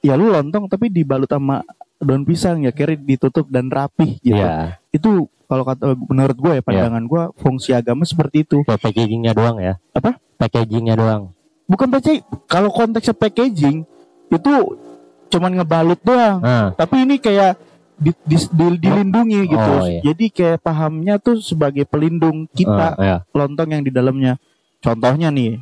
ya 0.00 0.14
lu 0.14 0.30
lontong 0.30 0.68
tapi 0.68 0.86
dibalut 0.88 1.26
sama 1.26 1.66
daun 1.96 2.24
pisang 2.24 2.62
ya 2.62 2.70
kira 2.70 2.94
ditutup 2.94 3.50
dan 3.50 3.66
rapih 3.68 4.16
gitu. 4.20 4.38
Iya. 4.38 4.78
Itu 4.88 5.26
kalau 5.44 5.66
kata 5.66 5.98
menurut 5.98 6.36
gue 6.36 6.52
ya 6.56 6.62
pandangan 6.62 7.02
gue 7.02 7.22
fungsi 7.36 7.74
agama 7.74 8.06
seperti 8.06 8.46
itu. 8.46 8.62
Kayak 8.62 8.80
packagingnya 8.80 9.32
doang 9.34 9.58
ya. 9.58 9.74
Apa? 9.90 10.16
Packagingnya 10.38 10.94
doang. 10.94 11.34
Bukan 11.66 11.90
packaging. 11.90 12.22
Kalau 12.46 12.70
konteksnya 12.70 13.12
packaging 13.12 13.82
itu 14.30 14.52
cuman 15.30 15.54
ngebalut 15.54 16.00
doang. 16.00 16.38
Nah, 16.38 16.74
Tapi 16.74 16.96
ini 17.00 17.16
kayak 17.16 17.54
di- 17.94 18.16
di- 18.24 18.50
di- 18.50 18.80
dilindungi 18.80 19.40
gitu. 19.46 19.70
Oh, 19.72 19.84
iya. 19.84 20.00
Jadi 20.02 20.24
kayak 20.28 20.58
pahamnya 20.58 21.16
tuh 21.16 21.38
sebagai 21.38 21.84
pelindung 21.84 22.48
kita 22.48 22.96
Eh, 22.96 23.06
ya. 23.06 23.16
lontong 23.30 23.70
yang 23.70 23.80
di 23.80 23.88
dalamnya. 23.88 24.36
Contohnya 24.78 25.28
nih. 25.28 25.60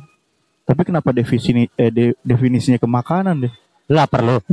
Tapi 0.63 0.81
kenapa 0.83 1.09
definisi 1.09 1.49
eh, 1.71 1.89
de- 1.89 2.17
definisinya 2.19 2.77
ke 2.77 2.85
makanan 2.85 3.43
deh? 3.43 3.53
lapar 3.87 4.21
lo 4.21 4.37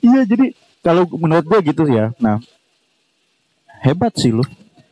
Iya, 0.00 0.20
jadi 0.24 0.50
kalau 0.80 1.06
menurut 1.12 1.44
gue 1.44 1.60
gitu 1.64 1.86
ya. 1.86 2.10
Nah, 2.18 2.42
hebat 3.80 4.12
sih 4.14 4.30
lu. 4.30 4.42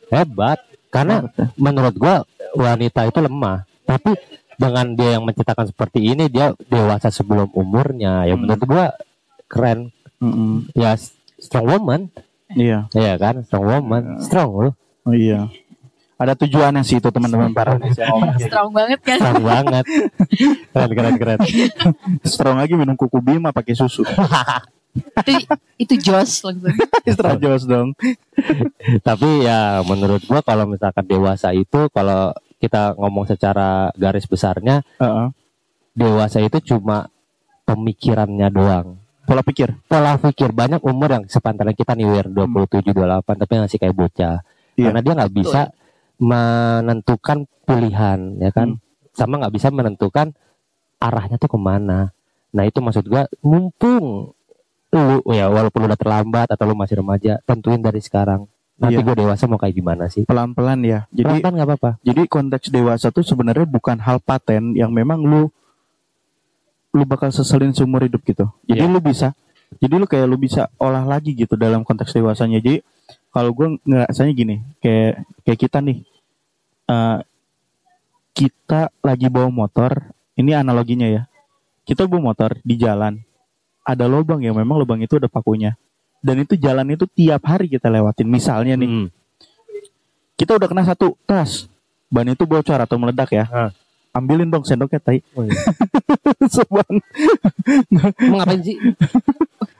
hebat 0.07 0.61
karena 0.87 1.25
Hebat 1.25 1.33
ya. 1.35 1.45
menurut 1.55 1.95
gua 1.95 2.15
wanita 2.53 3.01
itu 3.03 3.17
lemah 3.17 3.65
tapi 3.81 4.13
dengan 4.55 4.93
dia 4.93 5.15
yang 5.15 5.23
menciptakan 5.23 5.65
seperti 5.65 5.99
ini 6.07 6.27
dia 6.27 6.51
dewasa 6.63 7.07
sebelum 7.07 7.49
umurnya 7.51 8.23
ya 8.23 8.33
Hmm. 8.33 8.41
menurut 8.41 8.63
gua 8.63 8.85
keren 9.45 9.89
Mm-mm. 10.17 10.71
ya 10.71 10.95
strong 11.35 11.67
woman 11.67 12.01
Iya. 12.49 12.85
ya 12.89 13.13
kan 13.15 13.41
strong 13.41 13.65
woman 13.65 14.03
strong 14.19 14.49
loh 14.51 14.73
Oh 15.03 15.11
iya. 15.11 15.51
Ada 16.15 16.39
tujuannya 16.39 16.79
sih 16.81 16.95
itu 16.95 17.09
teman-teman 17.09 17.51
para. 17.51 17.75
Strong 18.39 18.71
banget 18.71 18.99
kan. 19.03 19.19
strong 19.19 19.43
banget 19.43 19.83
keren 20.71 20.91
keren 20.93 21.15
keren 21.17 21.39
Strong 22.23 22.55
lagi 22.55 22.73
minum 22.73 22.95
kuku 22.95 23.19
bima 23.19 23.51
pakai 23.51 23.75
susu. 23.75 24.07
itu 25.19 25.43
itu 25.75 25.93
Joss 25.99 26.45
langsung. 26.45 26.71
Extra 27.03 27.35
jos 27.35 27.65
dong. 27.65 27.91
tapi 29.01 29.43
ya 29.43 29.83
menurut 29.83 30.23
gua 30.23 30.39
kalau 30.39 30.63
misalkan 30.63 31.03
dewasa 31.03 31.51
itu 31.51 31.89
kalau 31.89 32.31
kita 32.63 32.95
ngomong 32.95 33.27
secara 33.27 33.91
garis 33.99 34.23
besarnya 34.23 34.79
Heeh. 35.03 35.27
dewasa 35.91 36.39
itu 36.39 36.63
cuma 36.63 37.11
pemikirannya 37.67 38.47
doang. 38.47 38.87
Pola 39.23 39.43
pikir. 39.43 39.71
pola 39.87 40.15
pikir. 40.19 40.51
Banyak 40.51 40.83
umur 40.83 41.11
yang 41.11 41.23
sepantaran 41.27 41.75
kita 41.75 41.95
nih 41.95 42.07
Wir 42.07 42.25
27 42.27 42.91
28 42.91 43.43
tapi 43.43 43.53
masih 43.59 43.79
kayak 43.79 43.95
bocah. 43.95 44.37
Iya. 44.73 44.89
karena 44.89 44.99
dia 45.05 45.13
nggak 45.13 45.33
bisa 45.37 45.61
menentukan 46.17 47.45
pilihan 47.67 48.19
ya 48.39 48.51
kan? 48.55 48.79
Sama 49.13 49.43
nggak 49.43 49.53
bisa 49.53 49.67
menentukan 49.69 50.33
arahnya 50.97 51.35
tuh 51.37 51.51
ke 51.51 51.59
mana. 51.59 52.09
Nah 52.55 52.63
itu 52.63 52.79
maksud 52.79 53.05
gua 53.05 53.27
mumpung 53.43 54.33
lu 54.93 55.25
ya 55.33 55.49
walaupun 55.49 55.89
udah 55.89 55.97
terlambat 55.97 56.47
atau 56.53 56.69
lu 56.69 56.77
masih 56.77 57.01
remaja 57.01 57.41
tentuin 57.49 57.81
dari 57.81 57.97
sekarang 57.97 58.45
nanti 58.83 58.99
Iya. 58.99 59.05
gue 59.07 59.15
dewasa 59.23 59.43
mau 59.47 59.55
kayak 59.55 59.75
gimana 59.79 60.11
sih 60.11 60.27
Pelan-pelan 60.27 60.83
ya. 60.83 60.99
Jadi 61.07 61.39
pelan 61.39 61.53
nggak 61.55 61.69
apa-apa 61.71 61.91
Jadi 62.03 62.21
konteks 62.27 62.67
dewasa 62.67 63.07
tuh 63.15 63.23
sebenarnya 63.23 63.63
bukan 63.63 63.95
hal 64.03 64.19
paten 64.19 64.75
yang 64.75 64.91
memang 64.91 65.23
lu 65.23 65.47
lu 66.93 67.03
bakal 67.07 67.31
seselin 67.31 67.71
seumur 67.73 68.03
hidup 68.05 68.21
gitu. 68.21 68.45
Jadi 68.67 68.83
Iya. 68.85 68.91
lu 68.91 68.99
bisa 68.99 69.31
jadi 69.81 69.93
lu 69.97 70.05
kayak 70.05 70.27
lu 70.29 70.37
bisa 70.37 70.69
olah 70.77 71.01
lagi 71.01 71.33
gitu 71.33 71.57
dalam 71.57 71.81
konteks 71.81 72.13
dewasanya. 72.13 72.61
Jadi 72.61 72.85
kalau 73.33 73.49
gue 73.49 73.81
ngerasanya 73.81 74.33
gini, 74.37 74.55
kayak 74.77 75.25
kayak 75.41 75.59
kita 75.59 75.77
nih 75.81 76.05
eh 76.85 77.19
kita 78.33 78.89
lagi 79.01 79.29
bawa 79.29 79.49
motor, 79.49 80.13
ini 80.37 80.53
analoginya 80.53 81.05
ya. 81.05 81.25
Kita 81.85 82.05
bawa 82.09 82.33
motor 82.33 82.57
di 82.65 82.77
jalan, 82.77 83.21
ada 83.85 84.05
lubang 84.09 84.41
ya, 84.41 84.53
memang 84.53 84.77
lubang 84.81 85.01
itu 85.01 85.17
ada 85.17 85.29
pakunya. 85.29 85.73
Dan 86.23 86.39
itu 86.39 86.55
jalan 86.55 86.87
itu 86.89 87.03
tiap 87.05 87.43
hari 87.43 87.67
kita 87.67 87.87
lewatin. 87.87 88.25
Misalnya 88.25 88.73
nih, 88.73 88.87
Hmm. 88.87 89.07
kita 90.33 90.55
udah 90.55 90.65
kena 90.65 90.81
satu 90.81 91.13
tas 91.21 91.69
ban 92.07 92.25
itu 92.25 92.41
bocor 92.43 92.77
atau 92.77 92.95
meledak 92.95 93.29
ya 93.29 93.45
Ah. 93.45 93.69
ambilin 94.11 94.45
dong 94.45 94.61
sendoknya 94.61 94.97
tai 94.97 95.17
Oh, 95.33 95.41
iya. 95.41 95.53
Sebang 96.53 96.85
mau 98.23 98.37
ngapain 98.37 98.61
sih 98.61 98.77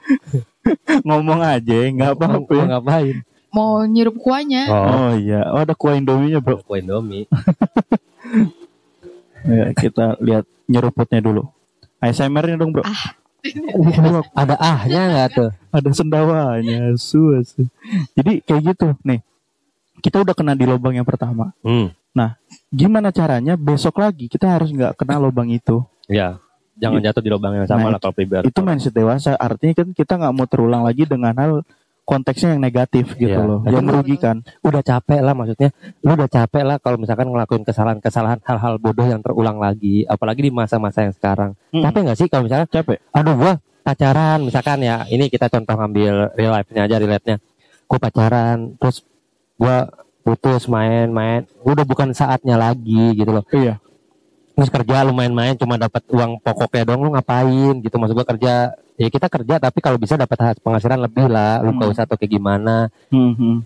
ngomong 1.06 1.40
aja 1.40 1.76
nggak 1.88 2.10
apa-apa 2.12 2.44
mau 2.44 2.52
ya. 2.52 2.62
ngapain 2.68 3.16
Mau 3.48 3.72
nyirup 3.84 4.16
kuahnya. 4.16 4.62
oh 4.66 4.82
oh 4.82 5.10
iya 5.14 5.40
oh 5.48 5.60
ada 5.60 5.72
kuah 5.72 5.94
indominya 5.94 6.38
bro 6.38 6.58
kue 6.58 6.76
Indomie 6.76 7.24
ya, 9.46 9.70
kita 9.72 10.16
lihat 10.18 10.44
nyeruputnya 10.66 11.20
dulu 11.20 11.42
ASMR-nya 11.98 12.56
dong 12.56 12.70
bro 12.70 12.82
ada 14.32 14.54
ahnya 14.56 15.00
nggak 15.12 15.28
tuh? 15.36 15.50
Ada 15.70 15.90
sendawanya 15.92 16.96
su 16.96 17.32
su. 17.44 17.68
jadi 18.16 18.40
kayak 18.44 18.62
gitu. 18.74 18.86
Nih 19.04 19.20
kita 20.00 20.20
udah 20.20 20.34
kena 20.36 20.52
di 20.56 20.64
lubang 20.64 20.96
yang 20.96 21.06
pertama. 21.06 21.52
Hmm. 21.64 21.92
gimana 22.70 23.10
caranya 23.10 23.58
besok 23.58 23.98
lagi 23.98 24.30
kita 24.30 24.46
harus 24.46 24.70
nggak 24.70 24.94
kena 24.96 25.18
lubang 25.18 25.50
itu? 25.50 25.82
Ya 26.06 26.38
jangan 26.74 27.00
jatuh 27.02 27.22
di 27.22 27.30
lubang 27.30 27.54
yang 27.54 27.66
sama 27.70 27.86
Nah, 27.86 27.98
lah 27.98 28.00
kalau 28.02 28.14
pribadi. 28.14 28.50
itu 28.50 28.60
mindset 28.62 28.94
dewasa. 28.94 29.38
Artinya 29.38 29.74
kan 29.82 29.88
kita 29.94 30.12
nggak 30.18 30.32
mau 30.34 30.46
terulang 30.46 30.82
lagi 30.82 31.06
dengan 31.06 31.34
hal 31.34 31.52
konteksnya 32.04 32.54
yang 32.56 32.62
negatif 32.62 33.16
gitu 33.16 33.32
Iya. 33.32 33.48
loh. 33.48 33.60
Yang 33.64 33.84
merugikan. 33.88 34.36
udah 34.60 34.82
capek 34.84 35.20
lah 35.24 35.32
maksudnya. 35.32 35.70
Lu 36.04 36.12
udah 36.12 36.28
capek 36.28 36.62
lah 36.62 36.76
kalau 36.78 36.96
misalkan 37.00 37.32
ngelakuin 37.32 37.64
kesalahan-kesalahan 37.64 38.40
hal-hal 38.44 38.76
bodoh 38.76 39.08
yang 39.08 39.24
terulang 39.24 39.56
lagi 39.56 40.04
apalagi 40.04 40.44
di 40.44 40.52
masa-masa 40.52 41.08
yang 41.08 41.14
sekarang. 41.16 41.56
Mm-mm. 41.72 41.82
capek 41.82 42.00
nggak 42.04 42.18
sih 42.20 42.28
kalau 42.28 42.42
misalkan 42.44 42.68
capek. 42.68 42.98
Aduh 43.10 43.34
gua 43.34 43.52
pacaran 43.80 44.38
misalkan 44.44 44.80
ya 44.80 45.04
ini 45.08 45.28
kita 45.28 45.48
contoh 45.48 45.74
ngambil 45.76 46.32
real 46.36 46.52
life-nya 46.52 46.84
aja 46.84 46.96
relate-nya. 47.00 47.36
Gua 47.88 47.98
pacaran 47.98 48.76
terus 48.76 49.04
gua 49.56 49.88
putus 50.20 50.68
main-main. 50.68 51.48
Udah 51.64 51.84
bukan 51.84 52.12
saatnya 52.12 52.60
lagi 52.60 53.16
gitu 53.16 53.32
loh. 53.32 53.44
Iya 53.48 53.80
terus 54.54 54.70
kerja 54.70 55.02
lu 55.02 55.12
main-main 55.12 55.58
cuma 55.58 55.74
dapat 55.74 56.02
uang 56.08 56.38
pokoknya 56.38 56.86
dong 56.86 57.02
lu 57.02 57.10
ngapain 57.12 57.74
gitu. 57.82 57.94
Maksud 57.98 58.14
gua 58.14 58.26
kerja 58.26 58.52
ya 58.94 59.08
kita 59.10 59.26
kerja 59.26 59.54
tapi 59.58 59.78
kalau 59.82 59.98
bisa 59.98 60.14
dapat 60.14 60.56
penghasilan 60.62 61.02
lebih 61.02 61.26
lah. 61.26 61.58
Lu 61.60 61.74
Hmm. 61.74 61.90
usah 61.90 62.06
atau 62.06 62.14
kayak 62.14 62.32
gimana. 62.32 62.88
Hmm, 63.10 63.60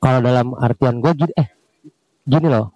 kalau 0.00 0.18
dalam 0.24 0.56
artian 0.56 0.98
gue 0.98 1.12
gini 1.12 1.32
eh 1.36 1.48
gini 2.24 2.48
loh. 2.48 2.72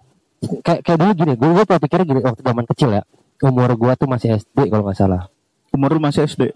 Kayak 0.61 0.85
kayak 0.85 0.97
dulu 1.01 1.11
gini 1.17 1.33
gue 1.33 1.49
gue 1.51 1.65
pikirnya 1.65 2.05
gini 2.05 2.19
waktu 2.21 2.41
zaman 2.45 2.65
kecil 2.69 2.89
ya. 2.93 3.03
Umur 3.41 3.73
gue 3.73 3.91
tuh 3.97 4.07
masih 4.07 4.37
SD 4.37 4.69
kalau 4.69 4.85
nggak 4.85 4.95
salah. 4.95 5.25
Umur 5.73 5.97
lu 5.97 5.99
masih 5.99 6.23
SD 6.23 6.53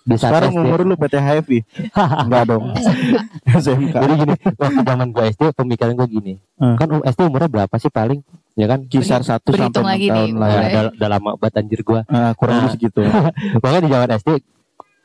di 0.00 0.16
saat 0.16 0.32
sekarang 0.32 0.56
SD 0.56 0.60
umur 0.64 0.80
lu 0.82 0.94
PT 0.96 1.14
HFI 1.20 1.58
enggak 2.26 2.42
dong. 2.48 2.64
SMK 3.60 3.94
jadi 3.94 4.14
gini 4.16 4.34
waktu 4.56 4.80
zaman 4.82 5.08
gue 5.12 5.24
SD 5.36 5.42
pemikiran 5.52 5.92
gue 5.94 6.08
gini. 6.08 6.32
Hmm. 6.56 6.74
kan 6.80 6.88
SD 7.04 7.20
umurnya 7.28 7.52
berapa 7.52 7.74
sih 7.76 7.92
paling 7.92 8.24
ya 8.60 8.68
kan? 8.68 8.80
Kisar 8.84 9.24
1 9.24 9.40
sampai 9.40 9.48
Berhitung 9.48 9.84
6 9.84 9.92
lagi 9.96 10.06
tahun 10.12 10.32
lah 10.36 10.48
ya. 10.48 10.54
ya, 10.54 10.68
udah, 10.68 10.82
udah 10.94 11.08
lama 11.08 11.30
banget 11.40 11.54
anjir 11.58 11.80
gue 11.80 12.00
Ah, 12.06 12.32
kurang 12.36 12.52
Nah. 12.52 12.60
lebih 12.62 12.72
segitu. 12.76 13.00
pokoknya 13.64 13.80
di 13.80 13.90
zaman 13.90 14.08
SD 14.14 14.28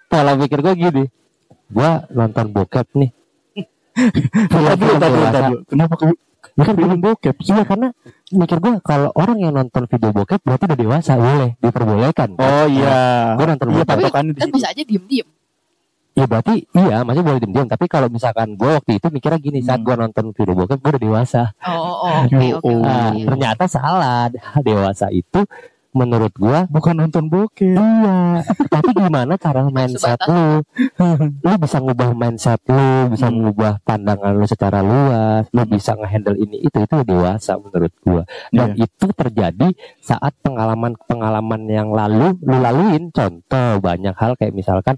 pola 0.05 0.31
pikir 0.35 0.59
gue 0.59 0.73
gini. 0.75 1.03
Gue 1.65 1.89
nonton 2.11 2.45
bokep 2.51 2.87
nih. 2.93 3.09
Tadi 4.45 4.85
tadi 4.99 5.17
tadi 5.31 5.53
kenapa 5.65 5.95
ke 5.95 6.05
Ya 6.55 6.63
kan 6.63 6.75
film 6.77 6.99
bokep. 7.01 7.35
Iya 7.41 7.63
karena 7.67 7.87
mikir 8.31 8.57
gue 8.63 8.73
kalau 8.79 9.09
orang 9.17 9.37
yang 9.43 9.51
nonton 9.51 9.91
video 9.91 10.11
bokep 10.13 10.39
berarti 10.39 10.63
udah 10.71 10.79
dewasa. 10.79 11.11
Boleh 11.17 11.51
diperbolehkan. 11.59 12.29
Oh 12.39 12.65
iya. 12.69 13.35
Gue 13.35 13.45
nonton 13.49 13.67
iya 13.73 13.83
bokep. 13.83 13.97
di 13.99 14.39
Kan 14.39 14.49
bisa 14.55 14.67
aja 14.71 14.83
diem-diem. 14.85 15.27
Ya 16.15 16.25
berarti 16.25 16.63
iya, 16.71 17.03
maksudnya 17.03 17.27
boleh 17.27 17.39
diem-diem. 17.43 17.67
Tapi 17.67 17.85
kalau 17.85 18.07
misalkan 18.07 18.55
gue 18.55 18.71
waktu 18.71 18.91
itu 18.95 19.07
mikirnya 19.11 19.35
gini, 19.37 19.59
saat 19.59 19.83
Hmm. 19.83 19.85
gue 19.85 19.95
nonton 19.99 20.25
video 20.31 20.55
bokep, 20.55 20.79
gue 20.79 20.91
udah 20.95 21.03
dewasa. 21.03 21.43
Oh, 21.61 21.75
oh, 22.07 22.23
oke, 22.23 22.39
Yo, 22.39 22.55
oke. 22.55 22.63
oh. 22.65 22.79
Nah, 22.79 23.11
oke. 23.11 23.27
ternyata 23.27 23.63
salah. 23.67 24.31
Dewasa 24.63 25.11
itu 25.11 25.43
menurut 25.91 26.31
gue, 26.31 26.59
bukan 26.67 26.91
nonton 26.93 27.27
bokep 27.27 27.75
iya. 27.75 28.43
Tapi 28.65 28.89
gimana 28.91 29.35
cara 29.35 29.63
mindset 29.65 30.19
lu? 30.23 30.59
Lu 31.39 31.51
bisa 31.55 31.79
ngubah 31.79 32.11
mindset 32.11 32.59
lu, 32.67 33.11
bisa 33.11 33.27
Hmm. 33.27 33.35
mengubah 33.39 33.79
pandangan 33.81 34.35
lu 34.35 34.43
secara 34.43 34.79
luas, 34.79 35.47
lu 35.51 35.63
bisa 35.65 35.95
ngehandle 35.95 36.35
ini 36.35 36.63
itu 36.63 36.77
itu 36.79 36.95
dewasa 37.01 37.55
menurut 37.55 37.91
gue. 37.97 38.23
Dan 38.51 38.75
Iya. 38.75 38.87
itu 38.87 39.05
terjadi 39.09 39.67
saat 39.99 40.31
pengalaman-pengalaman 40.39 41.61
yang 41.65 41.91
lalu 41.91 42.35
lu 42.39 42.55
laluin. 42.55 43.11
Contoh 43.11 43.79
banyak 43.79 44.15
hal 44.15 44.35
kayak 44.35 44.51
misalkan 44.51 44.95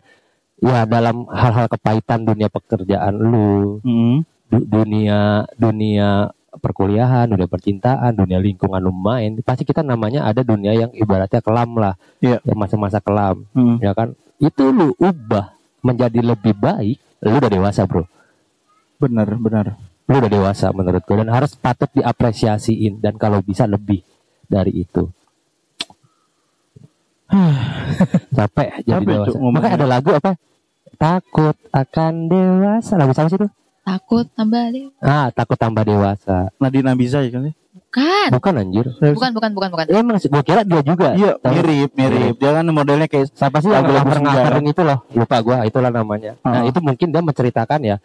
ya 0.57 0.83
dalam 0.85 1.29
hal-hal 1.29 1.67
kepahitan 1.67 2.25
dunia 2.25 2.49
pekerjaan 2.49 3.13
lu, 3.15 3.79
Hmm. 3.81 4.25
du- 4.49 4.65
dunia 4.65 5.45
dunia 5.53 6.31
perkuliahan, 6.57 7.29
dunia 7.29 7.45
percintaan, 7.45 8.17
dunia 8.17 8.41
lingkungan 8.41 8.81
lu 8.81 8.89
main, 8.89 9.37
pasti 9.45 9.61
kita 9.61 9.85
namanya 9.85 10.25
ada 10.25 10.41
dunia 10.41 10.73
yang 10.73 10.89
ibaratnya 10.91 11.37
kelam 11.37 11.77
lah, 11.77 11.93
Iya. 12.17 12.41
ya 12.41 12.53
masa-masa 12.57 12.97
kelam, 12.97 13.45
Hmm. 13.53 13.77
ya 13.77 13.93
kan? 13.93 14.17
Itu 14.37 14.73
lu 14.73 14.97
ubah 14.97 15.53
menjadi 15.85 16.17
lebih 16.25 16.57
baik, 16.57 16.97
lu 17.21 17.37
udah 17.37 17.51
dewasa 17.51 17.85
bro, 17.85 18.09
benar 18.97 19.29
benar 19.37 19.77
lu 20.07 20.15
udah 20.17 20.31
dewasa 20.31 20.71
menurut 20.71 21.03
gue 21.03 21.19
dan 21.19 21.29
harus 21.29 21.51
patut 21.53 21.91
diapresiasiin 21.91 23.03
dan 23.03 23.19
kalau 23.19 23.43
bisa 23.43 23.67
lebih 23.67 24.01
dari 24.47 24.71
itu. 24.87 25.11
Capek 28.37 28.87
jadi 28.87 29.03
Capek, 29.03 29.13
dewasa. 29.19 29.37
Makanya 29.51 29.75
ada 29.83 29.87
lagu 29.99 30.09
apa? 30.15 30.31
Takut 30.97 31.55
akan 31.69 32.13
dewasa. 32.25 32.97
Lagu 32.97 33.13
siapa 33.13 33.29
sih 33.29 33.37
itu? 33.37 33.47
Takut 33.81 34.25
tambah 34.33 34.67
deh. 34.69 34.91
Ah, 34.99 35.31
takut 35.31 35.55
tambah 35.55 35.81
dewasa. 35.81 36.51
Nadine 36.59 36.91
Ambiza 36.91 37.23
ya 37.23 37.31
kan 37.31 37.47
sih 37.47 37.55
Bukan. 37.87 38.27
Bukan 38.35 38.53
anjir. 38.59 38.85
Bukan, 38.99 39.31
bukan, 39.31 39.51
bukan, 39.55 39.69
bukan. 39.71 39.85
Ya, 39.87 40.03
emang 40.03 40.19
sih, 40.19 40.27
gua 40.27 40.43
kira 40.43 40.61
dia 40.61 40.83
juga. 40.83 41.15
Iya, 41.15 41.39
mirip, 41.39 41.95
mirip. 41.95 42.35
Dia 42.35 42.51
kan 42.51 42.67
modelnya 42.67 43.07
kayak 43.07 43.31
Siapa 43.31 43.63
sih 43.63 43.71
yang 43.71 43.87
Lagu-lagu 43.87 44.11
ngapain 44.27 44.65
itu 44.65 44.81
loh? 44.83 44.99
Lupa 45.15 45.37
gua, 45.39 45.63
itulah 45.63 45.87
namanya. 45.87 46.35
Nah, 46.43 46.61
Oh. 46.61 46.67
itu 46.67 46.83
mungkin 46.83 47.07
dia 47.09 47.23
menceritakan 47.23 47.79
ya. 47.79 47.97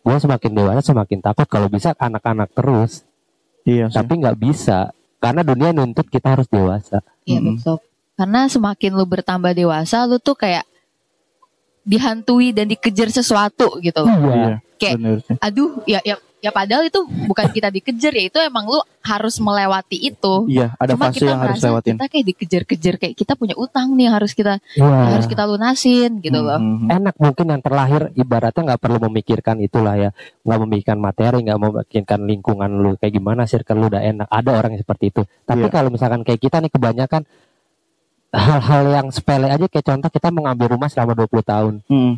Gua 0.00 0.16
semakin 0.16 0.50
dewasa 0.50 0.80
semakin 0.80 1.18
takut 1.20 1.46
kalau 1.46 1.68
bisa 1.68 1.92
anak-anak 1.92 2.48
terus. 2.54 3.04
iya 3.66 3.90
sih. 3.90 3.98
Tapi 3.98 4.22
nggak 4.22 4.38
bisa 4.38 4.94
karena 5.18 5.42
dunia 5.42 5.74
nuntut 5.74 6.06
kita 6.06 6.32
harus 6.32 6.46
dewasa. 6.46 7.02
Iya 7.26 7.42
Mm-mm. 7.42 7.58
betul. 7.58 7.76
Karena 8.16 8.40
semakin 8.46 8.90
lu 8.94 9.04
bertambah 9.04 9.52
dewasa, 9.52 10.06
lu 10.06 10.16
tuh 10.16 10.32
kayak 10.32 10.64
dihantui 11.86 12.50
dan 12.50 12.66
dikejar 12.66 13.08
sesuatu 13.08 13.78
gitu 13.78 14.02
loh. 14.02 14.10
Iya, 14.10 14.58
Kayak- 14.76 14.96
bener 14.98 15.18
sih. 15.22 15.36
Aduh, 15.38 15.70
ya 15.86 16.02
ya 16.02 16.18
ya 16.36 16.50
padahal 16.52 16.86
itu 16.86 17.00
bukan 17.26 17.48
kita 17.48 17.70
dikejar 17.70 18.12
ya, 18.12 18.24
itu 18.28 18.38
emang 18.38 18.66
lu 18.66 18.78
harus 19.02 19.38
melewati 19.38 19.98
itu. 19.98 20.34
Iya, 20.46 20.74
ada 20.76 20.94
Cuma 20.94 21.08
fase 21.08 21.22
kita 21.22 21.30
yang 21.30 21.42
harus 21.42 21.58
lewatin. 21.58 21.94
Kita 21.96 22.06
kayak 22.06 22.26
dikejar-kejar 22.26 22.94
kayak 22.98 23.14
kita 23.16 23.32
punya 23.34 23.54
utang 23.56 23.94
nih 23.94 24.10
harus 24.10 24.34
kita 24.34 24.58
Iya. 24.74 24.84
yang 24.84 25.12
harus 25.16 25.26
kita 25.26 25.46
lunasin 25.46 26.18
gitu 26.20 26.38
loh. 26.38 26.58
Mhm. 26.58 26.90
Enak 26.92 27.14
mungkin 27.16 27.46
yang 27.50 27.62
terlahir 27.62 28.02
ibaratnya 28.14 28.62
nggak 28.74 28.80
perlu 28.82 28.98
memikirkan 29.08 29.56
itulah 29.58 29.94
ya, 29.96 30.10
nggak 30.42 30.58
memikirkan 30.66 30.98
materi, 30.98 31.38
nggak 31.40 31.58
memikirkan 31.58 32.20
lingkungan 32.26 32.70
lu 32.82 32.90
kayak 32.98 33.14
gimana, 33.14 33.46
circle 33.46 33.78
lu 33.78 33.86
udah 33.88 34.02
enak. 34.02 34.26
Ada 34.28 34.50
orang 34.52 34.70
yang 34.76 34.82
seperti 34.82 35.14
itu. 35.14 35.22
Tapi 35.46 35.66
Iya. 35.66 35.72
kalau 35.72 35.88
misalkan 35.88 36.20
kayak 36.22 36.40
kita 36.42 36.58
nih 36.60 36.70
kebanyakan 36.70 37.22
hal-hal 38.36 38.84
yang 38.92 39.06
sepele 39.08 39.48
aja 39.48 39.64
kayak 39.64 39.86
contoh 39.86 40.10
kita 40.10 40.28
mengambil 40.28 40.66
rumah 40.70 40.86
selama 40.86 41.16
20 41.16 41.40
tahun. 41.42 41.74
Mhm. 41.88 42.12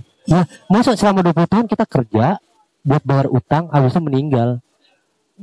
Masa 0.66 0.92
selama 0.92 1.22
20 1.22 1.46
tahun 1.46 1.64
kita 1.64 1.84
kerja 1.84 2.36
buat 2.82 3.02
bayar 3.02 3.26
utang, 3.28 3.70
habisnya 3.70 4.02
meninggal. 4.02 4.48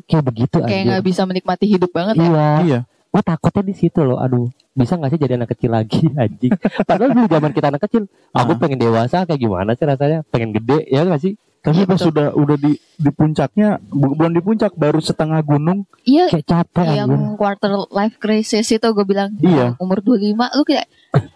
Kayak 0.06 0.24
begitu 0.28 0.58
Kayak 0.60 0.70
aja. 0.76 0.88
nggak 0.92 1.04
bisa 1.04 1.22
menikmati 1.24 1.66
hidup 1.66 1.90
banget 1.90 2.14
ya. 2.16 2.24
Iya. 2.24 2.50
Iya. 2.62 2.80
Gue 3.08 3.22
takutnya 3.24 3.64
di 3.64 3.72
situ 3.74 4.04
loh. 4.04 4.20
Aduh, 4.20 4.52
bisa 4.72 4.94
nggak 4.94 5.08
sih 5.10 5.20
jadi 5.22 5.40
anak 5.40 5.56
kecil 5.56 5.72
lagi 5.72 6.04
anjing? 6.20 6.52
Padahal 6.84 7.16
dulu 7.16 7.26
zaman 7.26 7.52
kita 7.52 7.72
anak 7.72 7.82
kecil, 7.88 8.04
aku 8.30 8.52
Ah. 8.52 8.60
pengen 8.60 8.76
dewasa 8.78 9.24
kayak 9.24 9.40
gimana 9.40 9.72
sih 9.72 9.88
rasanya? 9.88 10.28
Pengen 10.28 10.52
gede 10.52 10.84
ya 10.86 11.02
nggak 11.02 11.22
sih? 11.24 11.34
Tapi 11.66 11.76
Iya, 11.76 11.86
pas 11.86 11.98
betul. 11.98 12.08
sudah 12.08 12.28
udah 12.32 12.56
di 12.56 12.72
di 12.78 13.10
puncaknya, 13.10 13.82
belum 13.90 14.32
di 14.32 14.40
puncak, 14.40 14.72
baru 14.72 15.02
setengah 15.02 15.42
gunung. 15.42 15.82
Iya, 16.02 16.30
Kayak 16.30 16.46
capek 16.46 16.88
yang 16.94 17.10
anjir. 17.10 17.34
quarter 17.36 17.72
life 17.90 18.16
crisis 18.16 18.70
itu 18.70 18.86
gue 18.86 19.02
bilang 19.04 19.34
Iya. 19.36 19.74
umur 19.78 20.00
25 20.00 20.22
lu 20.54 20.62
kayak 20.64 20.86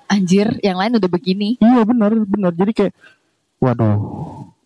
anjir 0.08 0.54
yang 0.60 0.78
lain 0.78 0.96
udah 0.96 1.10
begini 1.10 1.58
Iya 1.58 1.82
benar, 1.82 2.14
benar. 2.16 2.54
Jadi 2.54 2.72
kayak, 2.72 2.94
waduh, 3.58 3.98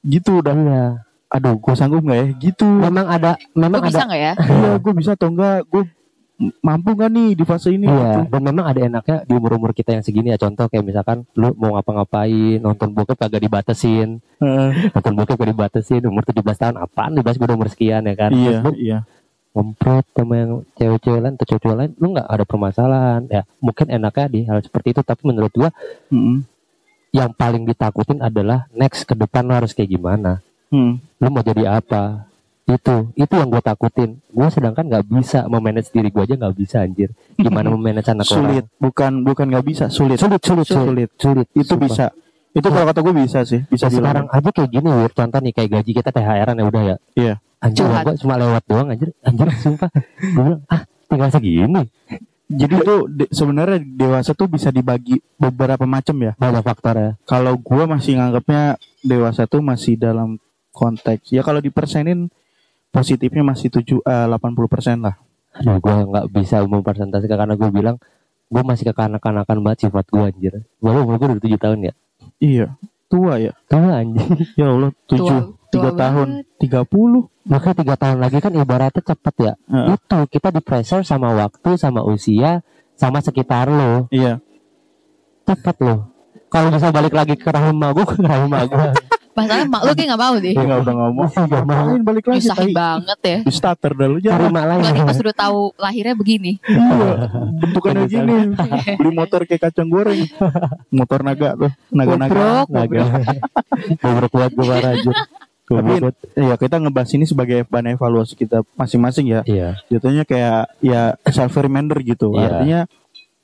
gitu 0.04 0.40
udah. 0.40 0.54
Iya. 0.54 0.84
Aduh, 1.30 1.58
gue 1.58 1.74
sanggup 1.74 2.04
nggak 2.04 2.20
ya? 2.20 2.28
Gitu. 2.44 2.68
Memang 2.68 3.08
ada, 3.08 3.34
memang 3.54 3.80
gue 3.80 3.88
ada. 3.88 3.96
bisa 3.96 4.04
nggak 4.06 4.22
ya 4.22 4.34
Iya, 4.38 4.72
gue 4.78 4.94
bisa 4.94 5.12
atau 5.16 5.28
enggak? 5.32 5.66
Gue 5.66 5.84
mampu 6.60 6.98
gak 6.98 7.12
nih 7.14 7.38
di 7.38 7.44
fase 7.46 7.70
ini? 7.72 7.86
Iya, 7.86 8.26
dan 8.28 8.42
memang 8.42 8.66
ada 8.66 8.82
enaknya 8.82 9.18
di 9.24 9.34
umur-umur 9.38 9.72
kita 9.72 9.96
yang 9.96 10.04
segini 10.04 10.34
ya. 10.34 10.38
Contoh 10.42 10.66
kayak 10.68 10.84
misalkan 10.84 11.24
lu 11.38 11.54
mau 11.56 11.78
ngapa-ngapain, 11.78 12.60
nonton 12.60 12.92
bokep 12.92 13.16
kagak 13.16 13.42
dibatasin, 13.44 14.20
nonton 14.92 15.14
bokep 15.14 15.36
kagak 15.38 15.52
dibatasin, 15.56 16.02
umur 16.04 16.24
17 16.26 16.44
tahun 16.44 16.76
apaan 16.82 17.16
dibahas 17.16 17.38
gue 17.38 17.48
udah 17.48 17.58
umur 17.58 17.70
sekian 17.72 18.04
ya 18.04 18.16
kan. 18.18 18.32
Iya, 18.34 18.60
lu 18.66 18.72
iya. 18.76 19.00
ngomprot 19.54 20.02
sama 20.18 20.34
yang 20.34 20.52
cewek-cewek 20.74 21.20
lain 21.22 21.34
atau 21.38 21.46
cowok-cowok 21.46 21.78
lain 21.78 21.92
lu 22.02 22.08
nggak 22.18 22.26
ada 22.26 22.42
permasalahan 22.42 23.22
ya 23.30 23.42
mungkin 23.62 23.86
enaknya 23.86 24.26
di 24.26 24.40
hal 24.50 24.66
seperti 24.66 24.98
itu 24.98 25.06
tapi 25.06 25.22
menurut 25.30 25.54
gua 25.54 25.70
Mm-mm. 26.10 26.42
yang 27.14 27.30
paling 27.38 27.62
ditakutin 27.62 28.18
adalah 28.18 28.66
next 28.74 29.06
ke 29.06 29.14
depan 29.14 29.46
lu 29.46 29.54
harus 29.54 29.78
kayak 29.78 29.94
gimana 29.94 30.42
Hmm. 30.74 30.98
lu 31.22 31.30
mau 31.30 31.46
jadi 31.46 31.70
apa 31.70 32.26
itu 32.66 32.96
itu 33.14 33.34
yang 33.34 33.50
gue 33.50 33.60
takutin 33.60 34.24
gue 34.24 34.48
sedangkan 34.48 34.88
nggak 34.88 35.04
bisa 35.06 35.44
memanage 35.46 35.90
diri 35.90 36.08
gue 36.08 36.24
aja 36.24 36.36
nggak 36.38 36.56
bisa 36.56 36.78
anjir 36.80 37.12
gimana 37.36 37.68
memanage 37.76 38.08
anak 38.08 38.24
Sulit, 38.24 38.66
bukan 38.78 39.20
bukan 39.22 39.46
nggak 39.48 39.66
bisa, 39.66 39.86
sulit. 39.88 40.16
sulit 40.16 40.40
sulit 40.40 40.64
sulit, 40.64 40.80
Sulit. 40.88 41.10
sulit. 41.18 41.48
Itu 41.52 41.76
Sumpah. 41.76 41.84
bisa. 41.84 42.06
Itu 42.52 42.70
kalau 42.70 42.86
kata 42.86 43.02
gue 43.02 43.16
bisa 43.18 43.40
sih, 43.44 43.66
bisa 43.66 43.90
Nah, 43.90 43.94
sekarang 43.94 44.26
aja 44.28 44.50
kayak 44.50 44.70
gini 44.70 44.86
Wir 44.88 45.12
contoh 45.12 45.40
nih 45.40 45.52
kayak 45.52 45.70
gaji 45.74 45.92
kita 45.92 46.10
THR-an 46.10 46.56
ya 46.56 46.64
udah 46.64 46.84
ya 46.86 46.96
Iya. 47.14 47.34
anjir 47.60 47.84
gue 47.84 48.16
cuma 48.18 48.36
lewat 48.38 48.64
doang 48.64 48.88
anjir 48.88 49.10
anjir 49.22 49.48
sumpah 49.64 49.90
gue 50.16 50.44
bilang 50.44 50.62
ah 50.68 50.82
tinggal 51.06 51.30
segini 51.30 51.84
Jadi 52.46 52.76
itu 52.78 52.96
de- 53.10 53.28
sebenarnya 53.30 53.80
dewasa 53.82 54.32
tuh 54.32 54.46
bisa 54.46 54.70
dibagi 54.70 55.18
beberapa 55.34 55.84
macam 55.84 56.14
ya. 56.22 56.32
banyak 56.34 56.62
faktor 56.62 56.96
ya 56.96 57.12
Kalau 57.24 57.58
gue 57.58 57.84
masih 57.84 58.14
nganggapnya 58.16 58.64
dewasa 59.02 59.44
tuh 59.44 59.60
masih 59.60 59.98
dalam 59.98 60.38
konteks 60.70 61.28
ya 61.30 61.42
kalau 61.42 61.58
dipersenin 61.58 62.30
positifnya 62.94 63.42
masih 63.42 63.74
tujuh 63.74 64.00
eh, 64.06 64.26
80% 64.30 65.02
lah. 65.02 65.18
Aduh, 65.54 65.78
gue 65.82 65.94
nggak 66.14 66.26
bisa 66.30 66.62
mempresentasikan 66.62 67.38
karena 67.46 67.56
gue 67.58 67.70
bilang 67.70 67.98
gue 68.50 68.62
masih 68.62 68.94
kekanak-kanakan 68.94 69.58
banget 69.66 69.90
sifat 69.90 70.06
gue 70.08 70.22
anjir. 70.22 70.54
Walaupun 70.78 71.04
umur 71.10 71.16
gue 71.18 71.28
udah 71.34 71.42
tujuh 71.42 71.60
tahun 71.60 71.80
ya. 71.90 71.94
Iya, 72.38 72.68
tua 73.10 73.42
ya. 73.42 73.54
Tua 73.66 74.02
anjir. 74.06 74.30
Ya 74.60 74.70
Allah, 74.70 74.94
tujuh, 75.10 75.26
Tua- 75.26 75.50
tiga 75.74 75.90
tahun, 75.98 76.28
banget. 76.46 76.62
tiga 76.62 76.82
puluh. 76.86 77.26
Makanya 77.44 77.76
tiga 77.82 77.96
tahun 77.98 78.18
lagi 78.22 78.38
kan 78.40 78.54
ibaratnya 78.54 79.02
cepet 79.04 79.36
ya. 79.42 79.54
Heeh. 79.68 79.98
Itu 79.98 80.18
kita 80.30 80.48
di 80.54 80.62
pressure 80.62 81.02
sama 81.04 81.34
waktu, 81.34 81.76
sama 81.76 82.06
usia, 82.06 82.62
sama 82.94 83.20
sekitar 83.20 83.68
lo. 83.68 84.06
Iya. 84.14 84.38
Cepet 85.44 85.76
lo. 85.82 86.14
Kalau 86.48 86.70
bisa 86.70 86.94
balik 86.94 87.12
lagi 87.12 87.34
ke 87.34 87.50
rahim 87.50 87.82
gue, 87.82 88.06
ke 88.06 88.16
rahim 88.26 88.54
gue. 88.54 88.86
Masalahnya 89.34 89.66
mak 89.66 89.82
lu 89.82 89.92
kayak 89.94 90.08
nggak 90.14 90.22
mau 90.22 90.36
deh 90.38 90.54
Enggak 90.54 90.80
udah 90.86 90.94
ngomong. 90.94 91.30
Gak 91.34 91.66
mau. 91.66 91.84
Ngapain 91.84 92.02
balik 92.06 92.24
lagi 92.30 92.38
nyusahin 92.40 92.70
banget 92.72 93.20
ya 93.26 93.38
Di 93.44 93.54
starter 93.54 93.92
dah 93.94 94.08
lu 94.08 94.18
Cari 94.18 94.26
jangan. 94.30 94.50
mak 94.54 94.66
lain. 94.70 94.82
Lagi 94.86 95.02
pas 95.02 95.18
udah 95.20 95.36
tahu 95.36 95.60
lahirnya 95.76 96.16
begini 96.16 96.52
Iya, 96.64 97.14
bentukannya 97.60 98.06
gini. 98.06 98.36
Beli 99.02 99.12
motor 99.12 99.42
kayak 99.44 99.62
kacang 99.70 99.90
goreng. 99.90 100.22
Motor 100.94 101.20
naga 101.26 101.50
tuh, 101.58 101.72
naga-naga. 101.90 102.70
Naga. 102.70 103.04
Bobrok 104.00 104.30
kuat 104.32 104.52
gue 104.54 104.76
aja. 104.76 105.12
Tapi 105.64 105.94
ya 106.38 106.56
kita 106.60 106.76
ngebahas 106.78 107.12
ini 107.16 107.26
sebagai 107.26 107.66
bahan 107.66 107.96
evaluasi 107.98 108.36
kita 108.36 108.62
masing-masing 108.76 109.32
ya. 109.32 109.42
Iya. 109.48 109.80
Jatuhnya 109.90 110.24
kayak 110.28 110.70
ya 110.84 111.16
self 111.32 111.56
reminder 111.58 111.98
gitu. 112.04 112.36
Iya. 112.36 112.46
Artinya 112.46 112.80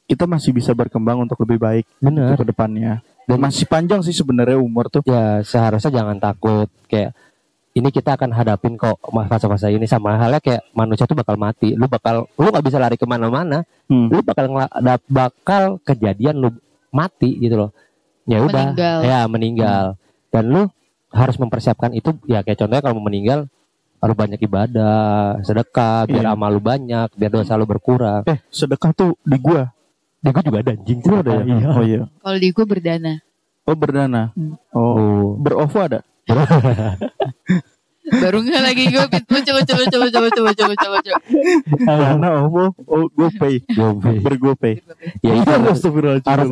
kita 0.05 0.25
masih 0.25 0.51
bisa 0.51 0.73
berkembang 0.73 1.21
untuk 1.21 1.37
lebih 1.45 1.57
baik 1.61 1.85
Bener. 2.01 2.35
ke 2.35 2.43
depannya. 2.43 3.01
Dan- 3.29 3.41
masih 3.41 3.65
panjang 3.65 4.01
sih 4.01 4.11
sebenarnya 4.11 4.57
umur 4.57 4.87
tuh. 4.87 5.01
ya 5.03 5.41
seharusnya 5.41 5.91
jangan 5.93 6.17
takut 6.17 6.65
kayak 6.85 7.13
ini 7.71 7.89
kita 7.89 8.13
akan 8.13 8.31
hadapin 8.31 8.73
kok 8.73 8.97
fase-fase 8.99 9.69
ini 9.69 9.85
sama 9.85 10.17
halnya 10.17 10.37
kayak 10.37 10.65
manusia 10.71 11.05
tuh 11.05 11.13
bakal 11.13 11.35
mati 11.35 11.71
lu 11.71 11.85
bakal 11.85 12.25
lu 12.33 12.47
nggak 12.47 12.65
bisa 12.65 12.77
lari 12.77 12.95
ke 12.95 13.05
mana-mana 13.05 13.61
Hmm. 13.85 14.05
lu 14.07 14.19
bakal 14.19 14.49
bakal 15.07 15.63
kejadian 15.79 16.37
lu 16.37 16.49
mati 16.89 17.37
gitu 17.37 17.55
loh 17.57 17.71
ya 18.25 18.39
udah 18.39 18.73
Meninggal. 18.73 18.97
ya 19.01 19.19
meninggal 19.25 19.85
dan 20.29 20.43
lu 20.45 20.61
harus 21.09 21.37
mempersiapkan 21.37 21.89
itu 21.91 22.13
ya 22.25 22.41
kayak 22.41 22.57
contohnya 22.59 22.81
kalau 22.81 22.97
mau 22.97 23.05
meninggal 23.05 23.45
harus 23.99 24.15
banyak 24.15 24.39
ibadah 24.39 25.37
sedekah 25.41 26.05
biar 26.05 26.23
Iya. 26.23 26.33
amal 26.33 26.49
lu 26.51 26.61
banyak 26.61 27.09
biar 27.11 27.31
dosa 27.31 27.53
lu 27.53 27.65
berkurang 27.65 28.23
Eh, 28.25 28.39
sedekah 28.47 28.91
tuh 28.91 29.13
di 29.21 29.37
gua. 29.37 29.69
Ya 30.19 30.29
gue 30.29 30.43
juga 30.43 30.57
ada 30.59 30.71
anjing 30.73 30.99
Lu 31.01 31.15
ada 31.17 31.31
ya? 31.31 31.43
Iya. 31.43 31.67
Oh 31.69 31.83
iya. 31.83 32.01
kalau 32.19 32.37
di 32.37 32.49
gue 32.49 32.65
berdana 32.65 33.13
Oh 33.63 33.77
berdana. 33.77 34.33
Hmm. 34.33 34.57
Oh. 34.73 34.93
Oh. 34.97 35.25
Berovo 35.37 35.77
ada? 35.77 36.01
baru 38.09 38.41
nggak 38.41 38.63
lagi 38.65 38.83
gue 38.89 39.05
lucu 39.05 39.51
lucu 39.53 39.73
lucu 39.77 39.97
lucu 40.01 40.17
lucu 40.17 40.41
lucu 40.41 40.63
lucu 40.65 40.87
lucu 40.89 41.13
Dana 41.85 42.27
OVO, 42.41 42.73
oh 42.89 43.05
GoPay. 43.13 43.61
Gobe. 43.69 44.17
Bergopay. 44.17 44.81
ya 45.21 45.37
itu 45.37 45.45
harus 45.45 45.77
harus 46.25 46.49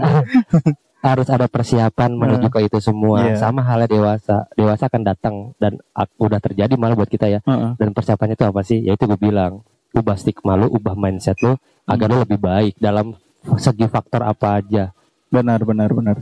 harus 1.07 1.27
ada 1.29 1.49
persiapan 1.49 2.13
menuju 2.13 2.47
ke 2.49 2.59
itu 2.61 2.77
semua 2.77 3.25
Iya. 3.25 3.41
sama 3.41 3.65
halnya 3.65 3.89
dewasa 3.89 4.45
dewasa 4.53 4.85
akan 4.85 5.01
datang 5.01 5.35
dan 5.57 5.81
udah 6.17 6.37
terjadi 6.37 6.73
malah 6.77 6.93
buat 6.93 7.09
kita 7.09 7.25
ya 7.25 7.39
Heeh. 7.41 7.71
dan 7.77 7.89
persiapannya 7.89 8.37
itu 8.37 8.45
apa 8.45 8.61
sih 8.61 8.81
ya 8.81 8.93
itu 8.93 9.05
gue 9.05 9.17
bilang 9.17 9.65
ubah 9.93 10.13
stigma 10.13 10.53
lu 10.53 10.69
ubah 10.69 10.93
mindset 10.93 11.41
lu 11.41 11.57
agar 11.85 12.05
lu 12.05 12.21
lebih 12.21 12.37
baik 12.37 12.77
dalam 12.77 13.17
segi 13.55 13.87
faktor 13.87 14.27
apa 14.27 14.59
aja 14.59 14.91
Benar, 15.27 15.59
benar, 15.67 15.91
benar. 15.91 16.17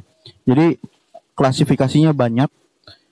Jadi 0.49 0.81
klasifikasinya 1.37 2.09
banyak. 2.09 2.49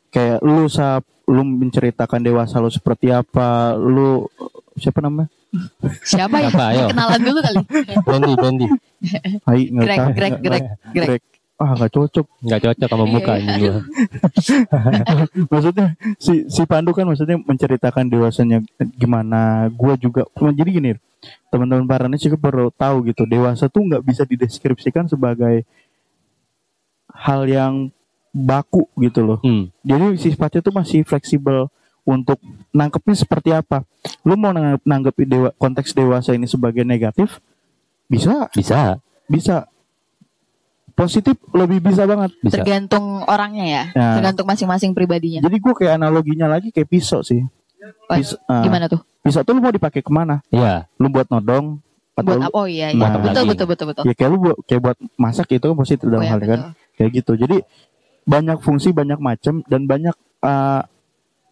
Kayak 0.09 0.41
lu 0.45 0.66
sap, 0.70 1.05
lu 1.30 1.41
menceritakan 1.45 2.22
dewasa 2.22 2.61
lu 2.61 2.70
seperti 2.70 3.09
apa, 3.14 3.78
lu 3.78 4.26
siapa 4.78 5.01
namanya? 5.01 5.30
siapa 6.01 6.41
ya 6.41 6.49
ayo. 6.49 6.89
kenalan 6.89 7.22
dulu 7.22 7.39
kali 7.45 7.61
Bendy 8.09 8.34
Bendy 8.41 8.68
Hai, 9.45 9.70
Greg. 9.70 9.99
Greg 10.18 10.18
Greg 10.18 10.34
Greg 10.41 10.66
Greg. 11.05 11.22
Ah, 11.54 11.78
nggak 11.78 11.93
cocok. 11.93 12.26
nggak 12.43 12.62
cocok 12.66 12.89
sama 12.89 13.06
muka 13.06 13.38
Iya. 13.38 13.39
anjing 13.39 13.62
lu 13.62 13.82
maksudnya 15.54 15.88
si 16.18 16.49
si 16.49 16.62
Pandu 16.66 16.91
kan 16.91 17.06
maksudnya 17.06 17.38
menceritakan 17.39 18.10
dewasanya 18.10 18.60
gimana. 18.97 19.70
Gua 19.70 19.93
juga 19.95 20.26
jadi 20.34 20.70
gini, 20.70 20.91
teman-teman 21.54 21.86
Paranis 21.86 22.26
juga 22.26 22.36
perlu 22.41 22.74
tahu 22.74 23.08
gitu. 23.08 23.24
Dewasa 23.24 23.70
tuh 23.70 23.86
nggak 23.86 24.04
bisa 24.04 24.26
dideskripsikan 24.26 25.06
sebagai 25.08 25.64
hal 27.14 27.45
yang 27.45 27.93
baku 28.34 28.89
gitu 28.97 29.22
loh. 29.22 29.39
hmm. 29.39 29.70
Jadi 29.86 30.06
sifatnya 30.18 30.62
tuh 30.66 30.74
masih 30.74 31.06
fleksibel 31.06 31.70
untuk 32.04 32.41
nangkepnya 32.74 33.16
seperti 33.16 33.54
apa. 33.54 33.86
Lu 34.26 34.34
mau 34.36 34.51
nanggep, 34.51 34.82
nanggepi 34.84 35.24
dewa, 35.24 35.49
konteks 35.56 35.93
dewasa 35.93 36.34
ini 36.34 36.49
sebagai 36.49 36.84
negatif, 36.84 37.39
bisa, 38.10 38.49
Bisa. 38.51 38.97
bisa. 39.30 39.70
Positif 40.94 41.34
lebih 41.50 41.82
bisa 41.82 42.06
banget. 42.06 42.30
Bisa. 42.38 42.62
Tergantung 42.62 43.26
orangnya 43.26 43.66
ya. 43.66 43.84
Ya. 43.91 44.10
Tergantung 44.18 44.46
masing-masing 44.46 44.94
pribadinya. 44.94 45.41
Jadi 45.41 45.58
gue 45.58 45.74
kayak 45.74 45.98
analoginya 45.98 46.46
lagi 46.48 46.70
kayak 46.70 46.86
pisau 46.86 47.20
sih. 47.20 47.41
Wah, 48.08 48.16
Pisau, 48.16 48.38
ah, 48.46 48.62
Gimana 48.62 48.86
tuh? 48.86 49.02
pisau 49.20 49.41
tuh 49.41 49.52
lu 49.52 49.60
mau 49.60 49.74
dipakai 49.74 50.00
ke 50.00 50.08
mana? 50.08 50.39
Iya. 50.48 50.86
Lu 50.96 51.10
buat 51.10 51.28
nodong? 51.28 51.82
Atau 52.14 52.24
Buat 52.24 52.38
lu- 52.38 52.44
apa? 52.46 52.54
Oh 52.54 52.68
iya, 52.70 52.94
iya. 52.94 53.02
Nah, 53.02 53.18
betul, 53.18 53.44
betul, 53.44 53.68
betul, 53.68 53.86
betul. 53.89 54.04
ya 54.06 54.14
kayak 54.14 54.30
lu 54.30 54.38
buat, 54.39 54.58
kayak 54.64 54.82
buat 54.82 54.98
masak 55.16 55.48
itu 55.50 55.66
kan 55.66 55.76
positif 55.76 56.06
Oh, 56.06 56.12
dalam 56.14 56.24
iya, 56.24 56.32
hal 56.32 56.39
ini 56.39 56.48
kan. 56.48 56.60
betul. 56.62 56.72
Kayak 56.94 57.10
gitu. 57.12 57.32
Jadi 57.36 57.58
banyak 58.24 58.58
fungsi, 58.62 58.89
banyak 58.94 59.20
macam 59.20 59.54
dan 59.66 59.82
banyak 59.84 60.16
ah, 60.39 60.86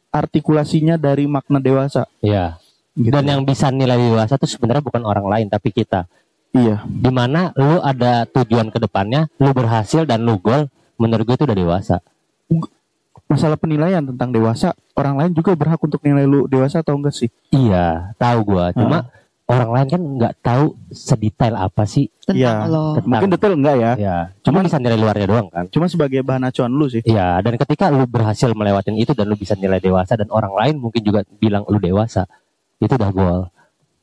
artikulasinya 0.10 0.96
dari 0.96 1.26
makna 1.26 1.58
dewasa. 1.58 2.06
Iya. 2.22 2.60
Gitu. 2.92 3.10
Dan 3.10 3.24
yang 3.24 3.42
bisa 3.42 3.72
nilai 3.72 3.96
dewasa 3.98 4.36
tuh 4.36 4.46
sebenarnya 4.46 4.84
bukan 4.84 5.02
orang 5.02 5.26
lain 5.26 5.48
tapi 5.48 5.72
kita. 5.72 6.06
Iya, 6.52 6.84
Di 6.86 7.12
mana 7.12 7.52
lu 7.56 7.80
ada 7.80 8.28
tujuan 8.28 8.70
ke 8.70 8.80
depannya, 8.80 9.28
lu 9.39 9.52
berhasil 9.52 10.04
dan 10.04 10.24
lu 10.24 10.38
gol, 10.38 10.68
menurut 10.99 11.24
gue 11.24 11.36
itu 11.36 11.45
udah 11.47 11.58
dewasa. 11.58 11.97
masalah 13.32 13.56
penilaian 13.56 14.04
tentang 14.04 14.28
dewasa, 14.36 14.76
orang 14.91 15.16
lain 15.16 15.32
juga 15.32 15.56
berhak 15.56 15.80
untuk 15.80 16.04
nilai 16.04 16.28
lu 16.28 16.52
dewasa 16.52 16.84
atau 16.84 16.99
enggak 16.99 17.16
sih? 17.16 17.32
Iya, 17.56 18.12
tahu 18.20 18.43
gua. 18.43 18.76
Cuma 18.76 19.08
orang 19.47 19.70
lain 19.72 19.88
kan 19.88 20.02
nggak 20.04 20.34
tahu 20.43 20.76
sedetail 20.91 21.56
apa 21.56 21.84
sih. 21.88 22.12
Tentang 22.28 22.68
Iya. 22.68 22.72
lo. 22.72 22.99
Mungkin 22.99 23.32
detail 23.32 23.56
enggak 23.56 23.76
ya? 23.80 23.91
Ya, 23.95 24.18
cuma 24.43 24.60
bisa 24.64 24.84
nilai 24.84 24.99
luarnya 24.99 25.28
doang 25.32 25.47
kan. 25.47 25.64
Cuma 25.72 25.88
sebagai 25.88 26.20
bahan 26.28 26.43
acuan 26.52 26.72
lu 26.76 26.91
sih. 26.91 27.04
Iya, 27.08 27.39
dan 27.39 27.56
ketika 27.56 27.88
lu 27.88 28.04
berhasil 28.04 28.52
melewatin 28.52 28.99
itu 28.99 29.16
dan 29.16 29.28
lu 29.28 29.39
bisa 29.39 29.56
nilai 29.56 29.80
dewasa 29.80 30.20
dan 30.20 30.28
orang 30.28 30.52
lain 30.52 30.76
mungkin 30.84 30.99
juga 30.99 31.24
bilang 31.39 31.64
lu 31.72 31.80
dewasa, 31.80 32.28
itu 32.84 32.91
udah 32.91 33.12
gol. 33.16 33.41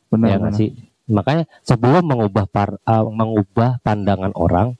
Benar. 0.09 0.25
ya 0.25 0.37
nggak 0.41 0.55
sih? 0.57 0.73
Makanya 1.09 1.45
sebelum 1.65 2.05
mengubah 2.05 2.45
par, 2.45 2.77
uh, 2.85 3.05
mengubah 3.09 3.81
pandangan 3.81 4.33
orang, 4.37 4.77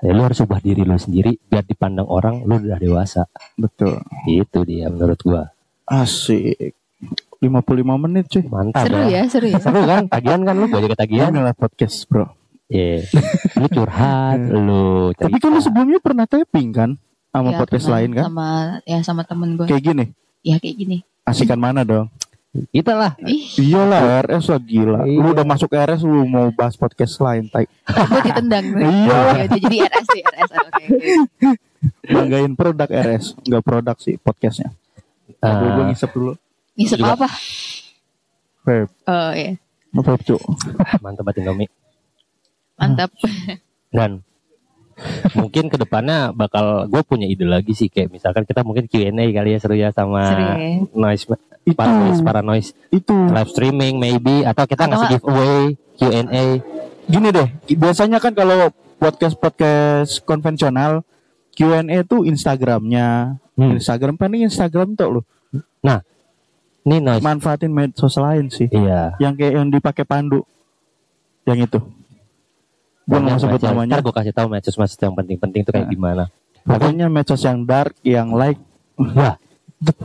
ya 0.00 0.10
lu 0.10 0.24
harus 0.24 0.40
ubah 0.40 0.58
diri 0.58 0.82
lu 0.82 0.96
sendiri 0.96 1.36
biar 1.36 1.62
dipandang 1.62 2.08
orang 2.08 2.40
lu 2.42 2.56
udah 2.56 2.80
dewasa. 2.80 3.28
Betul. 3.54 4.00
Itu 4.24 4.64
dia 4.64 4.88
menurut 4.88 5.20
gua. 5.20 5.52
Asik. 5.84 6.74
55 7.40 7.96
menit 7.96 8.28
cuy. 8.28 8.44
Mantap 8.44 8.84
Seru 8.84 9.00
ya, 9.08 9.22
seru 9.28 9.46
ya. 9.48 9.56
Seru 9.56 9.80
kan? 9.84 10.04
Tagihan 10.08 10.40
kan 10.44 10.54
lu 10.56 10.68
gua 10.68 10.80
juga 10.80 10.96
tagihan. 10.96 11.32
Inilah 11.32 11.56
podcast, 11.56 12.04
Bro. 12.04 12.28
Iya. 12.70 13.02
Lu 13.56 13.66
curhat, 13.66 14.38
lu 14.40 15.10
cerita. 15.16 15.26
Tapi 15.26 15.36
kan 15.40 15.50
lu 15.50 15.60
sebelumnya 15.60 15.98
pernah 15.98 16.24
tapping 16.28 16.68
kan 16.70 16.90
sama 17.30 17.50
Iya, 17.50 17.58
podcast 17.58 17.84
pernah. 17.84 17.96
lain 17.98 18.10
kan? 18.14 18.24
Sama 18.28 18.48
ya 18.86 18.98
sama 19.02 19.22
temen 19.26 19.48
gue. 19.58 19.66
Kayak 19.66 19.82
gini. 19.90 20.04
Ya 20.46 20.56
kayak 20.62 20.76
gini. 20.78 20.98
Asikan 21.26 21.58
mana 21.58 21.82
dong? 21.82 22.06
Kita 22.50 22.92
lah. 22.92 23.12
Ih, 23.22 23.46
Iyalah 23.62 24.26
RS 24.26 24.50
lah 24.50 24.58
gila. 24.58 25.00
Lu 25.02 25.22
Iya. 25.22 25.32
udah 25.32 25.46
masuk 25.46 25.70
RS 25.70 26.02
lu 26.02 26.26
mau 26.26 26.50
bahas 26.50 26.74
podcast 26.74 27.14
lain, 27.16 27.46
tai. 27.46 27.70
gue 27.86 28.20
ditendang. 28.26 28.66
Iya. 28.82 29.18
Ya, 29.32 29.44
jadi 29.48 29.76
RS 29.86 30.06
sih, 30.08 30.22
RS. 30.24 30.50
Oke. 30.58 30.84
Banggain 32.04 32.52
produk 32.52 32.90
RS, 32.90 33.38
enggak 33.40 33.62
produk 33.62 33.96
sih 33.96 34.14
podcastnya. 34.16 34.74
Aduh, 35.38 35.68
gue 35.70 35.82
Eh, 35.84 35.86
ngisep 35.88 36.10
dulu. 36.10 36.32
Ngisep 36.74 36.98
Juga- 36.98 37.14
apa? 37.16 37.28
Vape, 38.60 38.92
Oh 39.04 39.30
iya. 39.32 39.54
vape 39.92 40.22
cu. 40.24 40.36
mantap 41.00 41.22
banget 41.24 41.40
Indomie. 41.40 41.70
Mantap. 42.76 43.14
Dan 43.88 44.26
mungkin 45.32 45.64
ke 45.66 45.76
depannya 45.76 46.28
bakal 46.30 46.84
gue 46.84 47.00
punya 47.00 47.24
ide 47.24 47.46
lagi 47.46 47.72
sih 47.72 47.88
kayak 47.88 48.10
misalkan 48.10 48.44
kita 48.44 48.60
mungkin 48.60 48.84
Q&A 48.84 49.08
kali 49.32 49.50
ya 49.50 49.58
seru 49.58 49.72
ya 49.72 49.88
sama 49.90 50.20
Seru 50.26 50.42
ya. 50.44 50.56
noise 50.92 51.24
Itu, 51.70 51.78
para 51.78 51.92
noise 51.92 52.20
para 52.20 52.40
noise 52.40 52.68
itu. 52.90 53.14
live 53.14 53.48
streaming 53.48 53.94
maybe 53.96 54.42
atau 54.42 54.64
kita 54.64 54.84
Atau 54.84 54.90
ngasih 54.92 55.08
giveaway 55.14 55.62
Q&A 55.96 56.44
Gini 57.04 57.28
deh, 57.28 57.48
biasanya 57.74 58.18
kan 58.18 58.30
kalau 58.30 58.70
podcast-podcast 58.96 60.22
konvensional 60.22 61.02
Q&A 61.50 62.02
tuh 62.02 62.22
Instagramnya, 62.22 63.34
Hmm. 63.52 63.76
Instagram 63.76 64.14
paling 64.14 64.46
Instagram 64.46 64.94
tuh 64.94 65.18
lu. 65.18 65.22
ini 66.80 66.96
noise 66.96 67.20
Manfaatin 67.20 67.68
medsos 67.68 68.16
lain 68.16 68.48
sih. 68.48 68.70
iya 68.70 69.12
Yang 69.18 69.34
kayak 69.36 69.52
yang 69.52 69.66
dipakai 69.68 70.04
pandu. 70.04 70.40
Yang 71.44 71.68
itu. 71.68 71.78
Gue 73.04 73.18
nggak 73.18 73.32
mau 73.32 73.40
sebut 73.42 73.60
namanya. 73.60 73.98
Ntar 73.98 74.02
gue 74.02 74.14
kasih 74.16 74.32
tahu 74.32 74.46
medsos-medsos 74.48 74.96
yang 74.96 75.12
penting-penting 75.12 75.60
tuh 75.60 75.72
kayak 75.74 75.84
Nah. 75.84 75.92
gimana 75.92 76.24
Pokoknya 76.60 77.06
medsos 77.08 77.42
yang 77.42 77.64
dark, 77.64 77.96
yang 78.00 78.32
like, 78.32 78.56
wah 78.96 79.36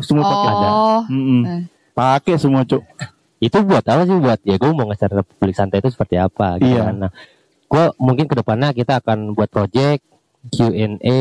semua 0.02 0.24
pakai 0.24 0.50
aja. 0.50 0.68
Oh. 0.68 1.02
Mm-mm. 1.08 1.42
Eh. 1.44 1.62
Pakai 1.92 2.36
semua 2.36 2.64
cuk. 2.64 2.84
itu 3.36 3.58
buat 3.62 3.84
apa 3.84 4.04
sih 4.04 4.16
buat 4.16 4.40
ya 4.42 4.56
gue 4.56 4.72
mau 4.72 4.88
nge-share 4.88 5.12
Republik 5.14 5.54
Santai 5.54 5.78
itu 5.78 5.92
seperti 5.92 6.16
apa 6.16 6.56
gitu 6.58 6.72
Iya. 6.72 6.88
kan. 6.88 6.96
Nah, 6.98 7.12
gue 7.66 7.84
mungkin 8.00 8.26
ke 8.26 8.34
depannya 8.34 8.72
kita 8.72 9.04
akan 9.04 9.36
buat 9.36 9.52
project 9.52 10.02
Q&A, 10.48 11.20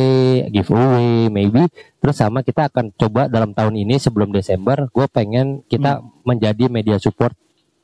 giveaway, 0.48 1.26
maybe. 1.26 1.66
Terus 1.98 2.16
sama 2.16 2.40
kita 2.40 2.68
akan 2.68 2.92
coba 2.92 3.26
dalam 3.26 3.50
tahun 3.50 3.74
ini 3.74 3.96
sebelum 3.96 4.30
Desember, 4.30 4.86
gue 4.86 5.06
pengen 5.06 5.64
kita 5.66 5.98
Hmm. 5.98 6.12
menjadi 6.22 6.68
media 6.68 6.96
support 6.96 7.32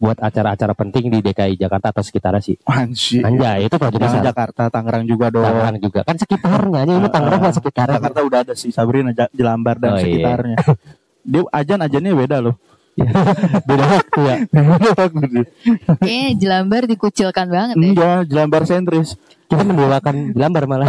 buat 0.01 0.17
acara-acara 0.17 0.73
penting 0.73 1.13
di 1.13 1.21
DKI 1.21 1.61
Jakarta 1.61 1.93
atau 1.93 2.01
sekitarnya 2.01 2.41
sih. 2.41 2.57
Anjir. 2.65 3.21
Anjay, 3.21 3.69
itu 3.69 3.77
Jangan 3.77 4.01
besar. 4.01 4.25
Jakarta, 4.25 4.63
Tangerang 4.73 5.05
juga 5.05 5.29
dong. 5.29 5.45
Tangerang 5.45 5.77
juga 5.77 6.01
kan 6.09 6.17
sekitarnya, 6.17 6.81
ini 6.89 7.09
Tangerang 7.13 7.41
kan 7.45 7.53
sekitarnya. 7.53 7.97
Jakarta 8.01 8.21
udah 8.25 8.39
ada 8.41 8.55
sih 8.57 8.73
Sabrina 8.73 9.13
Jelambar 9.13 9.77
dan 9.77 9.93
Oh, 9.93 9.97
iya. 10.01 10.05
sekitarnya. 10.09 10.57
Dia 11.31 11.43
ajan 11.53 11.79
ajannya 11.85 12.13
beda 12.17 12.39
loh. 12.41 12.57
Beda 13.69 13.85
waktu 13.87 14.21
ya. 14.25 14.37
Kayaknya 16.01 16.31
Jelambar 16.37 16.83
dikucilkan 16.89 17.47
banget 17.49 17.75
ya. 17.77 17.85
Enggak, 17.93 18.19
Jelambar 18.29 18.63
sentris. 18.65 19.21
Kita 19.47 19.63
mendoakan 19.63 20.33
Lambar 20.33 20.65
malah. 20.65 20.89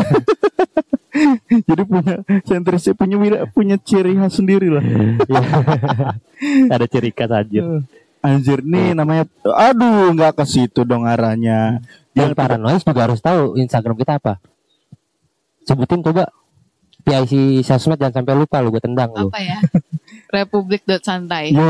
Jadi 1.52 1.84
punya 1.84 2.16
sentrisnya 2.48 2.96
punya 2.96 3.16
punya 3.52 3.76
ciri 3.76 4.16
khas 4.16 4.40
sendiri 4.40 4.72
lah. 4.72 4.84
Ada 6.72 6.86
ciri 6.88 7.12
khas 7.12 7.32
aja. 7.32 7.62
Anjir 8.22 8.62
nih 8.62 8.94
namanya 8.94 9.26
aduh 9.44 10.14
nggak 10.14 10.38
ke 10.38 10.46
situ 10.46 10.86
dong 10.86 11.10
arahnya. 11.10 11.82
Yang 12.14 12.38
para 12.38 12.56
noise 12.62 12.86
juga 12.86 13.10
harus 13.10 13.18
tahu 13.18 13.58
Instagram 13.58 13.98
kita 13.98 14.22
apa. 14.22 14.38
Sebutin 15.66 16.06
coba. 16.06 16.30
PIC 17.02 17.66
sosmed 17.66 17.98
jangan 17.98 18.22
sampai 18.22 18.38
lupa 18.38 18.62
lu 18.62 18.70
gue 18.70 18.78
tendang 18.78 19.10
lu. 19.18 19.34
Apa 19.34 19.42
ya? 19.42 19.58
Republik 20.38 20.86
dot 20.86 21.02
santai. 21.02 21.50
Yo, 21.50 21.66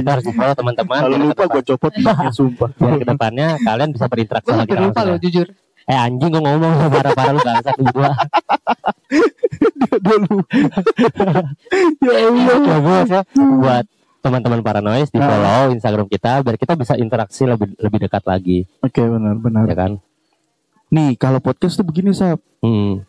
kita 0.00 0.16
harus 0.16 0.24
follow 0.32 0.56
teman-teman. 0.56 1.00
kalau 1.04 1.18
lupa 1.20 1.44
gue 1.44 1.62
copot 1.68 1.92
mic-nya, 1.92 2.32
sumpah. 2.32 2.70
biar 2.72 2.96
ke 2.96 3.04
depannya 3.04 3.48
kalian 3.60 3.90
bisa 3.92 4.08
berinteraksi 4.08 4.48
sama 4.48 4.64
kita 4.64 4.80
lupa 4.80 5.00
loh 5.04 5.20
langsung. 5.20 5.28
jujur. 5.28 5.46
Eh 5.86 5.94
anjing 5.94 6.30
gue 6.32 6.42
ngomong 6.42 6.72
parah-parah 6.88 7.32
lu 7.36 7.40
bangsat 7.44 7.74
lu 7.76 7.84
gua. 7.92 8.10
Dia 10.02 10.16
lupa. 10.24 10.56
ya 12.00 12.14
Allah. 12.26 12.56
Ya 12.56 12.76
gue 12.80 12.98
ya, 13.12 13.20
buat 13.36 13.86
teman-teman 14.26 14.60
para 14.60 14.80
noise 14.80 15.06
di 15.06 15.16
Nah. 15.16 15.28
follow 15.28 15.62
Instagram 15.70 16.06
kita 16.06 16.42
biar 16.42 16.56
kita 16.56 16.74
bisa 16.74 16.94
interaksi 16.94 17.42
lebih 17.42 17.72
lebih 17.76 17.98
dekat 18.02 18.22
lagi 18.22 18.58
Oke 18.80 18.98
benar 19.00 19.34
benar. 19.36 19.62
ya 19.64 19.76
kan. 19.76 19.92
Nih 20.86 21.14
kalau 21.14 21.38
podcast 21.38 21.74
tuh 21.74 21.82
begini 21.82 22.10
sab. 22.10 22.38
Hmm. 22.58 23.02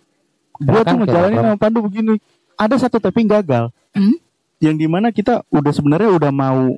Gua 0.58 0.82
Kan 0.82 0.94
tuh 0.94 0.98
ngejalanin 1.04 1.38
sama 1.38 1.58
Pandu 1.58 1.80
begini. 1.82 2.18
Ada 2.54 2.76
satu 2.80 2.98
tapping 2.98 3.26
gagal. 3.26 3.70
Hmm? 3.94 4.18
Yang 4.58 4.76
di 4.78 4.88
mana 4.88 5.08
kita 5.10 5.46
udah 5.48 5.70
sebenarnya 5.70 6.10
udah 6.10 6.32
mau 6.32 6.74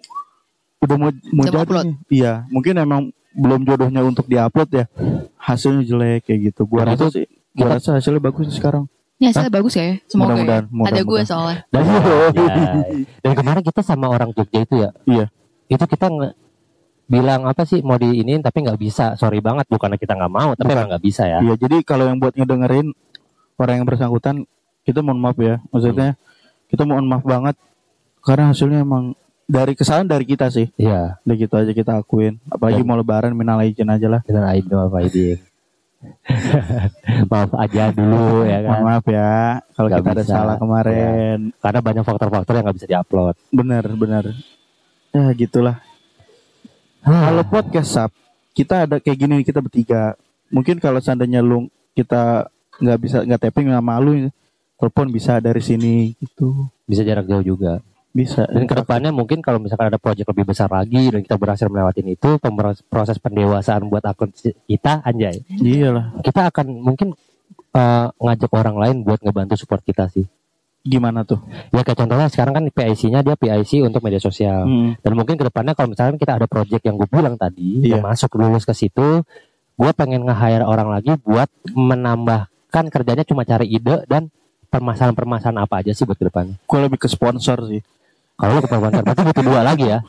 udah 0.80 0.96
mau 0.96 1.10
mau 1.32 1.44
jadi 1.44 1.88
nih. 1.88 1.96
Iya, 2.12 2.34
mungkin 2.48 2.76
emang 2.76 3.02
belum 3.32 3.64
jodohnya 3.64 4.04
untuk 4.04 4.28
diupload 4.28 4.70
ya. 4.74 4.86
Hasilnya 5.38 5.84
jelek 5.84 6.28
kayak 6.28 6.40
gitu. 6.52 6.68
Gua 6.68 6.84
Nah, 6.84 6.96
rasa 6.96 7.08
itu 7.08 7.08
sih 7.16 7.26
gua 7.56 7.80
rasa 7.80 7.90
hasilnya 7.96 8.20
bagus 8.20 8.52
sekarang. 8.52 8.92
Ya 9.20 9.30
hasilnya 9.30 9.52
bagus 9.52 9.76
ya. 9.76 10.00
Semoga 10.06 10.32
Mudah-mudahan, 10.34 10.64
ya. 10.64 10.66
Ada 10.66 10.72
mudah-mudahan. 10.72 11.06
gue 11.06 11.22
soalnya. 11.26 11.58
Dan, 11.70 11.84
ya, 12.34 12.54
dan 13.20 13.32
kemarin 13.36 13.62
kita 13.62 13.82
sama 13.82 14.08
orang 14.08 14.32
Jogja 14.32 14.60
itu 14.62 14.76
ya. 14.78 14.90
Iya. 15.04 15.26
Itu 15.68 15.84
kita 15.86 16.08
nge- 16.08 16.36
bilang 17.06 17.42
apa 17.44 17.66
sih 17.66 17.82
mau 17.82 17.96
diinin 17.96 18.40
tapi 18.40 18.64
nggak 18.64 18.78
bisa. 18.78 19.14
Sorry 19.14 19.40
banget 19.40 19.68
bukannya 19.68 19.96
kita 19.96 20.14
nggak 20.14 20.30
mau 20.30 20.54
tapi 20.54 20.66
Bukan. 20.66 20.78
emang 20.78 20.88
nggak 20.90 21.04
bisa 21.04 21.24
ya. 21.26 21.40
Iya, 21.42 21.54
jadi 21.58 21.82
kalau 21.82 22.06
yang 22.06 22.18
buat 22.18 22.32
ngedengerin 22.32 22.96
orang 23.56 23.76
yang 23.76 23.88
bersangkutan, 23.88 24.36
kita 24.82 25.02
mohon 25.02 25.20
maaf 25.20 25.36
ya. 25.36 25.60
Maksudnya 25.68 26.16
kita 26.66 26.86
mohon 26.86 27.04
maaf 27.04 27.22
banget 27.22 27.60
karena 28.20 28.50
hasilnya 28.50 28.80
emang 28.80 29.20
dari 29.44 29.74
kesalahan 29.74 30.06
dari 30.06 30.24
kita 30.24 30.48
sih. 30.48 30.70
Iya. 30.76 31.20
Udah 31.20 31.36
gitu 31.36 31.54
aja 31.56 31.72
kita 31.74 31.92
akuin. 31.98 32.40
Apalagi 32.48 32.82
Dan- 32.82 32.88
mau 32.88 32.96
lebaran 32.96 33.34
minal 33.34 33.60
aijin 33.60 33.90
aja 33.90 34.08
lah. 34.08 34.22
Dengan 34.24 34.48
Aidin 34.48 34.72
maaf 34.72 34.94
Aidin. 34.96 35.42
maaf 37.32 37.52
aja 37.60 37.92
dulu 37.92 38.44
ya 38.52 38.64
kan. 38.64 38.80
maaf 38.84 39.06
ya 39.10 39.60
kalau 39.76 39.90
kita 39.92 40.10
ada 40.16 40.24
bisa. 40.24 40.34
Salah 40.34 40.56
kemarin. 40.56 41.38
Karena 41.60 41.80
banyak 41.84 42.04
faktor-faktor 42.08 42.54
yang 42.56 42.64
nggak 42.68 42.78
bisa 42.80 42.88
diupload. 42.88 43.36
Bener 43.52 43.84
bener. 44.00 44.24
Ya 45.12 45.26
gitulah. 45.36 45.78
Kalau 47.04 47.44
podcast 47.48 47.90
sub 47.92 48.12
kita 48.56 48.88
ada 48.88 48.96
kayak 49.00 49.18
gini 49.20 49.36
kita 49.44 49.60
bertiga. 49.60 50.16
Mungkin 50.52 50.80
kalau 50.80 51.04
seandainya 51.04 51.44
lu 51.44 51.68
kita 51.96 52.48
nggak 52.80 53.00
bisa 53.00 53.18
nggak 53.28 53.42
tapping 53.44 53.68
nggak 53.72 53.84
malu 53.86 54.32
telepon 54.80 55.12
bisa 55.12 55.44
dari 55.44 55.60
sini 55.60 56.16
gitu. 56.16 56.72
bisa 56.88 57.04
jarak 57.04 57.28
jauh 57.28 57.44
juga. 57.44 57.84
Bisa. 58.10 58.50
Dan 58.50 58.66
ke 58.66 58.74
depannya 58.74 59.14
mungkin 59.14 59.40
kalau 59.40 59.62
misalkan 59.62 59.94
ada 59.94 60.02
proyek 60.02 60.26
lebih 60.26 60.50
besar 60.50 60.70
lagi 60.70 61.14
dan 61.14 61.22
kita 61.22 61.38
berhasil 61.38 61.70
melewatin 61.70 62.10
itu, 62.10 62.42
proses 62.90 63.22
pendewasaan 63.22 63.86
buat 63.86 64.02
akun 64.06 64.34
kita 64.66 65.06
anjay. 65.06 65.46
Iyalah. 65.62 66.18
Kita 66.26 66.50
akan 66.50 66.82
mungkin 66.82 67.14
eh, 67.74 68.08
ngajak 68.10 68.52
orang 68.52 68.76
lain 68.82 68.96
buat 69.06 69.22
ngebantu 69.22 69.56
support 69.62 69.86
kita 69.86 70.10
sih. 70.10 70.26
Gimana 70.80 71.28
tuh? 71.28 71.44
Ya 71.76 71.84
kayak 71.84 72.00
contohnya 72.02 72.32
sekarang 72.32 72.54
kan 72.56 72.66
PIC-nya 72.72 73.20
dia 73.20 73.36
PIC 73.36 73.84
untuk 73.84 74.00
media 74.00 74.18
sosial. 74.18 74.64
Hmm. 74.64 74.96
Dan 75.04 75.12
mungkin 75.14 75.36
ke 75.36 75.44
depannya 75.44 75.76
kalau 75.76 75.92
misalkan 75.92 76.16
kita 76.16 76.40
ada 76.40 76.48
project 76.48 76.82
yang 76.88 76.96
gue 76.96 77.06
bilang 77.06 77.36
tadi, 77.36 77.84
Iya. 77.84 78.00
yang 78.00 78.08
masuk 78.08 78.32
lulus 78.40 78.64
ke 78.64 78.72
situ, 78.72 79.22
gue 79.76 79.92
pengen 79.94 80.24
nge-hire 80.24 80.64
orang 80.64 80.88
lagi 80.88 81.14
buat 81.20 81.52
menambahkan 81.76 82.86
kerjanya 82.90 83.28
cuma 83.28 83.44
cari 83.44 83.68
ide 83.70 84.08
dan 84.08 84.32
permasalahan-permasalahan 84.72 85.60
apa 85.60 85.84
aja 85.84 85.92
sih 85.92 86.08
buat 86.08 86.16
ke 86.16 86.26
depannya. 86.32 86.56
Gue 86.64 86.80
lebih 86.80 86.98
ke 86.98 87.12
sponsor 87.12 87.60
sih. 87.68 87.84
Kalau 88.40 88.52
lu 88.56 88.62
ke 88.64 88.70
sponsor 88.72 89.02
berarti 89.04 89.22
butuh 89.28 89.44
dua 89.44 89.62
lagi 89.62 89.86
ya. 89.86 90.00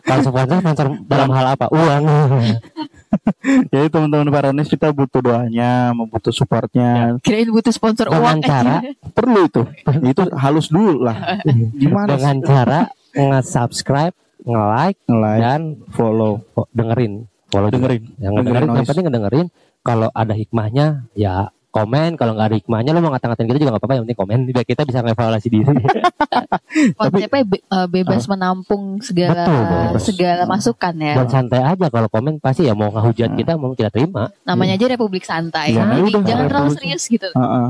Kalau 0.00 0.22
sponsor 0.24 0.56
sponsor 0.64 0.86
dalam 1.04 1.28
hal 1.28 1.46
apa? 1.52 1.68
Uang. 1.68 2.02
Jadi 3.72 3.86
teman-teman 3.88 4.32
Paranis 4.32 4.66
kita 4.66 4.90
butuh 4.90 5.20
doanya, 5.20 5.92
membutuh 5.92 6.32
supportnya. 6.32 7.20
Kirain 7.20 7.46
butuh 7.46 7.70
sponsor 7.70 8.08
Dengan 8.08 8.22
uang 8.24 8.38
cara 8.40 8.74
aja. 8.80 8.90
Perlu 9.16 9.40
itu. 9.44 9.62
itu 10.02 10.22
halus 10.34 10.72
dulu 10.72 11.04
lah. 11.04 11.16
Gimana 11.80 12.16
dengan 12.16 12.36
sih? 12.40 12.46
cara 12.48 12.78
nge-subscribe, 13.14 14.14
nge-like 14.42 14.98
Nge-like, 15.04 15.40
dan 15.40 15.60
follow, 15.92 16.42
fo- 16.50 16.66
dengerin. 16.72 17.28
Follow 17.52 17.68
juga. 17.68 17.76
dengerin. 17.76 18.02
Yang 18.18 18.32
Dengerin 18.34 18.44
dengerin, 18.44 18.68
yang 18.74 18.86
penting 18.88 19.04
ngedengerin. 19.06 19.46
Kalau 19.84 20.08
ada 20.10 20.32
hikmahnya, 20.32 20.86
ya 21.12 21.52
komen. 21.74 22.14
Kalau 22.14 22.38
nggak 22.38 22.46
ada 22.46 22.56
hikmahnya, 22.56 22.90
lo 22.94 23.02
mau 23.02 23.10
ngata-ngatain 23.10 23.50
kita 23.50 23.58
juga 23.58 23.70
nggak 23.74 23.82
apa-apa. 23.82 23.94
Yang 23.98 24.04
penting 24.06 24.20
komen. 24.22 24.38
Biar 24.46 24.62
kita 24.62 24.82
bisa 24.86 24.98
ngevaluasi 25.02 25.48
diri. 25.50 25.66
Konsepnya 26.98 27.42
be- 27.42 27.64
eh, 27.64 27.88
bebas 27.90 28.22
menampung 28.30 29.02
segala 29.02 29.42
Betul, 29.42 29.60
bebas. 29.66 30.02
segala 30.06 30.42
masukan 30.46 30.94
ya. 30.94 31.14
Dan 31.18 31.26
santai 31.26 31.60
aja 31.66 31.86
kalau 31.90 32.06
komen 32.06 32.38
pasti 32.38 32.70
ya 32.70 32.78
mau 32.78 32.94
ngehujat 32.94 33.34
kita 33.34 33.58
mau 33.58 33.74
kita 33.74 33.90
terima. 33.90 34.30
Namanya 34.46 34.78
aja 34.78 34.86
Republik 34.86 35.26
Santai. 35.26 35.74
Iya, 35.74 35.82
Jadi 35.84 36.00
udah, 36.06 36.22
jangan 36.22 36.44
terlalu 36.46 36.70
serius 36.78 37.02
gitu. 37.10 37.28
Heeh. 37.34 37.68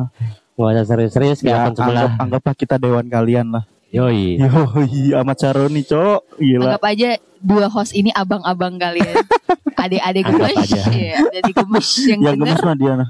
Nggak 0.54 0.70
usah 0.70 0.86
serius-serius 0.86 1.38
kayak 1.42 1.50
Ya, 1.50 1.62
akun 1.66 1.74
sebelah. 1.74 1.90
anggap, 1.90 2.10
anggaplah 2.20 2.54
kita 2.54 2.74
dewan 2.78 3.06
kalian 3.08 3.46
lah. 3.50 3.64
Yoi. 3.90 4.38
Yoi, 4.38 5.14
amat 5.14 5.36
Caroni, 5.38 5.82
cok. 5.82 6.38
Gila. 6.38 6.62
Anggap 6.66 6.84
aja 6.86 7.08
dua 7.38 7.66
host 7.66 7.94
ini 7.94 8.10
abang-abang 8.10 8.74
kalian. 8.74 9.22
Adik-adik 9.84 10.24
Anggap 10.24 10.48
gemes. 10.54 10.70
Iya, 10.88 11.16
jadi 11.30 11.50
gemes 11.52 11.88
yang 12.06 12.18
Yang 12.22 12.36
gemes 12.40 12.60
mah 12.62 12.76
dia 12.78 12.92
nah. 12.96 13.08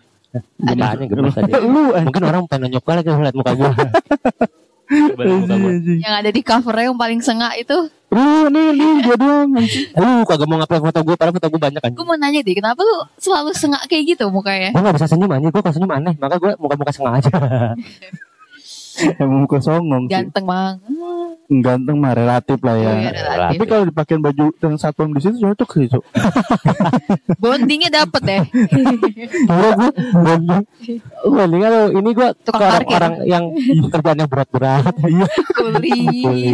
Yang 0.64 1.10
gemes 1.12 1.34
tadi? 1.34 1.52
Lu 1.74 1.94
Mungkin 1.94 2.22
orang 2.26 2.42
pengen 2.50 2.72
nunjuk 2.72 2.84
lagi 2.88 3.08
lihat 3.08 3.36
muka 3.36 3.52
gue. 3.54 3.70
Muka 5.16 5.56
gue. 5.56 5.72
Yang 6.02 6.14
ada 6.20 6.30
di 6.30 6.40
covernya 6.44 6.84
yang 6.92 6.98
paling 6.98 7.20
sengak 7.24 7.52
itu. 7.56 7.76
Lu 8.14 8.46
nih, 8.46 8.68
nih, 8.76 8.92
dia 9.02 9.16
doang. 9.18 9.50
Lu 9.96 10.10
kagak 10.22 10.46
mau 10.46 10.60
ngapain 10.60 10.82
foto 10.82 11.00
gue, 11.02 11.16
padahal 11.18 11.34
foto 11.34 11.48
gue 11.50 11.60
banyak 11.60 11.80
kan. 11.82 11.90
Gue 11.96 12.06
mau 12.06 12.14
nanya 12.14 12.40
deh, 12.44 12.54
kenapa 12.54 12.78
lu 12.78 12.96
selalu 13.18 13.50
sengak 13.56 13.82
kayak 13.90 14.14
gitu 14.14 14.30
mukanya? 14.30 14.70
Gue 14.70 14.82
gak 14.84 14.94
bisa 15.00 15.08
senyum 15.10 15.32
aja, 15.32 15.48
gue 15.50 15.62
kalau 15.64 15.74
senyum 15.74 15.92
aneh. 15.92 16.14
Maka 16.20 16.36
gue 16.38 16.52
muka-muka 16.60 16.92
sengaja. 16.94 17.32
Emang 19.18 19.48
muka 19.48 19.58
songong 19.58 20.06
sih. 20.06 20.14
Ganteng 20.14 20.46
banget. 20.46 20.78
Ganteng 21.44 22.00
mah 22.00 22.16
relatif 22.16 22.58
lah 22.64 22.76
ya. 22.80 22.88
Oh, 22.88 22.96
iya, 22.96 23.10
relatif. 23.12 23.58
Tapi 23.60 23.64
kalau 23.68 23.84
dipakein 23.84 24.22
baju 24.24 24.44
yang 24.64 24.74
satpam 24.80 25.12
di 25.12 25.20
situ 25.20 25.36
cocok 25.44 25.68
sih, 25.76 25.86
cok. 25.92 26.04
Bondingnya 27.36 27.90
dapet 27.92 28.22
deh. 28.24 28.42
Gue 29.44 29.70
gue 29.76 30.36
Mending 31.34 31.62
kalau 31.64 31.82
ini 31.92 32.10
gue 32.16 32.28
Tukang 32.44 32.70
orang, 32.72 32.84
orang 32.88 33.14
yang 33.28 33.44
kerjanya 33.92 34.24
berat-berat. 34.28 34.94
Iya, 35.04 35.28
Kuli. 35.52 36.00
Kuli, 36.24 36.50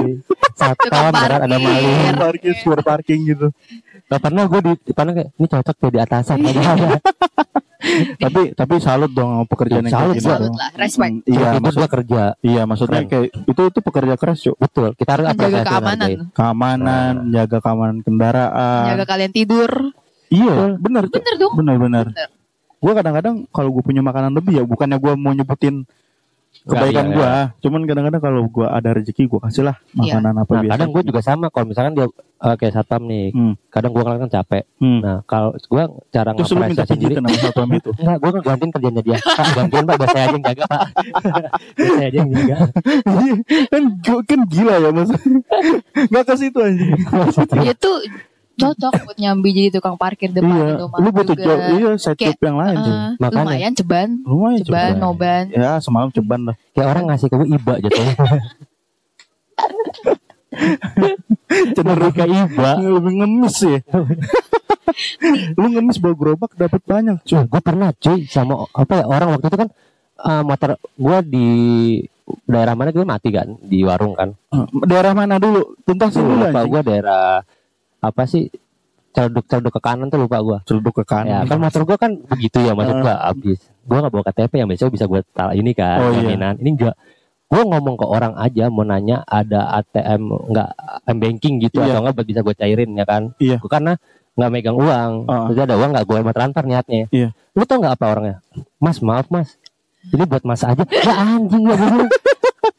Satpam, 0.59 1.14
berat 1.14 1.41
ada 1.47 1.57
maling. 1.57 2.18
parkir, 2.18 2.55
parking 2.82 3.20
gitu. 3.30 3.47
Gak 4.11 4.20
pernah 4.20 4.42
gue 4.44 4.61
di 4.61 4.72
depannya 4.82 5.12
kayak 5.14 5.28
ini 5.32 5.46
cocok 5.46 5.76
tuh 5.76 5.90
di 5.90 5.98
atasan 5.98 6.36
Iya. 6.42 6.98
tapi 8.20 8.52
tapi 8.52 8.74
salut 8.76 9.08
dong 9.08 9.30
sama 9.32 9.44
pekerjaan 9.46 9.82
yang 9.82 9.94
Salut, 9.94 10.14
kayak. 10.14 10.26
Salut 10.26 10.40
dong. 10.44 10.54
lah, 10.54 10.70
respect. 10.76 11.14
Hmm, 11.16 11.30
Iya, 11.30 11.48
itu 11.48 11.61
maksud, 11.61 11.80
kerja. 11.88 12.22
iya 12.40 12.62
maksudnya 12.62 13.00
Keren. 13.00 13.08
kayak 13.08 13.24
itu 13.46 13.62
itu 13.64 13.78
pekerja 13.80 14.14
keras, 14.14 14.38
cok. 14.40 14.56
Betul. 14.58 14.88
Kita 14.94 15.11
harus 15.11 15.26
apresiasi 15.26 15.64
keamanan. 15.64 16.08
Keamanan, 16.30 17.12
jaga 17.30 17.58
keamanan 17.58 17.96
kendaraan. 18.00 18.84
Jaga 18.90 19.04
kalian 19.06 19.32
tidur. 19.32 19.70
Iya, 20.28 20.76
bener, 20.76 21.02
cok. 21.06 21.16
Bener 21.16 21.34
dong. 21.38 21.52
Bener, 21.56 21.76
bener. 21.78 22.06
Bener. 22.11 22.28
Gue 22.76 22.92
kadang-kadang 22.92 23.34
kalau 23.48 23.70
gue 23.70 23.82
punya 23.82 24.00
makanan 24.00 24.32
lebih 24.32 24.52
ya, 24.56 24.64
bukannya 24.64 24.96
gue 24.96 25.12
mau 25.14 25.30
nyebutin 25.30 25.84
kebaikan 26.61 27.07
iya, 27.09 27.14
gue, 27.16 27.30
cuman 27.64 27.80
kadang-kadang 27.88 28.20
kalau 28.20 28.42
gue 28.44 28.66
ada 28.68 28.90
rezeki 28.92 29.32
gue 29.32 29.40
kasih 29.40 29.64
lah 29.64 29.76
Iya. 29.96 30.20
makanan 30.20 30.34
apa 30.44 30.53
Nah, 30.53 30.61
biasa. 30.61 30.72
kadang 30.76 30.88
gue 30.92 31.03
juga 31.09 31.20
sama 31.24 31.46
kalau 31.48 31.66
misalkan 31.72 31.94
dia 31.96 32.07
eh, 32.40 32.57
kayak 32.57 32.72
satpam 32.72 33.03
nih. 33.05 33.32
Hmm. 33.32 33.53
Kadang 33.68 33.92
gue 33.92 34.03
kan 34.05 34.28
capek. 34.28 34.64
Hmm. 34.80 35.01
Nah, 35.01 35.16
kalau 35.24 35.53
gue 35.57 35.82
cara 36.09 36.30
Terus 36.36 36.48
lu 36.53 36.57
minta 36.57 36.84
ngapresiasi 36.84 36.94
diri 36.96 37.14
pijitan 37.16 37.24
sama 37.24 37.40
satpam 37.40 37.70
itu. 37.72 37.90
Enggak, 37.96 38.16
gue 38.20 38.30
ngegantiin 38.36 38.70
kerjanya 38.76 39.03
dia. 39.05 39.18
Pak, 39.20 39.46
gantiin 39.57 39.84
pak, 39.84 39.96
biar 40.01 40.09
saya 40.12 40.24
aja 40.24 40.32
yang 40.32 40.44
jaga 40.44 40.64
pak. 40.68 40.82
biar 41.76 41.90
saya 41.96 42.07
aja 42.09 42.18
yang 42.20 42.30
jaga. 42.32 42.57
kan 43.72 43.82
kan 44.24 44.40
gila 44.48 44.74
ya 44.80 44.90
mas 44.92 45.11
nggak 46.11 46.24
ke 46.28 46.34
situ 46.38 46.59
anjing 46.61 46.92
Itu 47.66 47.90
cocok 48.62 48.92
buat 49.02 49.16
nyambi 49.16 49.48
jadi 49.50 49.68
tukang 49.72 49.94
parkir 49.94 50.28
depan 50.28 50.50
iya 50.50 50.66
Indomaret 50.74 51.00
lu 51.00 51.11
butuh 51.11 51.34
juga. 51.34 51.44
job 51.46 51.58
iya 51.70 51.90
job 51.96 52.36
yang 52.40 52.56
lain 52.56 52.76
sih 52.78 52.92
Eh, 52.92 53.11
Makanya. 53.18 53.42
lumayan 53.42 53.72
ceban, 53.72 54.08
lumayan 54.22 54.61
ceban, 54.61 54.90
coba 54.90 55.00
noban. 55.00 55.44
ya 55.50 55.72
semalam 55.78 56.08
ceban 56.08 56.40
lah 56.44 56.56
Kayak 56.70 56.88
orang 56.88 57.04
ngasih 57.06 57.26
ke 57.30 57.34
gue 57.34 57.48
iba 57.50 57.74
jatuhnya. 57.78 58.14
cenderung 61.72 62.12
Kayak 62.12 62.30
iba. 62.44 62.70
lebih 62.76 63.12
ngemis 63.16 63.56
ya 63.61 63.78
lu 65.54 65.66
ngemis 65.70 65.96
bawa 65.96 66.14
gerobak 66.14 66.50
dapat 66.54 66.82
banyak 66.82 67.16
cuy 67.22 67.40
gue 67.40 67.61
pernah 67.61 67.90
cuy 67.94 68.26
sama 68.26 68.66
apa 68.68 68.92
ya 68.92 69.04
orang 69.06 69.28
waktu 69.32 69.46
itu 69.46 69.58
kan 69.58 69.68
eh, 70.20 70.42
motor 70.42 70.70
gue 70.76 71.18
di 71.24 71.48
daerah 72.44 72.74
mana 72.74 72.90
gue 72.90 73.02
mati 73.04 73.28
kan 73.28 73.58
di 73.58 73.82
warung 73.82 74.14
kan. 74.14 74.34
daerah 74.84 75.11
mana 75.12 75.34
dulu 75.36 75.74
tuntas 75.80 76.12
dulu 76.12 76.30
lupa 76.36 76.61
anjing 76.61 76.68
gue 76.68 76.80
daerah 76.84 77.42
apa 78.01 78.22
sih 78.24 78.48
celduk 79.11 79.44
celduk 79.51 79.74
ke 79.74 79.80
kanan 79.82 80.07
tuh 80.07 80.22
lupa 80.22 80.38
gue. 80.38 80.59
celduk 80.64 81.03
ke 81.03 81.05
Ya 81.05 81.42
kanan 81.42 81.46
kan 81.51 81.59
motor 81.59 81.82
gue 81.82 81.98
kan 81.98 82.12
begitu 82.30 82.62
ya 82.62 82.72
maksud 82.72 83.03
gue 83.03 83.14
habis. 83.14 83.59
Gue 83.82 83.98
nggak 83.98 84.12
bawa 84.12 84.24
KTP 84.30 84.53
yang 84.57 84.68
biasanya 84.70 84.92
bisa 84.94 85.05
gue 85.11 85.20
taruh 85.34 85.55
ini 85.55 85.72
kan 85.74 85.98
Oh, 85.98 86.11
iya. 86.14 86.36
Ini 86.55 86.70
enggak. 86.70 86.94
Gue 87.51 87.62
ngomong 87.66 87.98
ke 87.98 88.07
orang 88.07 88.38
aja 88.38 88.70
mau 88.70 88.86
nanya 88.86 89.26
ada 89.26 89.74
ATM 89.82 90.22
nggak 90.55 90.68
m 91.11 91.16
banking 91.18 91.59
gitu 91.59 91.82
Iya. 91.82 91.98
atau 91.98 92.07
enggak 92.07 92.26
bisa 92.26 92.40
gue 92.40 92.55
cairin 92.55 92.90
ya 92.94 93.03
kan. 93.03 93.34
Iya. 93.42 93.59
Gue 93.59 93.66
karena 93.66 93.98
nggak 94.38 94.51
megang 94.55 94.78
uang. 94.78 95.12
Ah. 95.26 95.51
Terus 95.51 95.66
ada 95.66 95.74
uang 95.74 95.90
nggak 95.90 96.07
gue 96.07 96.18
mau 96.22 96.34
transfer 96.34 96.64
niatnya. 96.64 97.05
Iya. 97.11 97.28
Lu 97.59 97.66
tau 97.66 97.82
nggak 97.82 97.98
apa 97.98 98.05
orangnya? 98.07 98.36
Mas 98.78 99.03
maaf 99.03 99.26
mas. 99.26 99.59
Ini 100.14 100.22
buat 100.24 100.46
mas 100.46 100.62
aja. 100.62 100.86
Ya 100.86 101.12
anjing 101.12 101.66
ya. 101.66 101.76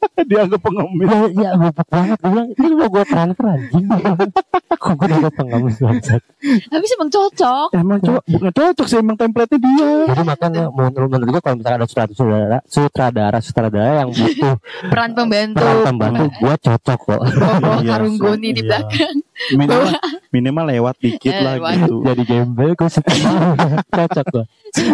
dianggap 0.30 0.60
pengemis 0.60 1.08
Ya, 1.08 1.18
ya 1.32 1.50
goblok 1.54 1.88
banget. 1.88 2.16
Gue 2.18 2.30
bilang 2.30 2.48
ini 2.52 2.74
mau 2.74 2.88
gue 2.88 3.04
transfer 3.04 3.44
anjing. 3.46 3.84
Kok 4.82 4.94
gue 4.98 5.30
pengamis 5.30 5.76
bangsat. 5.78 6.22
Tapi 6.42 6.84
sih 6.84 6.96
emang 6.96 7.10
cocok. 7.10 7.68
emang 7.72 7.98
cowok 7.98 8.22
bukan 8.26 8.50
cocok 8.52 8.86
sih 8.86 8.98
emang 8.98 9.14
template 9.14 9.54
dia 9.54 9.90
Jadi 10.10 10.22
makanya 10.22 10.62
menurut 10.68 11.08
menurut 11.08 11.30
gue 11.30 11.42
kalau 11.42 11.56
misalkan 11.56 11.78
ada 11.78 11.86
sutradara 11.86 12.58
sutradara 12.66 13.38
sutradara 13.38 13.92
yang 14.02 14.10
butuh 14.10 14.56
Peran 14.90 15.10
pembantu. 15.14 15.62
peran 15.62 15.76
pembantu, 15.86 16.24
gue 16.34 16.54
cocok 16.58 16.98
kok. 16.98 17.20
Bawa 17.22 17.78
Iya 17.78 17.90
karung 17.94 18.16
goni 18.18 18.48
di 18.50 18.58
iya. 18.58 18.66
belakang. 18.66 19.16
minimal 19.54 19.82
minimal 20.30 20.64
lewat 20.68 20.94
dikit 20.98 21.30
Eh, 21.32 21.40
lah 21.42 21.54
gitu 21.58 22.02
Jadi 22.02 22.22
gembel 22.24 22.70
gue 22.74 22.88
cocok 22.90 24.26
gue. 24.28 24.44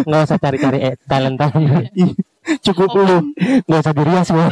Nggak 0.05 0.21
usah 0.23 0.37
cari-cari 0.37 0.79
eh, 0.83 0.95
talent 1.03 1.37
cukup 2.61 2.89
lu 2.93 3.17
Nggak 3.65 3.79
usah 3.79 3.93
dirias 3.93 4.25
semua. 4.29 4.47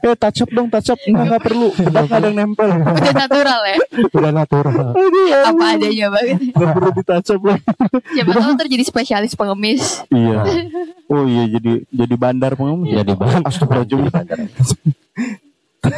eh 0.00 0.16
touch 0.16 0.40
up 0.40 0.50
dong 0.50 0.66
touch 0.66 0.88
up 0.88 0.96
nggak 0.98 1.20
nggak 1.26 1.42
perlu 1.42 1.68
bedak 1.70 2.02
nggak 2.02 2.16
ada 2.16 2.26
yang 2.26 2.36
nempel 2.40 2.68
Udah 2.72 3.12
natural 3.14 3.60
ya. 3.62 3.76
Udah 4.08 4.32
natural. 4.32 4.86
Apa 5.44 5.64
adanya 5.70 6.06
banget. 6.08 6.38
nggak 6.50 6.70
perlu 6.72 6.90
di 6.90 7.02
touch 7.02 7.30
up 7.30 7.42
lah 7.44 7.58
Siapa 8.08 8.30
tahu 8.32 8.50
ntar 8.54 8.66
jadi 8.66 8.80
spesialis 8.82 9.32
pengemis. 9.34 10.00
iya 10.08 10.40
oh 11.12 11.24
iya 11.24 11.44
jadi 11.50 11.84
jadi 11.86 12.14
bandar 12.16 12.56
pengemis 12.56 12.88
Jadi 12.94 13.12
banget. 13.14 13.42
Astagfirullahaladzim. 13.44 14.80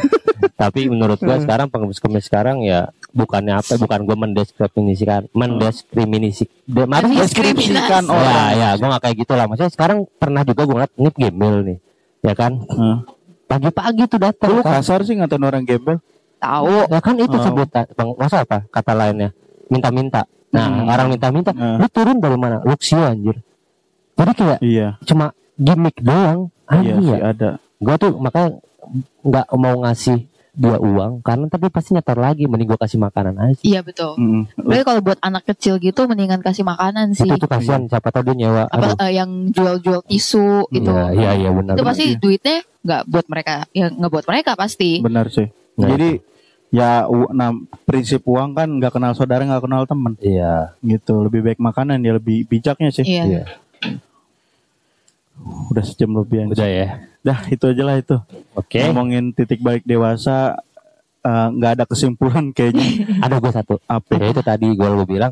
Tapi 0.55 0.85
menurut 0.85 1.17
gue 1.17 1.37
sekarang 1.37 1.67
pengemis-pengemis 1.67 2.25
sekarang 2.25 2.61
ya 2.61 2.87
bukannya 3.09 3.53
apa 3.55 3.75
bukan 3.75 3.99
gue 4.03 4.15
mendiskriminasikan 4.17 5.21
mendiskriminasi 5.31 6.45
de- 6.63 6.85
maaf, 6.85 7.03
Deskripsikan 7.03 8.03
Diskriminasi. 8.03 8.09
ya 8.09 8.15
orang 8.15 8.51
ya 8.53 8.69
gue 8.73 8.87
gak 8.89 9.01
kayak 9.01 9.15
gitu 9.17 9.33
lah 9.33 9.45
maksudnya 9.45 9.71
sekarang 9.71 9.97
pernah 10.13 10.41
juga 10.41 10.61
gue 10.61 10.73
ngeliat 10.73 10.93
ini 10.95 11.09
gembel 11.11 11.55
nih 11.63 11.77
ya 12.21 12.33
kan 12.33 12.51
Hah. 12.65 12.97
pagi-pagi 13.45 14.03
tuh 14.07 14.19
datang 14.19 14.49
lu 14.51 14.61
kan. 14.61 14.79
kasar 14.79 14.99
sih 15.01 15.13
ngatain 15.13 15.41
orang 15.41 15.63
gembel 15.63 15.97
Tahu. 16.37 16.75
ya 16.87 16.99
kan 16.99 17.15
itu 17.17 17.31
Oh. 17.31 17.43
sebutan 17.43 17.85
bang 17.87 18.09
masa 18.13 18.37
apa 18.41 18.65
kata 18.67 18.91
lainnya 18.93 19.29
minta-minta 19.67 20.23
nah 20.49 20.67
Hmm. 20.69 20.85
orang 20.87 21.07
minta-minta 21.09 21.51
Hmm. 21.51 21.77
lu 21.77 21.87
turun 21.87 22.17
dari 22.17 22.35
mana 22.35 22.61
Luxio 22.61 22.99
anjir 22.99 23.37
jadi 24.13 24.31
kayak 24.31 24.59
iya 24.61 24.87
cuma 25.03 25.29
gimmick 25.55 25.97
doang 25.97 26.49
iya 26.71 26.71
anjing 26.71 26.97
sih 26.99 27.11
ya 27.11 27.19
ada 27.27 27.49
gue 27.77 27.95
tuh 27.95 28.11
makanya 28.15 28.57
nggak 29.23 29.47
mau 29.55 29.75
ngasih 29.83 30.27
dia 30.53 30.77
uang 30.77 31.25
karena 31.25 31.49
tapi 31.49 31.73
pasti 31.73 31.97
nyetor 31.97 32.13
lagi 32.13 32.45
mending 32.45 32.69
gue 32.69 32.77
kasih 32.77 33.01
makanan 33.01 33.33
aja 33.41 33.57
Iya 33.65 33.81
betul. 33.81 34.13
Mm. 34.21 34.45
Tapi 34.53 34.83
kalau 34.85 35.01
buat 35.01 35.17
anak 35.17 35.49
kecil 35.49 35.81
gitu 35.81 36.05
mendingan 36.05 36.45
kasih 36.45 36.61
makanan 36.61 37.17
sih. 37.17 37.25
itu 37.25 37.41
tuh 37.41 37.49
kasihan 37.49 37.89
siapa 37.89 38.13
tahu 38.13 38.29
dia 38.29 38.45
nyewa 38.45 38.69
Apa 38.69 38.93
aduh 38.93 39.01
eh, 39.01 39.17
yang 39.17 39.49
jual-jual 39.49 40.05
tisu 40.05 40.69
itu. 40.69 40.85
iya 40.93 41.09
iya 41.17 41.31
iya 41.41 41.49
benar 41.49 41.73
Itu 41.73 41.81
benar. 41.81 41.89
pasti 41.89 42.05
duitnya 42.21 42.57
nggak 42.85 43.01
buat 43.09 43.25
mereka, 43.33 43.53
ya 43.73 43.87
nggak 43.89 44.11
buat 44.13 44.25
mereka 44.29 44.51
pasti. 44.53 45.01
Benar 45.01 45.25
sih. 45.33 45.47
Nah, 45.73 45.87
Jadi 45.89 46.09
ya 46.69 47.09
nah, 47.33 47.49
prinsip 47.89 48.21
uang 48.21 48.53
kan 48.53 48.69
nggak 48.77 48.93
kenal 48.93 49.17
saudara 49.17 49.41
nggak 49.49 49.63
kenal 49.65 49.89
teman 49.89 50.13
iya 50.21 50.77
gitu. 50.85 51.17
Lebih 51.25 51.49
baik 51.49 51.59
makanan 51.65 51.97
ya 52.05 52.13
lebih 52.21 52.45
bijaknya 52.45 52.93
sih. 52.93 53.01
Iya. 53.01 53.23
iya 53.25 53.43
Udah 55.69 55.81
sejam 55.81 56.13
lebih 56.13 56.47
udah 56.47 56.65
ya 56.65 56.87
Dah 57.19 57.39
itu 57.47 57.63
aja 57.63 57.83
lah 57.83 57.95
itu. 57.95 58.15
oke 58.53 58.79
Ngomongin 58.83 59.31
titik 59.31 59.59
balik 59.59 59.81
dewasa 59.83 60.59
eh, 61.19 61.47
nggak 61.49 61.71
ada 61.73 61.85
kesimpulan 61.85 62.51
kayaknya. 62.51 62.85
ada 63.25 63.37
gue 63.37 63.49
satu 63.49 63.75
Apa? 63.85 64.11
ya 64.13 64.29
itu 64.29 64.41
tadi 64.41 64.67
gue 64.69 64.87
lu 64.87 65.03
bilang 65.03 65.31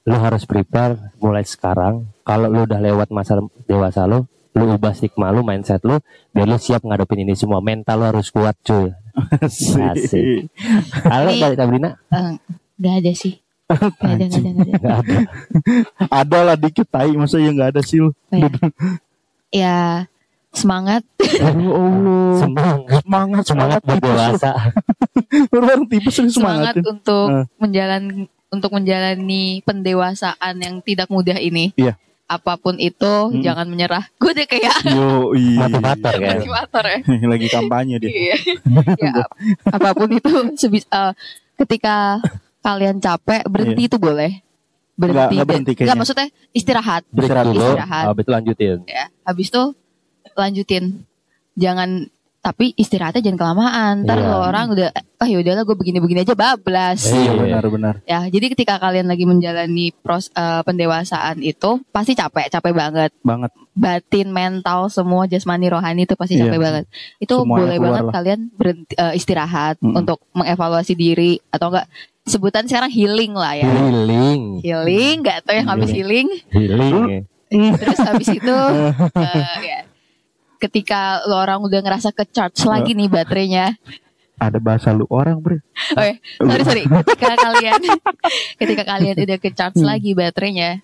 lu 0.00 0.16
harus 0.16 0.42
prepare 0.42 0.96
mulai 1.16 1.42
sekarang 1.42 2.08
kalau 2.20 2.46
lu 2.46 2.64
udah 2.64 2.80
lewat 2.80 3.08
masa 3.10 3.36
dewasa 3.62 4.04
lu 4.04 4.24
lu 4.50 4.64
ubah 4.70 4.90
stigma 4.90 5.28
lu 5.28 5.42
mindset 5.42 5.78
lu 5.82 6.00
biar 6.30 6.44
lu 6.44 6.56
siap 6.56 6.80
ngadepin 6.80 7.22
ini 7.22 7.34
semua 7.34 7.60
mental 7.60 8.00
lu 8.00 8.06
harus 8.08 8.28
kuat 8.28 8.56
cuy 8.60 8.90
Asik. 9.44 10.48
halo 11.04 11.30
dari 11.32 11.54
Sabrina 11.54 11.90
Eh, 12.08 12.32
Nggak 12.74 12.94
ada 12.96 13.12
sih. 13.12 13.34
Nggak 13.68 13.84
ada, 14.00 14.24
nggak 14.24 14.40
ada, 14.40 14.62
nggak 14.72 14.96
ada. 14.96 14.96
Ada 14.96 15.18
ada 16.24 16.38
lah 16.42 16.56
dikit 16.56 16.86
tai 16.86 17.12
masa 17.12 17.36
ya 17.36 17.52
nggak 17.52 17.76
ada 17.76 17.80
sih 17.80 18.00
lu. 18.00 18.08
Oh, 18.08 18.14
ya. 18.32 18.48
ya 19.50 20.06
semangat. 20.50 21.02
Ya 21.20 21.46
Allah. 21.46 22.34
semangat 22.36 23.00
Semangat 23.00 23.44
semangat 23.44 23.80
buat 23.82 24.00
dewasa 24.00 24.50
Orang 25.52 25.86
tipes 25.86 26.16
semangat 26.16 26.74
semangat. 26.74 26.74
untuk 26.82 27.26
Eh. 27.28 27.44
menjalani 27.56 28.26
untuk 28.48 28.70
menjalani 28.72 29.44
pendewasaan 29.62 30.54
yang 30.58 30.74
tidak 30.80 31.06
mudah 31.06 31.38
ini. 31.38 31.70
Iya. 31.74 31.94
Apa 32.26 32.54
pun 32.54 32.78
itu, 32.78 33.30
Mm. 33.30 33.42
jangan 33.42 33.66
menyerah. 33.66 34.04
Gue 34.18 34.30
udah 34.32 34.46
kayak 34.46 34.74
Yo, 34.86 35.34
iya. 35.34 35.58
motivator 35.60 36.12
kan 36.12 36.34
motivator 36.36 36.84
ya. 36.84 36.98
Lagi 37.30 37.46
kampanye 37.46 37.94
dia. 37.98 38.10
Iya. 38.10 38.36
ya, 38.96 39.10
ap- 39.18 39.34
apa 39.74 39.88
pun 39.92 40.10
itu, 40.10 40.30
sebis, 40.56 40.82
eh, 40.84 41.12
ketika 41.56 42.18
kalian 42.60 42.98
capek 42.98 43.46
berhenti 43.46 43.86
itu 43.86 43.96
boleh. 43.96 44.42
Berhenti. 45.00 45.16
Nggak- 45.16 45.30
nggak 45.32 45.48
berhenti 45.48 45.70
Nggak, 45.70 45.78
kayaknya. 45.80 45.98
maksudnya 45.98 46.26
istirahat. 46.52 47.02
break 47.08 47.24
Istirahat 47.24 47.46
dulu 47.48 47.60
Istirahat. 47.64 48.04
habis 48.06 48.22
itu 48.22 48.30
lanjutin 48.30 48.76
Ya. 48.84 49.04
Habis 49.22 49.46
itu 49.48 49.62
lanjutin. 50.34 50.84
Jangan 51.54 51.90
tapi 52.40 52.72
istirahatnya 52.74 53.20
jangan 53.20 53.36
kelamaan. 53.38 53.94
Ntar 54.02 54.16
Iya. 54.16 54.24
kalau 54.24 54.40
orang 54.42 54.66
udah 54.70 54.88
ah 55.20 55.28
ya 55.28 55.36
udahlah 55.36 55.60
gue 55.60 55.76
begini-begini 55.76 56.20
aja 56.22 56.32
bablas. 56.32 57.04
Iya 57.04 57.20
Iya. 57.26 57.32
benar-benar. 57.36 57.94
Ya, 58.02 58.24
jadi 58.26 58.46
ketika 58.48 58.76
kalian 58.76 59.04
lagi 59.04 59.24
menjalani 59.24 59.92
pros 59.94 60.28
eh, 60.30 60.62
pendewasaan 60.62 61.40
itu 61.40 61.84
pasti 61.90 62.12
capek, 62.14 62.48
capek 62.48 62.72
banget. 62.72 63.12
Banget. 63.20 63.52
Batin, 63.70 64.28
mental, 64.30 64.88
semua 64.88 65.24
jasmani, 65.24 65.68
rohani 65.68 66.02
itu 66.02 66.16
pasti 66.16 66.36
capek 66.36 66.56
banget. 66.58 66.84
Itu 67.18 67.44
Semuanya 67.44 67.60
boleh 67.60 67.76
banget 67.78 68.02
lah. 68.02 68.12
kalian 68.14 68.40
berhenti, 68.50 68.92
eh, 68.94 69.12
istirahat 69.14 69.76
Mm-mm. 69.78 70.00
untuk 70.00 70.24
mengevaluasi 70.32 70.92
diri 70.94 71.44
atau 71.46 71.68
enggak 71.68 71.92
sebutan 72.22 72.64
sekarang 72.64 72.88
healing 72.88 73.32
lah 73.32 73.54
ya. 73.54 73.66
healing 73.66 74.60
Healing, 74.60 75.14
nggak 75.20 75.38
tahu 75.42 75.54
yang 75.56 75.68
habis 75.68 75.90
healing. 75.90 76.28
healing 76.50 77.24
Terus 77.80 77.98
habis 77.98 78.28
itu 78.28 78.56
eh, 79.18 79.54
ya, 79.60 79.80
ketika 80.58 81.24
lo 81.24 81.34
orang 81.36 81.58
udah 81.60 81.80
ngerasa 81.80 82.10
ke 82.10 82.22
charge 82.24 82.62
lagi 82.62 82.92
nih 82.92 83.08
baterainya. 83.08 83.74
Ada 84.36 84.56
bahasa 84.56 84.88
lu 84.90 85.04
orang, 85.06 85.36
Bre. 85.36 85.60
Oke, 85.92 86.16
sorry 86.38 86.62
sorry. 86.64 86.84
Ketika 86.86 87.36
kalian 87.36 87.80
ketika 88.60 88.82
kalian 88.86 89.16
udah 89.18 89.36
ke 89.36 89.50
charge 89.50 89.76
Hmm. 89.76 89.88
lagi 89.88 90.10
baterainya, 90.12 90.80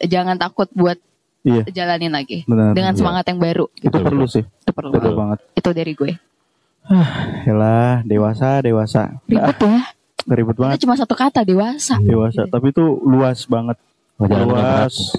jangan 0.00 0.36
takut 0.36 0.70
buat 0.70 0.94
Iya. 1.40 1.64
jalanin 1.72 2.12
lagi 2.12 2.44
Benar. 2.44 2.76
dengan 2.76 2.92
Iya. 2.92 3.00
semangat 3.00 3.24
yang 3.26 3.40
baru. 3.40 3.66
Itu 3.74 3.96
perlu 3.96 4.28
sih. 4.28 4.44
Itu 4.44 4.70
perlu. 4.70 4.92
Betul 4.92 5.16
banget. 5.16 5.38
Itu 5.56 5.70
dari 5.72 5.92
gue. 5.96 6.12
Yalah, 7.42 8.04
dewasa, 8.04 8.60
dewasa. 8.60 9.18
Ribet 9.24 9.56
ya. 9.56 9.80
Ribet 10.28 10.56
Itu 10.56 10.60
banget 10.60 10.78
cuma 10.84 10.94
satu 10.98 11.14
kata 11.16 11.40
dewasa. 11.46 11.96
dewasa, 12.00 12.44
tapi 12.48 12.72
itu 12.72 12.84
luas 13.02 13.44
banget. 13.48 13.76
Luas. 14.20 15.16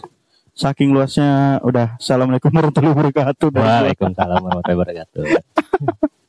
Saking 0.52 0.94
luasnya 0.94 1.58
udah 1.66 1.98
Assalamualaikum 1.98 2.54
warahmatullahi 2.54 2.94
wabarakatuh. 2.94 3.48
Waalaikumsalam 3.50 4.40
warahmatullahi 4.46 4.78
wabarakatuh 4.78 5.22